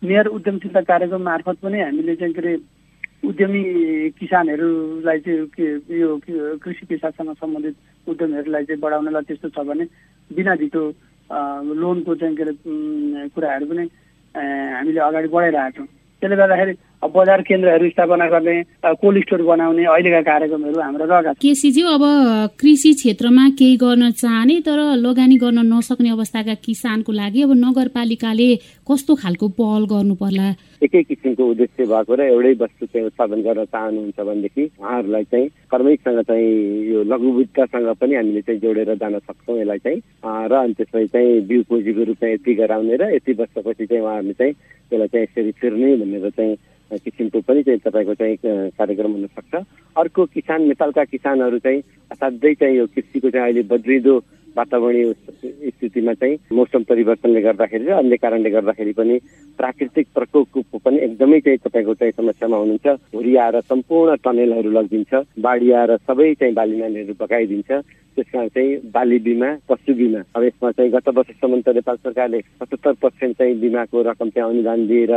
मेयर 0.02 0.26
उद्यमशीलता 0.36 0.80
कार्यक्रम 0.90 1.22
मार्फत 1.22 1.56
पनि 1.62 1.80
हामीले 1.80 2.14
चाहिँ 2.20 2.34
के 2.34 2.40
अरे 2.40 2.54
उद्यमी 3.24 3.62
किसानहरूलाई 4.18 5.18
चाहिँ 5.24 5.98
यो 6.00 6.08
कृषि 6.62 6.84
पेसासँग 6.86 7.32
सम्बन्धित 7.40 7.76
उद्यमीहरूलाई 8.08 8.64
चाहिँ 8.64 8.80
बढाउनलाई 8.80 9.24
त्यस्तो 9.28 9.48
छ 9.54 9.58
भने 9.68 9.84
बिना 10.30 10.54
धितो 10.62 10.82
लोनको 11.30 12.14
चाहिँ 12.14 12.36
के 12.36 12.42
अरे 12.42 12.52
कुराहरू 13.34 13.66
पनि 13.66 13.84
हामीले 14.34 15.00
अगाडि 15.00 15.28
बढाइरहेको 15.28 15.76
छौँ। 15.76 15.86
त्यसले 16.22 16.36
गर्दाखेरि 16.36 16.72
बजार 17.04 17.42
केन्द्रहरू 17.42 17.88
स्थापना 17.88 18.26
गर्ने 18.28 18.62
कोल्ड 19.00 19.22
स्टोर 19.22 19.42
बनाउने 19.42 19.84
अहिलेका 19.84 20.20
कार्यक्रमहरू 20.22 20.80
हाम्रो 20.80 21.04
रहेका 21.06 21.32
केसीज्यू 21.42 21.86
अब 21.86 22.04
कृषि 22.60 22.92
क्षेत्रमा 22.92 23.48
केही 23.58 23.76
गर्न 23.76 24.10
चाहने 24.10 24.60
तर 24.66 24.80
लगानी 24.96 25.36
गर्न 25.36 25.66
नसक्ने 25.72 26.10
अवस्थाका 26.10 26.54
किसानको 26.64 27.12
लागि 27.12 27.42
अब 27.42 27.52
नगरपालिकाले 27.56 28.48
कस्तो 28.90 29.14
खालको 29.14 29.48
पहल 29.60 29.84
गर्नु 29.86 30.14
पर्ला 30.14 30.54
एकै 30.82 31.02
किसिमको 31.02 31.44
उद्देश्य 31.50 31.84
भएको 31.86 32.14
र 32.14 32.20
एउटै 32.32 32.52
वस्तु 32.60 32.86
चाहिँ 32.86 33.06
उत्पादन 33.06 33.40
गर्न 33.42 33.64
चाहनुहुन्छ 33.64 34.20
भनेदेखि 34.20 34.64
उहाँहरूलाई 34.80 35.24
चाहिँ 35.24 35.48
कर्मिकसँग 35.72 36.20
चाहिँ 36.28 36.48
यो 36.92 37.02
लघु 37.12 37.32
वित्तसँग 37.32 37.88
पनि 38.00 38.14
हामीले 38.14 38.40
चाहिँ 38.40 38.60
जोडेर 38.60 38.94
जान 38.94 39.18
सक्छौँ 39.18 39.58
यसलाई 39.60 39.78
चाहिँ। 39.78 40.00
र 40.50 40.54
अनि 40.54 40.74
त्यसपछि 40.74 41.06
चाहिँ 41.06 41.40
बिउ 41.48 41.62
पुँजीको 41.68 42.04
रूपमा 42.04 42.28
यति 42.28 42.54
गराउने 42.54 42.96
र 42.96 43.14
यति 43.14 43.32
वर्षपछि 43.40 43.86
चाहिँ 43.86 44.02
उहाँहरूले 44.02 44.34
चाहिँ 44.34 44.52
त्यसलाई 44.90 45.08
चाहिँ 45.08 45.24
यसरी 45.24 45.52
फिर्ने 45.60 45.96
भनेर 45.96 46.30
चाहिँ 46.30 46.56
किसिमको 46.92 47.40
पनि 47.40 47.62
चाहिँ 47.62 47.80
तपाईँको 47.82 48.14
चाहिँ 48.14 48.36
कार्यक्रम 48.78 49.12
हुनसक्छ। 49.12 49.54
अर्को 49.96 50.24
किसान 50.34 50.62
नेपालका 50.68 51.04
किसानहरू 51.04 51.58
चाहिँ 51.58 51.82
असाध्यै 52.12 52.54
चाहिँ 52.54 52.76
यो 52.76 52.86
कृषिको 52.86 53.30
चाहिँ 53.30 53.44
अहिले 53.44 53.62
बद्रिँदो 53.66 54.14
वातावरणीय 54.56 55.12
स्थितिमा 55.12 56.12
चाहिँ 56.16 56.36
मौसम 56.56 56.82
परिवर्तनले 56.88 57.40
गर्दाखेरि 57.42 57.84
र 57.84 57.92
अन्य 57.92 58.16
कारणले 58.16 58.50
गर्दाखेरि 58.50 58.92
पनि 58.96 59.18
प्राकृतिक 59.58 60.06
प्रकोपको 60.14 60.78
पनि 60.80 60.98
एकदमै 61.04 61.40
चाहिँ 61.44 61.58
तपाईँको 61.60 61.94
चाहिँ 61.94 62.12
समस्यामा 62.16 62.56
हुनुहुन्छ। 62.56 62.86
हुरी 63.14 63.36
आएर 63.36 63.60
सम्पूर्ण 63.68 64.16
टनेलहरू 64.24 64.70
लगिदिन्छ 64.70 65.12
बाढी 65.44 65.70
आएर 65.76 65.96
सबै 66.08 66.32
चाहिँ 66.40 66.54
बाली 66.54 66.76
नानीहरू 66.80 67.14
बगाइदिन्छ 67.20 67.70
त्यसमा 68.16 68.46
चाहिँ 68.48 68.76
बाली 68.96 69.18
बिमा 69.28 69.50
पशु 69.68 69.92
बिमा। 69.94 70.20
अब 70.32 70.42
यसमा 70.44 70.70
चाहिँ 70.72 70.90
गत 70.90 71.08
वर्षसम्म 71.12 71.60
त 71.60 71.68
नेपाल 71.76 71.96
सरकारले 71.96 72.40
पचहत्तर 72.60 72.92
पर्सेन्ट 72.96 73.36
चाहिँ 73.36 73.60
बिमाको 73.60 74.02
रकम 74.08 74.28
चाहिँ 74.32 74.50
अनुदान 74.50 74.86
दिएर 74.88 75.12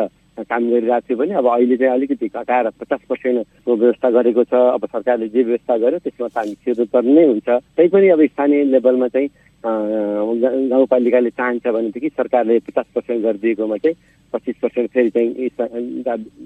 काम 0.45 0.63
गरिरहेको 0.69 1.05
थियो 1.07 1.17
भने 1.17 1.33
अब 1.35 1.47
अहिले 1.47 1.77
चाहिँ 1.77 1.93
अलिकति 1.93 2.27
घटाएर 2.27 2.69
पचास 2.79 3.01
पर्सेन्टको 3.09 3.75
व्यवस्था 3.75 4.09
गरेको 4.09 4.43
छ। 4.43 4.53
अब 4.53 4.85
सरकारले 4.85 5.27
जे 5.29 5.43
व्यवस्था 5.43 5.77
गर्यो 5.77 5.99
त्यसमा 5.99 6.27
त 6.27 6.37
हामी 6.37 6.53
सिरोत्तर 6.63 7.03
नै 7.03 7.25
हुन्छ। 7.27 7.49
तैपनि 7.49 8.07
अब 8.09 8.21
स्थानीय 8.25 8.63
लेभलमा 8.73 9.07
चाहिँ 9.07 9.29
गाउँपालिकाले 9.59 11.29
चाहन्छ 11.29 11.67
भनेदेखि 11.67 12.09
सरकारले 12.09 12.59
पचास 12.63 12.87
पर्सेन्ट 12.95 13.19
गरिदिएकोमा 13.23 13.77
चाहिँ 13.83 13.95
पच्चिस 14.33 14.55
पर्सेन्ट 14.61 14.89
फेरि 14.91 15.09
चाहिँ 15.09 15.49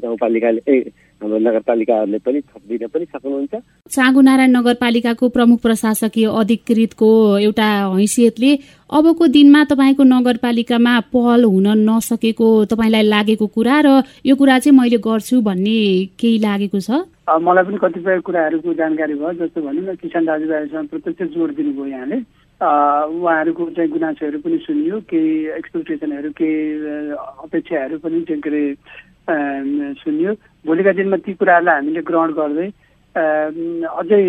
गाउँपालिकाले 0.01 0.61
ए 0.67 0.77
हाम्रो 1.21 1.37
नगरपालिकाहरूले 1.39 2.17
पनि 2.19 2.39
थपिदिन 2.43 2.87
पनि 2.87 3.05
सक्नुहुन्छ 3.07 3.53
चाँगुनारायण 3.91 4.51
नगरपालिकाको 4.51 5.29
प्रमुख 5.29 5.59
प्रशासकीय 5.61 6.25
अधिकृतको 6.33 7.11
एउटा 7.39 7.69
हैसियतले 7.93 8.51
अबको 8.89 9.27
दिनमा 9.29 9.63
तपाईँको 9.65 10.03
नगरपालिकामा 10.05 10.99
पहल 11.13 11.43
हुन 11.45 11.67
नसकेको 11.81 12.49
तपाईँलाई 12.67 13.03
लागेको 13.05 13.47
कुरा 13.49 13.79
र 13.81 14.01
यो 14.25 14.35
कुरा 14.35 14.59
चाहिँ 14.59 14.77
मैले 14.77 14.97
गर्छु 14.99 15.41
भन्ने 15.41 15.79
केही 16.19 16.37
लागेको 16.39 16.79
छ 16.81 17.03
मलाई 17.39 17.63
पनि 17.63 17.77
कतिपय 17.79 18.19
कुराहरूको 18.21 18.73
जानकारी 18.75 19.13
भयो 19.15 19.33
जस्तो 19.39 19.61
भनौँ 19.61 19.83
न 19.83 19.95
किसान 19.97 20.25
दाजुभाइसँग 20.25 20.87
प्रत्यक्ष 20.89 21.33
जोड 21.33 21.55
दिनुभयो 21.55 21.85
यहाँले 21.87 22.17
उहाँहरूको 22.61 23.69
चाहिँ 23.75 23.89
गुनासोहरू 23.91 24.39
पनि 24.39 24.57
सुनियो 24.67 24.99
केही 25.09 25.31
एक्सपेक्टेसनहरू 25.57 26.29
केही 26.37 27.11
अपेक्षाहरू 27.43 27.97
पनि 27.99 28.21
चाहिँ 28.27 28.41
के 28.41 28.49
अरे 28.49 29.93
सुनियो। 30.03 30.31
भोलिका 30.65 30.91
दिनमा 30.93 31.17
ती 31.25 31.33
कुराहरूलाई 31.33 31.75
हामीले 31.75 32.01
ग्रहण 32.07 32.31
गर्दै 32.39 32.67
अझै 33.15 34.21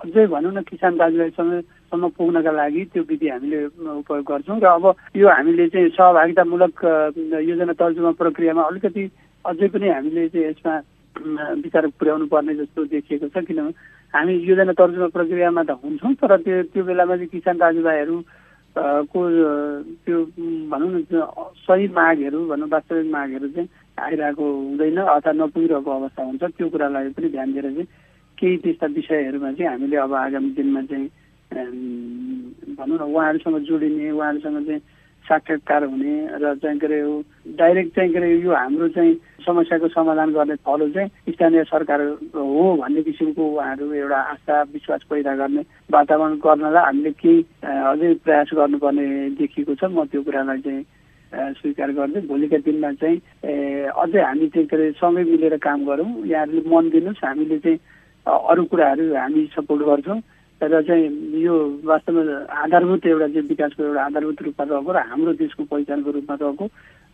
अझै 0.00 0.26
भनौँ 0.32 0.52
न 0.52 0.60
किसान 0.68 0.96
दाजुभाइसँगसम्म 0.96 2.08
पुग्नका 2.16 2.52
लागि 2.52 2.82
त्यो 2.92 3.02
विधि 3.08 3.28
हामीले 3.28 3.58
उपयोग 4.04 4.24
गर्छौँ। 4.28 4.60
र 4.60 4.66
अब 4.66 4.84
यो 5.16 5.28
हामीले 5.28 5.68
चाहिँ 5.72 5.88
सहभागितामूलक 5.96 6.76
योजना 7.48 7.72
तर्जुमा 7.80 8.12
प्रक्रियामा 8.20 8.62
अलिकति 8.62 9.04
अझै 9.44 9.68
पनि 9.72 9.88
हामीले 9.88 10.28
चाहिँ 10.28 10.46
यसमा 10.48 10.74
विचार 11.64 11.86
पुर्याउनु 11.98 12.26
पर्ने 12.26 12.54
जस्तो 12.54 12.84
देखिएको 12.92 13.28
छ। 13.28 13.44
किनभने 13.46 13.72
हामी 14.14 14.34
योजना 14.46 14.72
तर्जुमा 14.78 15.08
प्रक्रियामा 15.10 15.62
त 15.66 15.70
हुन्छौँ 15.82 16.14
तर 16.22 16.32
त्यो 16.46 16.62
त्यो 16.70 16.82
बेलामा 16.86 17.14
चाहिँ 17.16 17.28
किसान 17.34 17.56
दाजुभाइहरू 17.58 18.16
को 19.10 19.20
त्यो 20.06 20.18
भनौँ 20.70 20.90
न 20.94 21.02
सही 21.66 21.88
मागहरू 21.90 22.38
भनौँ 22.46 22.68
वास्तविक 22.70 23.10
मागहरू 23.10 23.48
चाहिँ 23.54 23.68
आइरहेको 23.98 24.44
हुँदैन 24.44 24.98
अथवा 24.98 25.32
नपुगिरहेको 25.34 25.90
अवस्था 25.90 26.22
हुन्छ। 26.22 26.42
त्यो 26.46 26.68
कुरालाई 26.70 27.08
पनि 27.10 27.28
ध्यान 27.34 27.52
दिएर 27.52 27.66
चाहिँ 27.74 27.86
केही 28.38 28.56
त्यस्ता 28.62 28.86
विषयहरूमा 28.94 29.50
चाहिँ 29.58 29.70
हामीले 29.70 29.96
अब 29.96 30.14
आगामी 30.14 30.50
दिनमा 30.54 30.82
चाहिँ 30.90 31.06
भनौँ 32.78 32.98
न 32.98 33.02
उहाँहरूसँग 33.02 33.58
जोडिने 33.66 34.10
उहाँहरूसँग 34.10 34.58
चाहिँ 34.66 34.82
साक्षात्कार 35.24 35.84
हुने 35.84 36.14
र 36.42 36.54
चाहिँ 36.62 36.78
के 36.78 36.86
अरे 36.86 37.00
डाइरेक्ट 37.56 37.94
चाहिँ 37.96 38.10
के 38.12 38.18
अरे 38.18 38.28
यो 38.40 38.52
हाम्रो 38.54 38.88
चाहिँ 38.96 39.14
समस्याको 39.44 39.88
समाधान 39.88 40.32
गर्ने 40.32 40.56
थलो 40.64 40.88
चाहिँ 40.92 41.32
स्थानीय 41.32 41.64
सरकार 41.64 42.00
हो 42.34 42.64
भन्ने 42.80 43.02
किसिमको 43.02 43.42
उहाँहरू 43.44 43.92
एउटा 43.92 44.18
आस्था 44.32 44.62
विश्वास 44.72 45.02
पैदा 45.10 45.34
गर्ने 45.36 45.62
वातावरण 45.92 46.34
गर्नलाई 46.44 46.84
हामीले 46.84 47.10
केही 47.20 47.38
अझै 47.64 48.12
प्रयास 48.24 48.50
गर्नुपर्ने 48.52 49.06
देखिएको 49.40 49.74
छ। 49.74 49.84
म 49.88 50.04
त्यो 50.12 50.22
कुरालाई 50.22 50.60
चाहिँ 50.60 50.84
स्वीकार 51.58 51.90
गर्दै 51.92 52.20
भोलिका 52.30 52.58
दिनमा 52.62 52.92
चाहिँ 53.00 53.18
अझै 53.90 54.20
हामी 54.22 54.46
चाहिँ 54.54 54.66
के 54.68 54.76
अरे 54.76 54.90
सँगै 55.00 55.24
मिलेर 55.24 55.56
काम 55.58 55.84
गरौँ। 55.88 56.10
यहाँहरूले 56.26 56.62
मन 56.68 56.84
दिनुहोस्। 56.92 57.24
हामीले 57.24 57.58
चाहिँ 57.64 57.78
अरू 58.26 58.64
कुराहरू 58.70 59.04
हामी 59.14 59.42
सपोर्ट 59.56 59.82
गर्छौँ। 59.88 60.20
र 60.60 60.82
चाहिँ 60.82 61.06
यो 61.36 61.54
वास्तवमा 61.84 62.22
आधारभूत 62.56 63.06
एउटा 63.06 63.26
चाहिँ 63.28 63.48
विकासको 63.48 63.82
एउटा 63.82 64.02
आधारभूत 64.02 64.42
रूपमा 64.44 64.64
रहेको 64.64 64.92
र 64.92 64.98
हाम्रो 65.04 65.32
देशको 65.34 65.62
पहिचानको 65.66 66.10
रूपमा 66.12 66.34
रहेको 66.36 66.64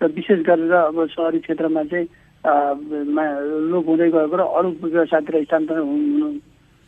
र 0.00 0.06
विशेष 0.08 0.40
गरेर 0.46 0.72
अब 0.72 1.06
सहरी 1.08 1.38
क्षेत्रमा 1.40 1.82
चाहिँ 1.84 2.06
लोप 2.44 3.86
हुँदै 3.86 4.10
गएको 4.10 4.36
र 4.36 4.42
अरू 4.42 4.68
व्यवसायतिर 4.82 5.42
स्थानान्तरण 5.42 5.82
हुन 5.82 6.40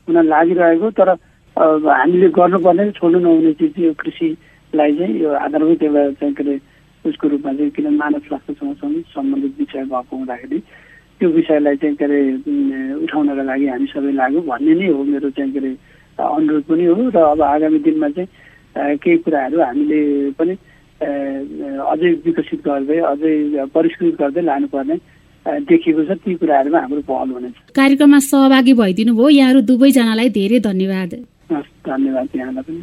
हुन 0.09 0.17
लागिरहेको 0.25 0.91
तर 0.93 1.09
हामीले 1.57 2.29
गर्नुपर्ने 2.31 2.91
छोड्नु 2.93 3.19
नहुने 3.19 3.53
चिज 3.55 3.79
यो 3.79 3.93
कृषिलाई 3.95 4.93
चाहिँ 4.93 5.19
यो 5.19 5.31
आधारभूत 5.35 5.83
एउटा 5.83 6.11
चाहिँ 6.13 6.35
के 6.35 6.43
अरे 6.43 6.61
उसको 7.05 7.29
रूपमा 7.29 7.53
चाहिँ 7.53 7.71
किन 7.71 7.97
मानव 7.97 8.21
स्वास्थ्यसँग 8.29 9.03
सम्बन्धित 9.09 9.59
विषय 9.59 9.85
भएको 9.85 10.17
हुँदाखेरि 10.17 10.59
त्यो 11.21 11.29
विषयलाई 11.31 11.77
चाहिँ 11.77 11.97
के 11.97 12.05
अरे 12.05 12.21
उठाउनका 13.03 13.43
लागि 13.43 13.67
हामी 13.69 13.87
सबै 13.89 14.13
लाग्यो 14.13 14.41
भन्ने 14.43 14.75
नै 14.75 14.89
हो 14.89 15.03
मेरो 15.05 15.31
चाहिँ 15.33 15.53
के 15.53 15.59
अरे 15.59 15.73
अनुरोध 16.19 16.63
पनि 16.69 16.85
हो 16.85 17.09
र 17.15 17.17
अब 17.17 17.41
आगामी 17.43 17.79
दिनमा 17.87 18.09
चाहिँ 18.17 18.97
केही 18.99 19.17
कुराहरू 19.25 19.61
हामीले 19.61 20.01
पनि 20.39 20.55
अझै 21.93 22.09
विकसित 22.27 22.61
गर्दै 22.67 22.99
अझै 23.13 23.33
परिष्कृत 23.75 24.15
गर्दै 24.21 24.43
लानुपर्ने 24.51 24.97
देखिएको 25.67 26.03
छ। 26.05 26.11
ती 26.23 26.35
कुराहरूमा 26.39 26.79
हाम्रो 26.79 27.03
पहल 27.11 27.29
हुनेछ 27.35 27.55
कार्यक्रममा 27.75 28.19
सहभागी 28.31 28.73
भइदिनु 28.81 29.13
भयो। 29.19 29.29
यहाँहरू 29.29 29.61
दुवैजनालाई 29.71 30.29
धेरै 30.39 30.59
धन्यवाद। 30.69 31.13
धन्यवाद 31.89 32.29
यहाँलाई 32.37 32.65
पनि। 32.69 32.83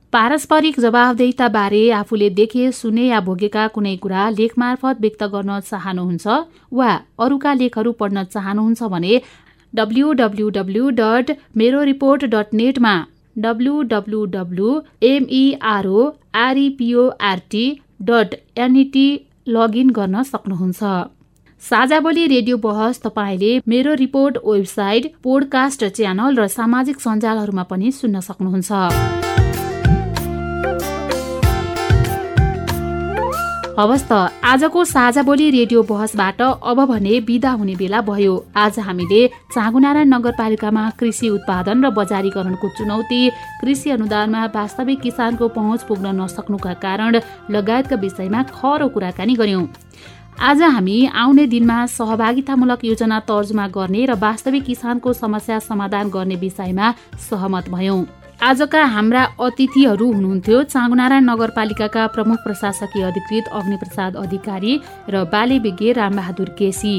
पारस्परिक 0.13 0.79
जवाबदेहिता 0.79 1.47
बारे 1.47 1.81
आफूले 1.97 2.29
देखे 2.37 2.63
सुने 2.71 3.03
या 3.03 3.19
भोगेका 3.27 3.67
कुनै 3.75 3.95
कुरा 3.97 4.23
लेख 4.29 4.57
मार्फत 4.57 4.97
व्यक्त 5.01 5.21
गर्न 5.33 5.59
चाहनुहुन्छ 5.67 6.25
वा 6.71 6.89
अरूका 7.19 7.53
लेखहरू 7.59 7.91
पढ्न 8.01 8.23
चाहनुहुन्छ 8.33 8.89
भने 8.93 9.13
W W W 9.73 10.89
dot 10.97 11.31
Mero 11.57 11.83
report 11.91 12.25
dot 12.33 12.53
नेटमा 12.53 12.93
W W W 13.37 14.73
M E R O 15.11 16.03
dot 18.03 18.35
N E T 18.57 19.07
login 19.49 19.89
गर्न 19.91 20.23
सक्नुहुन्छ। 20.23 20.81
साझा 21.63 21.99
रेडियो 22.27 22.57
बहस 22.57 23.01
तपाईँले 23.01 23.53
मेरो 23.67 23.93
रिपोर्ट 24.03 24.43
वेबसाइट 24.45 25.11
पोडकास्ट 25.23 25.85
च्यानल 25.97 26.31
र 26.35 26.47
सामाजिक 26.57 26.99
सञ्जालहरूमा 26.99 27.63
पनि 27.71 27.91
सुन्न 27.93 28.19
सक्नुहुन्छ। 28.29 29.40
हवस् 33.71 34.03
त 34.09 34.13
आजको 34.43 34.83
साझा 34.85 35.21
बोली 35.23 35.49
रेडियो 35.51 35.81
बहसबाट 35.89 36.41
अब 36.41 36.79
भने 36.85 37.19
विदा 37.27 37.51
हुने 37.51 37.75
बेला 37.75 38.01
भयो। 38.01 38.33
आज 38.55 38.79
हामीले 38.79 39.21
चाँगुनारायण 39.53 40.07
नगरपालिकामा 40.13 40.83
कृषि 40.99 41.29
उत्पादन 41.29 41.85
र 41.85 41.89
बजारीकरणको 41.89 42.67
चुनौती 42.77 43.21
कृषि 43.61 43.89
अनुदानमा 43.89 44.45
वास्तविक 44.55 44.99
किसानको 45.01 45.47
पहुँच 45.57 45.83
पुग्न 45.87 46.13
नसक्नुका 46.21 46.73
कारण 46.85 47.19
लगायतका 47.49 47.95
विषयमा 47.95 48.43
खरो 48.53 48.87
कुराकानी 48.93 49.35
गर्यौं 49.41 49.65
आज 50.39 50.61
हामी 50.61 50.97
आउने 51.23 51.45
दिनमा 51.47 51.85
सहभागितामूलक 51.97 52.85
योजना 52.85 53.19
तर्जुमा 53.25 53.67
गर्ने 53.67 54.05
र 54.05 54.13
वास्तविक 54.19 54.63
किसानको 54.65 55.13
समस्या 55.15 55.59
समाधान 55.59 56.09
गर्ने 56.09 56.35
विषयमा 56.35 56.93
सहमत 57.29 57.69
भयौं। 57.69 58.03
आजका 58.41 58.83
हाम्रा 58.85 59.23
अतिथिहरू 59.39 60.05
हुनुहुन्थ्यो। 60.11 60.61
चाँगुनारायण 60.65 61.23
नगरपालिकाका 61.23 62.05
प्रमुख 62.07 62.37
प्रशासकीय 62.43 63.03
अधिकृत 63.05 63.45
अग्निप्रसाद 63.53 64.15
अधिकारी 64.17 64.73
र 65.09 65.23
बाले 65.29 65.57
विज्ञ 65.59 65.91
रामबहादुर 65.93 66.49
केसी। 66.57 66.93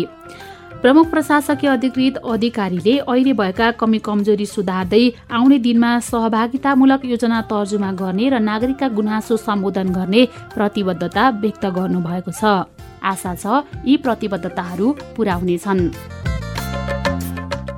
प्रमुख 0.82 1.10
प्रशासकीय 1.10 1.70
अधिकृत 1.70 2.16
अधिकारीले 2.24 2.94
अहिले 3.00 3.32
भएका 3.34 3.70
कमी 3.74 3.98
कमजोरी 3.98 4.46
सुधार्दै 4.46 5.02
आउने 5.30 5.58
दिनमा 5.58 5.90
सहभागितामूलक 6.10 7.04
योजना 7.04 7.40
तर्जुमा 7.50 7.90
गर्ने 7.98 8.28
र 8.30 8.38
नागरिकका 8.40 8.88
गुनासो 8.94 9.36
सम्बोधन 9.38 9.88
गर्ने 9.98 10.22
प्रतिबद्धता 10.54 11.28
व्यक्त 11.42 11.64
गर्नुभएको 11.74 12.30
छ। 12.30 12.42
आशा 13.02 13.34
छ 13.34 13.66
यी 13.82 13.96
प्रतिबद्धताहरू 13.98 14.86
पूरा 15.16 15.34
हुनेछन्। 15.34 15.80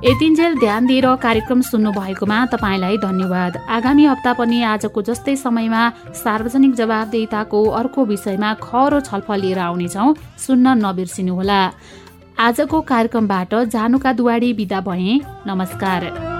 यतिन्जेल 0.03 0.59
ध्यान 0.59 0.85
दिएर 0.85 1.05
कार्यक्रम 1.15 1.61
सुन्नु 1.61 1.91
भएकोमा 1.91 2.45
तपाईँलाई 2.45 2.97
धन्यवाद। 2.97 3.57
आगामी 3.57 4.05
हप्ता 4.05 4.33
पनि 4.33 4.61
आजको 4.63 5.01
जस्तै 5.01 5.35
समयमा 5.35 5.81
सार्वजनिक 6.13 6.73
जवाबदेताको 6.75 7.63
अर्को 7.63 8.05
विषयमा 8.05 8.53
खरो 8.53 8.99
छलफल 8.99 9.39
लिएर 9.39 9.59
आउनेछौ। 9.59 10.13
सुन्न 10.37 10.67
नबिर्सिनुहोला। 10.85 11.61
आजको 12.39 12.81
कार्यक्रमबाट 12.81 13.55
जानुका 13.55 14.13
दुवाडी 14.13 14.53
विदा 14.53 14.79
भए। 14.81 15.19
नमस्कार। 15.47 16.34